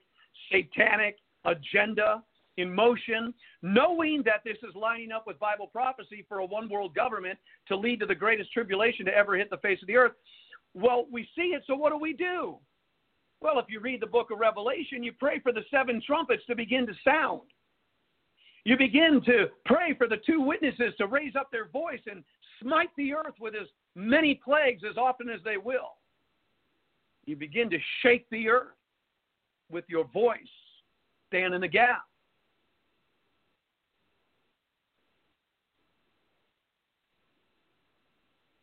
satanic 0.53 1.17
agenda 1.45 2.23
in 2.57 2.73
motion, 2.73 3.35
knowing 3.63 4.23
that 4.27 4.43
this 4.45 4.59
is 4.59 4.73
lining 4.77 5.11
up 5.11 5.27
with 5.27 5.41
Bible 5.41 5.67
prophecy 5.67 6.25
for 6.29 6.39
a 6.39 6.45
one 6.45 6.69
world 6.69 6.95
government 6.95 7.37
to 7.67 7.75
lead 7.75 7.99
to 7.99 8.07
the 8.07 8.15
greatest 8.15 8.53
tribulation 8.53 9.05
to 9.07 9.13
ever 9.13 9.37
hit 9.37 9.51
the 9.51 9.57
face 9.57 9.83
of 9.83 9.89
the 9.89 9.97
earth. 9.97 10.13
Well, 10.75 11.07
we 11.11 11.29
see 11.35 11.49
it, 11.57 11.65
so 11.67 11.75
what 11.75 11.91
do 11.91 11.99
we 11.99 12.13
do? 12.13 12.59
Well, 13.41 13.59
if 13.59 13.65
you 13.69 13.81
read 13.81 14.03
the 14.03 14.07
book 14.07 14.31
of 14.31 14.39
Revelation, 14.39 15.03
you 15.03 15.11
pray 15.19 15.41
for 15.41 15.51
the 15.51 15.65
seven 15.69 16.01
trumpets 16.07 16.45
to 16.47 16.55
begin 16.55 16.87
to 16.87 16.93
sound. 17.03 17.41
You 18.65 18.77
begin 18.77 19.21
to 19.25 19.47
pray 19.65 19.95
for 19.99 20.07
the 20.07 20.19
two 20.25 20.41
witnesses 20.41 20.95
to 20.99 21.07
raise 21.07 21.35
up 21.35 21.51
their 21.51 21.67
voice 21.69 22.01
and 22.09 22.23
smite 22.63 22.91
the 22.97 23.15
earth 23.15 23.35
with 23.41 23.55
as 23.55 23.69
many 23.95 24.41
plagues 24.43 24.83
as 24.89 24.97
often 24.97 25.29
as 25.29 25.41
they 25.45 25.57
will. 25.57 25.97
You 27.27 27.37
begin 27.37 27.71
to 27.71 27.79
shake 28.03 28.27
the 28.31 28.49
earth 28.49 28.75
with 29.71 29.85
your 29.89 30.05
voice. 30.05 30.39
Stand 31.29 31.55
in 31.55 31.61
the 31.61 31.69
gap. 31.69 32.03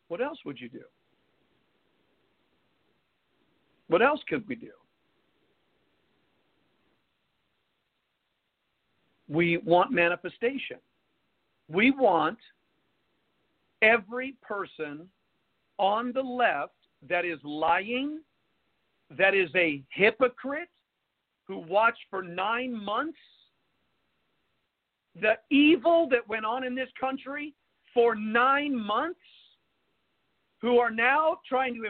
What 0.09 0.21
else 0.21 0.39
would 0.45 0.59
you 0.59 0.69
do? 0.69 0.83
What 3.87 4.01
else 4.01 4.21
could 4.27 4.47
we 4.47 4.55
do? 4.55 4.71
We 9.29 9.57
want 9.57 9.91
manifestation. 9.91 10.77
We 11.69 11.91
want 11.91 12.37
every 13.81 14.35
person 14.41 15.07
on 15.77 16.11
the 16.13 16.21
left 16.21 16.73
that 17.07 17.25
is 17.25 17.39
lying, 17.43 18.19
that 19.17 19.33
is 19.33 19.49
a 19.55 19.83
hypocrite 19.89 20.69
who 21.47 21.59
watched 21.59 22.03
for 22.09 22.21
nine 22.23 22.73
months 22.73 23.17
the 25.21 25.33
evil 25.49 26.07
that 26.11 26.27
went 26.27 26.45
on 26.45 26.63
in 26.63 26.75
this 26.75 26.89
country 26.99 27.53
for 27.93 28.15
nine 28.15 28.75
months, 28.75 29.19
who 30.61 30.79
are 30.79 30.91
now 30.91 31.39
trying 31.47 31.75
to 31.75 31.83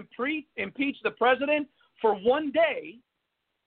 impeach, 0.58 0.98
the 1.04 1.12
president 1.12 1.68
for 2.02 2.16
one 2.16 2.52
day 2.52 2.98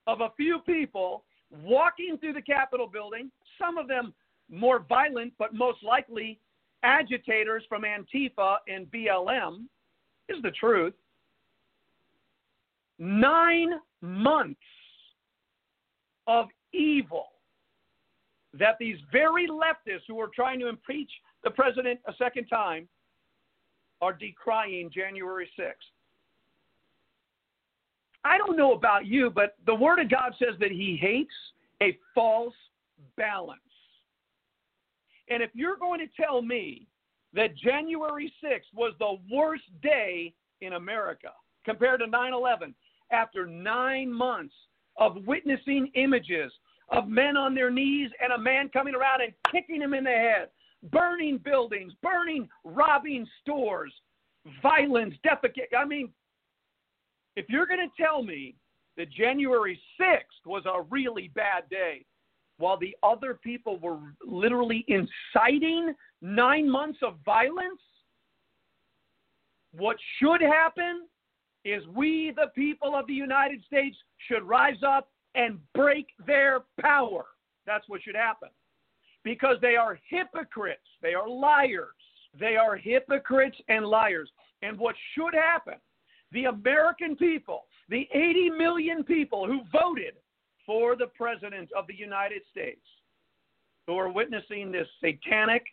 of 0.07 0.21
a 0.21 0.31
few 0.37 0.59
people 0.61 1.25
walking 1.63 2.17
through 2.19 2.33
the 2.33 2.43
Capitol 2.43 2.87
building, 2.87 3.31
some 3.61 3.79
of 3.79 3.89
them 3.89 4.13
more 4.51 4.85
violent, 4.89 5.33
but 5.39 5.55
most 5.55 5.83
likely 5.83 6.39
agitators 6.83 7.65
from 7.69 7.83
Antifa 7.83 8.57
and 8.69 8.87
BLM, 8.91 9.65
is 10.29 10.43
the 10.43 10.51
truth. 10.53 10.95
Nine 12.99 13.71
months 14.01 14.61
of 16.27 16.47
evil 16.73 17.27
that 18.59 18.77
these 18.79 18.97
very 19.13 19.47
leftists 19.49 20.03
who 20.09 20.21
are 20.21 20.31
trying 20.35 20.61
to 20.61 20.69
impeach 20.69 21.11
the 21.45 21.51
president 21.51 22.01
a 22.07 22.13
second 22.19 22.47
time 22.47 22.89
are 24.01 24.13
decrying 24.13 24.91
January 24.93 25.49
6th. 25.59 25.75
I 28.25 28.39
don't 28.39 28.57
know 28.57 28.73
about 28.75 29.07
you, 29.07 29.31
but 29.31 29.57
the 29.67 29.75
Word 29.75 29.99
of 29.99 30.11
God 30.11 30.35
says 30.39 30.55
that 30.61 30.71
He 30.71 30.99
hates 31.01 31.33
a 31.83 31.97
false 32.15 32.55
balance. 33.17 33.61
And 35.31 35.43
if 35.43 35.51
you're 35.55 35.77
going 35.77 36.01
to 36.01 36.23
tell 36.23 36.43
me 36.43 36.87
that 37.33 37.57
January 37.57 38.33
6th 38.45 38.75
was 38.75 38.93
the 38.99 39.17
worst 39.33 39.65
day 39.83 40.35
in 40.61 40.75
America 40.75 41.31
compared 41.65 42.01
to 42.01 42.07
9 42.07 42.33
11, 42.33 42.75
after 43.13 43.47
nine 43.47 44.13
months 44.13 44.55
of 44.97 45.25
witnessing 45.27 45.91
images 45.95 46.53
of 46.91 47.09
men 47.09 47.37
on 47.37 47.55
their 47.55 47.71
knees 47.71 48.11
and 48.23 48.33
a 48.33 48.39
man 48.39 48.69
coming 48.69 48.95
around 48.95 49.23
and 49.23 49.33
kicking 49.53 49.81
him 49.81 49.95
in 49.95 50.05
the 50.05 50.11
head, 50.11 50.49
burning 50.91 51.39
buildings, 51.39 51.93
burning, 52.03 52.49
robbing 52.65 53.27
stores, 53.41 53.93
violence, 54.63 55.15
defecate. 55.25 55.77
I 55.77 55.85
mean, 55.85 56.11
if 57.37 57.47
you're 57.49 57.67
going 57.67 57.81
to 57.81 58.03
tell 58.03 58.23
me 58.23 58.57
that 58.97 59.11
January 59.11 59.81
6th 60.01 60.47
was 60.47 60.65
a 60.67 60.83
really 60.91 61.31
bad 61.35 61.69
day, 61.71 62.05
while 62.61 62.77
the 62.77 62.97
other 63.03 63.35
people 63.35 63.79
were 63.79 63.99
literally 64.25 64.85
inciting 64.89 65.95
nine 66.21 66.71
months 66.71 66.99
of 67.03 67.17
violence, 67.25 67.81
what 69.73 69.97
should 70.19 70.41
happen 70.41 71.07
is 71.65 71.83
we, 71.89 72.33
the 72.37 72.51
people 72.55 72.95
of 72.95 73.07
the 73.07 73.15
United 73.15 73.63
States, 73.65 73.97
should 74.29 74.43
rise 74.43 74.83
up 74.87 75.09
and 75.35 75.59
break 75.75 76.09
their 76.27 76.61
power. 76.81 77.25
That's 77.67 77.89
what 77.89 78.03
should 78.03 78.15
happen. 78.15 78.49
Because 79.25 79.57
they 79.61 79.77
are 79.77 79.99
hypocrites, 80.09 80.87
they 81.03 81.15
are 81.15 81.29
liars. 81.29 81.89
They 82.39 82.57
are 82.57 82.77
hypocrites 82.77 83.57
and 83.69 83.87
liars. 83.87 84.31
And 84.63 84.79
what 84.79 84.95
should 85.15 85.35
happen, 85.35 85.75
the 86.33 86.45
American 86.45 87.17
people, 87.17 87.65
the 87.89 88.09
80 88.13 88.51
million 88.51 89.03
people 89.03 89.47
who 89.47 89.61
voted 89.73 90.15
for 90.71 90.95
the 90.95 91.09
President 91.19 91.69
of 91.77 91.89
the 91.89 91.95
United 91.95 92.43
States, 92.49 92.87
who 93.89 93.99
are 93.99 94.09
witnessing 94.09 94.71
this 94.71 94.87
satanic 95.01 95.65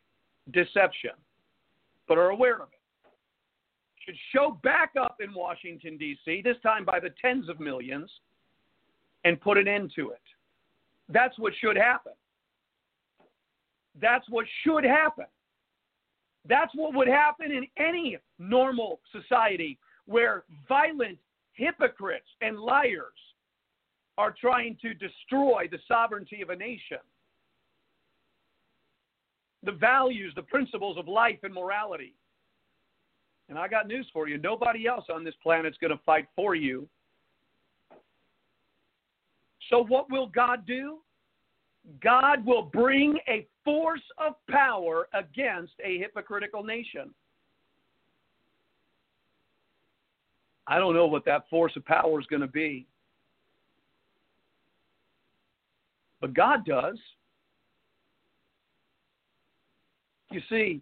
deception, 0.52 1.11
but 2.07 2.18
are 2.18 2.32
aware 2.32 2.56
of 2.56 2.69
it, 2.69 3.11
should 4.03 4.15
show 4.34 4.60
back 4.64 4.94
up 4.99 5.18
in 5.19 5.36
Washington, 5.36 5.99
D.C., 5.99 6.41
this 6.44 6.56
time 6.64 6.84
by 6.84 6.99
the 6.99 7.11
tens 7.22 7.48
of 7.48 7.60
millions, 7.60 8.10
and 9.24 9.40
put 9.40 9.60
an 9.60 9.68
end 9.68 9.91
to 9.95 10.10
it. 10.10 10.22
That's 11.10 11.38
what 11.38 11.53
should 11.61 11.78
happen. 11.78 12.14
That's 14.02 14.28
what 14.30 14.48
should 14.64 14.84
happen. 14.84 15.26
That's 16.49 16.74
what 16.74 16.95
would 16.95 17.07
happen 17.07 17.52
in 17.52 17.68
any 17.78 18.18
normal 18.40 18.99
society 19.11 19.78
where 20.07 20.44
violent 20.68 21.19
hypocrites 21.53 22.30
and 22.41 22.57
liars 22.57 23.14
are 24.18 24.34
trying 24.39 24.77
to 24.81 24.94
destroy 24.94 25.68
the 25.69 25.80
sovereignty 25.88 26.41
of 26.41 26.49
a 26.49 26.56
nation. 26.56 26.98
The 29.64 29.72
values, 29.72 30.34
the 30.35 30.44
principles 30.44 30.98
of 30.98 31.07
life 31.07 31.39
and 31.44 31.53
morality. 31.53 32.14
And 33.49 33.57
I 33.57 33.68
got 33.68 33.88
news 33.88 34.07
for 34.14 34.27
you 34.27 34.38
nobody 34.38 34.88
else 34.88 35.06
on 35.14 35.23
this 35.23 35.35
planet 35.41 35.73
is 35.73 35.77
going 35.80 35.95
to 35.95 36.03
fight 36.06 36.27
for 36.35 36.56
you 36.56 36.88
so, 39.69 39.84
what 39.84 40.10
will 40.10 40.27
God 40.27 40.65
do? 40.65 40.99
God 42.02 42.45
will 42.45 42.64
bring 42.64 43.18
a 43.27 43.48
force 43.64 44.02
of 44.18 44.34
power 44.49 45.07
against 45.14 45.73
a 45.84 45.98
hypocritical 45.98 46.64
nation. 46.64 47.14
I 50.68 50.80
don't 50.80 50.94
know 50.94 51.07
what 51.07 51.26
that 51.26 51.49
force 51.49 51.73
of 51.77 51.85
power 51.85 52.19
is 52.19 52.26
going 52.27 52.41
to 52.41 52.48
be. 52.48 52.85
But 56.22 56.34
God 56.34 56.65
does. 56.65 56.98
You 60.31 60.41
see, 60.49 60.81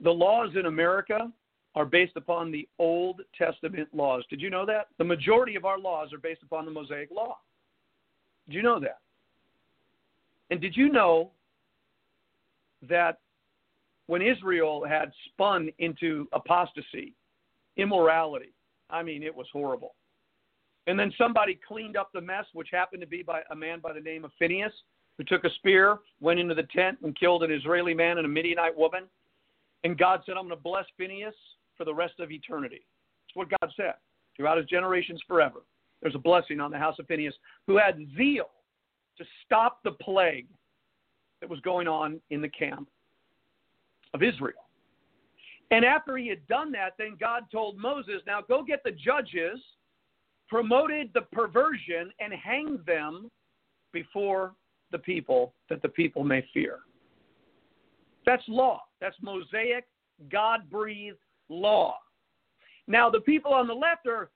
the 0.00 0.10
laws 0.10 0.50
in 0.58 0.66
America 0.66 1.30
are 1.74 1.84
based 1.84 2.16
upon 2.16 2.50
the 2.50 2.68
Old 2.78 3.20
Testament 3.36 3.88
laws. 3.92 4.24
Did 4.30 4.40
you 4.40 4.50
know 4.50 4.66
that? 4.66 4.88
The 4.98 5.04
majority 5.04 5.56
of 5.56 5.64
our 5.64 5.78
laws 5.78 6.12
are 6.12 6.18
based 6.18 6.42
upon 6.42 6.64
the 6.64 6.70
Mosaic 6.70 7.10
Law. 7.10 7.38
Did 8.48 8.56
you 8.56 8.62
know 8.62 8.80
that? 8.80 8.98
And 10.50 10.60
did 10.60 10.76
you 10.76 10.90
know 10.90 11.30
that 12.88 13.18
when 14.06 14.22
Israel 14.22 14.84
had 14.88 15.12
spun 15.28 15.70
into 15.78 16.26
apostasy, 16.32 17.14
immorality, 17.76 18.52
I 18.88 19.04
mean, 19.04 19.22
it 19.22 19.34
was 19.34 19.46
horrible. 19.52 19.94
And 20.86 20.98
then 20.98 21.12
somebody 21.16 21.58
cleaned 21.66 21.96
up 21.96 22.10
the 22.12 22.20
mess, 22.20 22.46
which 22.52 22.68
happened 22.72 23.02
to 23.02 23.06
be 23.06 23.22
by 23.22 23.42
a 23.50 23.56
man 23.56 23.80
by 23.80 23.92
the 23.92 24.00
name 24.00 24.24
of 24.24 24.32
Phineas, 24.38 24.72
who 25.18 25.24
took 25.24 25.44
a 25.44 25.50
spear, 25.56 25.98
went 26.20 26.40
into 26.40 26.54
the 26.54 26.66
tent, 26.74 26.98
and 27.02 27.18
killed 27.18 27.42
an 27.42 27.52
Israeli 27.52 27.94
man 27.94 28.16
and 28.18 28.26
a 28.26 28.28
Midianite 28.28 28.76
woman. 28.76 29.04
And 29.84 29.98
God 29.98 30.22
said, 30.24 30.36
I'm 30.36 30.46
going 30.46 30.56
to 30.56 30.62
bless 30.62 30.86
Phineas 30.96 31.34
for 31.76 31.84
the 31.84 31.94
rest 31.94 32.14
of 32.18 32.30
eternity. 32.30 32.84
That's 33.26 33.36
what 33.36 33.60
God 33.60 33.72
said 33.76 33.94
throughout 34.36 34.56
his 34.56 34.66
generations 34.66 35.20
forever 35.28 35.62
there's 36.00 36.14
a 36.14 36.18
blessing 36.18 36.60
on 36.60 36.70
the 36.70 36.78
house 36.78 36.98
of 36.98 37.06
Phineas, 37.06 37.34
who 37.66 37.76
had 37.76 37.98
zeal 38.16 38.50
to 39.18 39.24
stop 39.44 39.82
the 39.84 39.92
plague 39.92 40.48
that 41.40 41.50
was 41.50 41.60
going 41.60 41.88
on 41.88 42.20
in 42.30 42.40
the 42.40 42.48
camp 42.48 42.88
of 44.14 44.22
Israel. 44.22 44.68
And 45.70 45.84
after 45.84 46.16
he 46.16 46.28
had 46.28 46.46
done 46.48 46.72
that, 46.72 46.94
then 46.98 47.16
God 47.20 47.44
told 47.52 47.78
Moses, 47.78 48.22
Now 48.26 48.40
go 48.40 48.62
get 48.62 48.82
the 48.82 48.90
judges, 48.90 49.60
promoted 50.50 51.10
the 51.14 51.22
perversion, 51.32 52.12
and 52.18 52.32
hanged 52.34 52.84
them 52.84 53.30
before 53.92 54.54
the 54.90 54.98
people 54.98 55.54
that 55.68 55.80
the 55.80 55.88
people 55.88 56.24
may 56.24 56.44
fear. 56.52 56.80
That's 58.26 58.42
law. 58.48 58.82
That's 59.00 59.16
Mosaic, 59.22 59.86
God 60.30 60.68
breathed 60.68 61.18
law. 61.48 61.96
Now, 62.86 63.08
the 63.08 63.20
people 63.20 63.54
on 63.54 63.68
the 63.68 63.74
left 63.74 64.06
are 64.06 64.30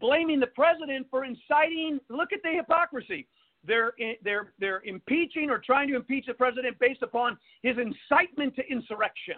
blaming 0.00 0.40
the 0.40 0.48
president 0.48 1.06
for 1.10 1.24
inciting. 1.24 2.00
Look 2.08 2.32
at 2.32 2.40
the 2.42 2.50
hypocrisy. 2.50 3.28
They're, 3.64 3.92
they're, 4.24 4.52
they're 4.58 4.82
impeaching 4.84 5.50
or 5.50 5.58
trying 5.58 5.88
to 5.88 5.96
impeach 5.96 6.26
the 6.26 6.34
president 6.34 6.78
based 6.78 7.02
upon 7.02 7.36
his 7.62 7.76
incitement 7.76 8.56
to 8.56 8.66
insurrection. 8.70 9.36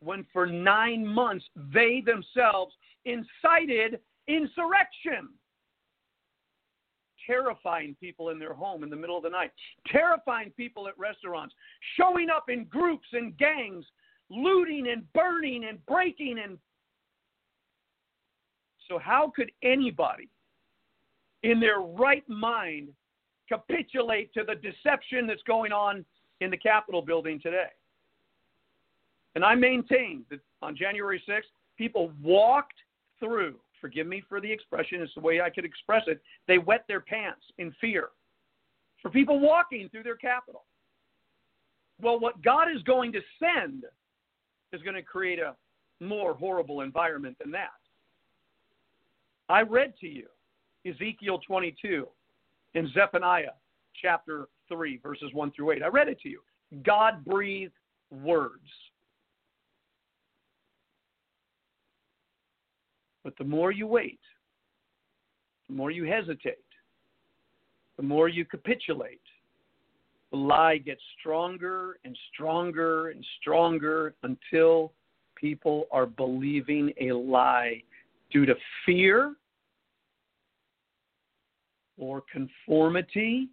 When 0.00 0.26
for 0.32 0.46
nine 0.46 1.06
months 1.06 1.44
they 1.72 2.02
themselves 2.04 2.74
incited 3.04 4.00
insurrection, 4.34 5.28
terrifying 7.26 7.96
people 8.00 8.30
in 8.30 8.38
their 8.38 8.54
home 8.54 8.82
in 8.82 8.90
the 8.90 8.96
middle 8.96 9.16
of 9.16 9.22
the 9.22 9.30
night, 9.30 9.50
terrifying 9.86 10.52
people 10.56 10.88
at 10.88 10.98
restaurants, 10.98 11.54
showing 11.96 12.28
up 12.30 12.44
in 12.48 12.64
groups 12.64 13.06
and 13.12 13.36
gangs, 13.36 13.84
looting 14.30 14.88
and 14.90 15.10
burning 15.12 15.64
and 15.68 15.84
breaking 15.86 16.38
and. 16.42 16.58
So, 18.88 18.98
how 18.98 19.32
could 19.34 19.52
anybody 19.62 20.28
in 21.42 21.60
their 21.60 21.80
right 21.80 22.28
mind 22.28 22.88
capitulate 23.48 24.32
to 24.34 24.42
the 24.44 24.54
deception 24.56 25.26
that's 25.26 25.42
going 25.46 25.72
on 25.72 26.04
in 26.40 26.50
the 26.50 26.56
Capitol 26.56 27.02
building 27.02 27.40
today? 27.40 27.70
And 29.34 29.44
I 29.44 29.54
maintain 29.54 30.24
that 30.30 30.40
on 30.60 30.76
January 30.76 31.22
6th, 31.28 31.42
people 31.78 32.12
walked 32.20 32.74
through, 33.18 33.56
forgive 33.80 34.06
me 34.06 34.22
for 34.28 34.40
the 34.40 34.50
expression, 34.50 35.00
it's 35.00 35.14
the 35.14 35.20
way 35.20 35.40
I 35.40 35.50
could 35.50 35.64
express 35.64 36.02
it, 36.06 36.20
they 36.46 36.58
wet 36.58 36.84
their 36.88 37.00
pants 37.00 37.42
in 37.58 37.74
fear 37.80 38.08
for 39.02 39.10
people 39.10 39.40
walking 39.40 39.88
through 39.88 40.02
their 40.02 40.16
capital. 40.16 40.64
Well, 42.00 42.18
what 42.18 42.42
God 42.42 42.68
is 42.74 42.82
going 42.82 43.12
to 43.12 43.20
send 43.38 43.84
is 44.72 44.82
going 44.82 44.94
to 44.94 45.02
create 45.02 45.38
a 45.38 45.54
more 46.00 46.34
horrible 46.34 46.80
environment 46.80 47.36
than 47.40 47.50
that. 47.52 47.68
I 49.48 49.62
read 49.62 49.94
to 50.00 50.06
you 50.06 50.26
Ezekiel 50.86 51.40
22 51.46 52.06
and 52.74 52.88
Zephaniah 52.92 53.50
chapter 54.00 54.48
3, 54.68 54.98
verses 55.02 55.30
1 55.32 55.52
through 55.52 55.72
8. 55.72 55.82
I 55.82 55.88
read 55.88 56.08
it 56.08 56.20
to 56.20 56.28
you. 56.28 56.40
God 56.84 57.24
breathed 57.24 57.72
words. 58.10 58.68
But 63.22 63.36
the 63.36 63.44
more 63.44 63.70
you 63.70 63.86
wait, 63.86 64.20
the 65.68 65.74
more 65.74 65.90
you 65.90 66.04
hesitate, 66.04 66.64
the 67.96 68.02
more 68.02 68.28
you 68.28 68.44
capitulate, 68.44 69.20
the 70.30 70.38
lie 70.38 70.78
gets 70.78 71.02
stronger 71.18 71.98
and 72.04 72.16
stronger 72.32 73.10
and 73.10 73.24
stronger 73.40 74.14
until 74.22 74.92
people 75.34 75.86
are 75.90 76.06
believing 76.06 76.92
a 77.00 77.12
lie 77.12 77.82
due 78.30 78.46
to 78.46 78.54
fear 78.86 79.34
or 81.98 82.22
conformity. 82.32 83.48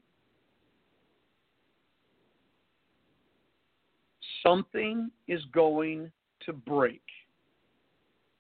Something 4.44 5.12
is 5.28 5.42
going 5.52 6.12
to 6.46 6.54
break. 6.54 7.02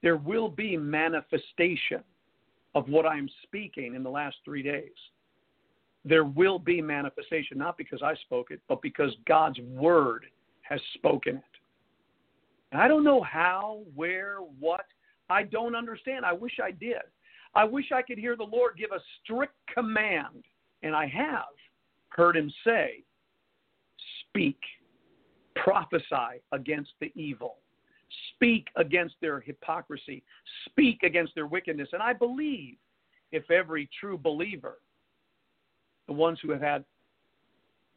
There 0.02 0.18
will 0.18 0.50
be 0.50 0.78
manifestation 0.78 2.04
of 2.76 2.88
what 2.90 3.06
I'm 3.06 3.30
speaking 3.44 3.96
in 3.96 4.04
the 4.04 4.10
last 4.10 4.38
three 4.46 4.62
days 4.62 4.92
there 6.08 6.24
will 6.24 6.60
be 6.60 6.82
manifestation, 6.82 7.58
not 7.58 7.78
because 7.78 8.02
I 8.02 8.16
spoke 8.16 8.52
it, 8.52 8.62
but 8.70 8.82
because 8.82 9.12
God's 9.28 9.60
word 9.60 10.26
has 10.62 10.80
spoken 10.94 11.38
it. 11.38 11.44
And 12.72 12.82
I 12.82 12.88
don't 12.88 13.04
know 13.04 13.22
how, 13.22 13.82
where, 13.96 14.38
what. 14.60 14.86
I 15.30 15.44
don't 15.44 15.76
understand. 15.76 16.26
I 16.26 16.34
wish 16.34 16.60
I 16.64 16.72
did. 16.72 17.02
I 17.56 17.66
wish 17.66 17.92
I 17.94 18.02
could 18.02 18.18
hear 18.18 18.36
the 18.36 18.44
Lord 18.44 18.74
give 18.78 18.92
a 18.92 19.02
strict 19.24 19.56
command, 19.74 20.46
and 20.84 20.96
I 20.96 21.08
have 21.08 21.46
heard 22.10 22.38
him 22.38 22.52
say, 22.64 23.04
Speak, 24.30 24.60
prophesy 25.56 26.42
against 26.52 26.92
the 27.02 27.12
evil, 27.16 27.58
speak 28.34 28.68
against 28.76 29.16
their 29.22 29.40
hypocrisy, 29.40 30.24
speak 30.70 31.04
against 31.04 31.36
their 31.36 31.48
wickedness. 31.48 31.90
And 31.94 32.02
I 32.02 32.14
believe 32.14 32.76
if 33.32 33.50
every 33.52 33.90
true 34.00 34.18
believer 34.18 34.78
the 36.08 36.14
ones 36.14 36.40
who 36.42 36.52
have 36.52 36.62
had 36.62 36.84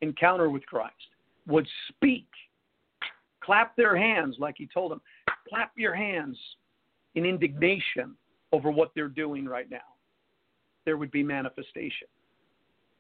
encounter 0.03 0.51
with 0.51 0.66
Christ, 0.66 0.95
would 1.47 1.66
speak, 1.89 2.27
clap 3.43 3.77
their 3.77 3.97
hands 3.97 4.37
like 4.39 4.57
he 4.59 4.69
told 4.73 4.91
them, 4.91 5.01
clap 5.49 5.73
your 5.77 5.95
hands 5.95 6.37
in 7.15 7.24
indignation 7.24 8.15
over 8.53 8.70
what 8.70 8.91
they're 8.95 9.09
doing 9.09 9.47
right 9.47 9.70
now. 9.70 9.78
There 10.85 10.97
would 10.97 11.11
be 11.11 11.23
manifestation. 11.23 12.09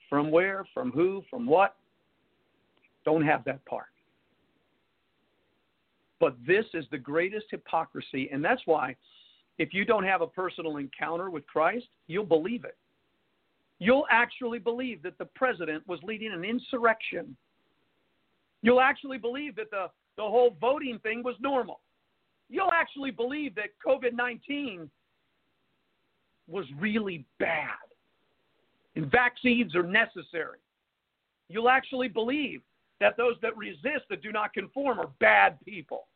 From 0.08 0.30
where, 0.30 0.64
from 0.74 0.90
who, 0.90 1.22
from 1.30 1.46
what? 1.46 1.76
Don't 3.04 3.22
have 3.22 3.44
that 3.44 3.64
part. 3.64 3.86
But 6.20 6.36
this 6.46 6.66
is 6.74 6.84
the 6.90 6.98
greatest 6.98 7.46
hypocrisy, 7.50 8.28
and 8.30 8.44
that's 8.44 8.62
why 8.66 8.94
if 9.58 9.74
you 9.74 9.84
don't 9.84 10.04
have 10.04 10.20
a 10.20 10.26
personal 10.26 10.76
encounter 10.76 11.30
with 11.30 11.46
Christ, 11.46 11.86
you'll 12.06 12.24
believe 12.24 12.64
it 12.64 12.76
you'll 13.80 14.06
actually 14.10 14.60
believe 14.60 15.02
that 15.02 15.18
the 15.18 15.24
president 15.24 15.82
was 15.88 15.98
leading 16.04 16.32
an 16.32 16.44
insurrection. 16.44 17.36
You'll 18.62 18.80
actually 18.80 19.18
believe 19.18 19.56
that 19.56 19.70
the, 19.70 19.86
the 20.16 20.22
whole 20.22 20.56
voting 20.60 21.00
thing 21.02 21.24
was 21.24 21.34
normal. 21.40 21.80
You'll 22.48 22.72
actually 22.72 23.10
believe 23.10 23.54
that 23.56 23.70
COVID 23.84 24.12
19 24.12 24.88
was 26.46 26.66
really 26.78 27.24
bad 27.38 27.68
and 28.96 29.10
vaccines 29.10 29.74
are 29.74 29.82
necessary. 29.82 30.58
You'll 31.48 31.68
actually 31.68 32.08
believe 32.08 32.60
that 33.00 33.16
those 33.16 33.36
that 33.40 33.56
resist, 33.56 34.04
that 34.10 34.20
do 34.20 34.30
not 34.30 34.52
conform, 34.52 35.00
are 35.00 35.10
bad 35.20 35.58
people. 35.64 36.06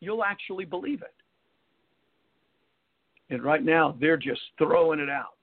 You'll 0.00 0.24
actually 0.24 0.64
believe 0.64 1.02
it. 1.02 1.14
And 3.32 3.42
right 3.42 3.62
now, 3.62 3.96
they're 4.00 4.16
just 4.16 4.40
throwing 4.58 4.98
it 4.98 5.08
out 5.08 5.34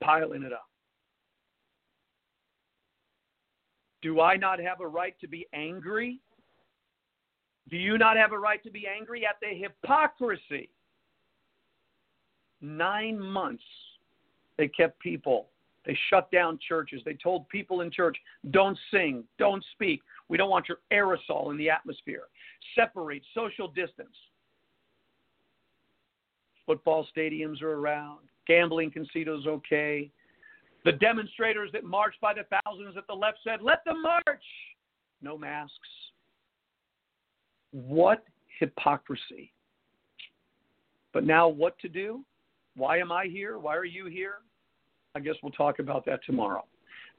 piling 0.00 0.42
it 0.42 0.52
up. 0.52 0.68
Do 4.02 4.20
I 4.20 4.36
not 4.36 4.60
have 4.60 4.80
a 4.80 4.86
right 4.86 5.18
to 5.20 5.28
be 5.28 5.46
angry? 5.52 6.20
Do 7.68 7.76
you 7.76 7.98
not 7.98 8.16
have 8.16 8.32
a 8.32 8.38
right 8.38 8.62
to 8.62 8.70
be 8.70 8.86
angry 8.86 9.26
at 9.26 9.36
the 9.40 9.48
hypocrisy? 9.48 10.70
Nine 12.60 13.18
months 13.20 13.62
they 14.56 14.68
kept 14.68 14.98
people, 14.98 15.46
they 15.86 15.96
shut 16.10 16.30
down 16.32 16.58
churches, 16.66 17.00
they 17.04 17.14
told 17.14 17.48
people 17.48 17.82
in 17.82 17.90
church, 17.90 18.16
don't 18.50 18.76
sing, 18.90 19.22
don't 19.38 19.64
speak. 19.72 20.00
We 20.28 20.36
don't 20.36 20.50
want 20.50 20.66
your 20.68 20.78
aerosol 20.92 21.50
in 21.52 21.56
the 21.56 21.70
atmosphere. 21.70 22.24
Separate, 22.74 23.22
social 23.34 23.68
distance. 23.68 24.14
Football 26.66 27.06
stadiums 27.16 27.62
are 27.62 27.72
around, 27.72 28.20
Gambling 28.46 28.90
casinos 28.90 29.46
okay. 29.46 30.10
The 30.84 30.92
demonstrators 30.92 31.70
that 31.72 31.84
marched 31.84 32.20
by 32.20 32.34
the 32.34 32.44
thousands 32.64 32.96
at 32.96 33.06
the 33.06 33.14
left 33.14 33.38
said, 33.44 33.60
let 33.62 33.84
them 33.84 34.02
march. 34.02 34.42
No 35.20 35.36
masks. 35.36 35.74
What 37.72 38.24
hypocrisy. 38.58 39.52
But 41.12 41.24
now, 41.24 41.48
what 41.48 41.78
to 41.80 41.88
do? 41.88 42.24
Why 42.76 42.98
am 42.98 43.10
I 43.10 43.26
here? 43.26 43.58
Why 43.58 43.76
are 43.76 43.84
you 43.84 44.06
here? 44.06 44.36
I 45.14 45.20
guess 45.20 45.34
we'll 45.42 45.52
talk 45.52 45.78
about 45.78 46.04
that 46.06 46.20
tomorrow. 46.24 46.64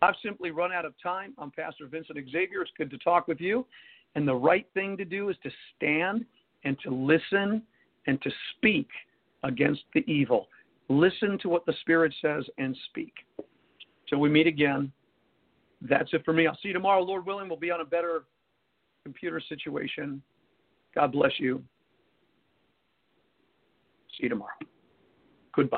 I've 0.01 0.15
simply 0.23 0.51
run 0.51 0.71
out 0.71 0.85
of 0.85 0.93
time. 1.01 1.33
I'm 1.37 1.51
Pastor 1.51 1.87
Vincent 1.87 2.17
Xavier. 2.31 2.61
It's 2.61 2.71
good 2.77 2.89
to 2.91 2.97
talk 2.99 3.27
with 3.27 3.41
you. 3.41 3.65
And 4.15 4.27
the 4.27 4.35
right 4.35 4.67
thing 4.73 4.97
to 4.97 5.05
do 5.05 5.29
is 5.29 5.37
to 5.43 5.51
stand 5.75 6.25
and 6.63 6.77
to 6.83 6.89
listen 6.89 7.63
and 8.07 8.21
to 8.21 8.31
speak 8.55 8.87
against 9.43 9.81
the 9.93 10.01
evil. 10.11 10.47
Listen 10.89 11.37
to 11.41 11.49
what 11.49 11.65
the 11.65 11.73
Spirit 11.81 12.13
says 12.21 12.45
and 12.57 12.75
speak. 12.89 13.13
Till 14.09 14.19
we 14.19 14.29
meet 14.29 14.47
again, 14.47 14.91
that's 15.81 16.11
it 16.13 16.25
for 16.25 16.33
me. 16.33 16.47
I'll 16.47 16.57
see 16.61 16.69
you 16.69 16.73
tomorrow, 16.73 17.01
Lord 17.01 17.25
willing. 17.25 17.47
We'll 17.47 17.59
be 17.59 17.71
on 17.71 17.81
a 17.81 17.85
better 17.85 18.23
computer 19.03 19.39
situation. 19.47 20.21
God 20.95 21.11
bless 21.11 21.31
you. 21.37 21.63
See 24.17 24.23
you 24.23 24.29
tomorrow. 24.29 24.51
Goodbye. 25.55 25.77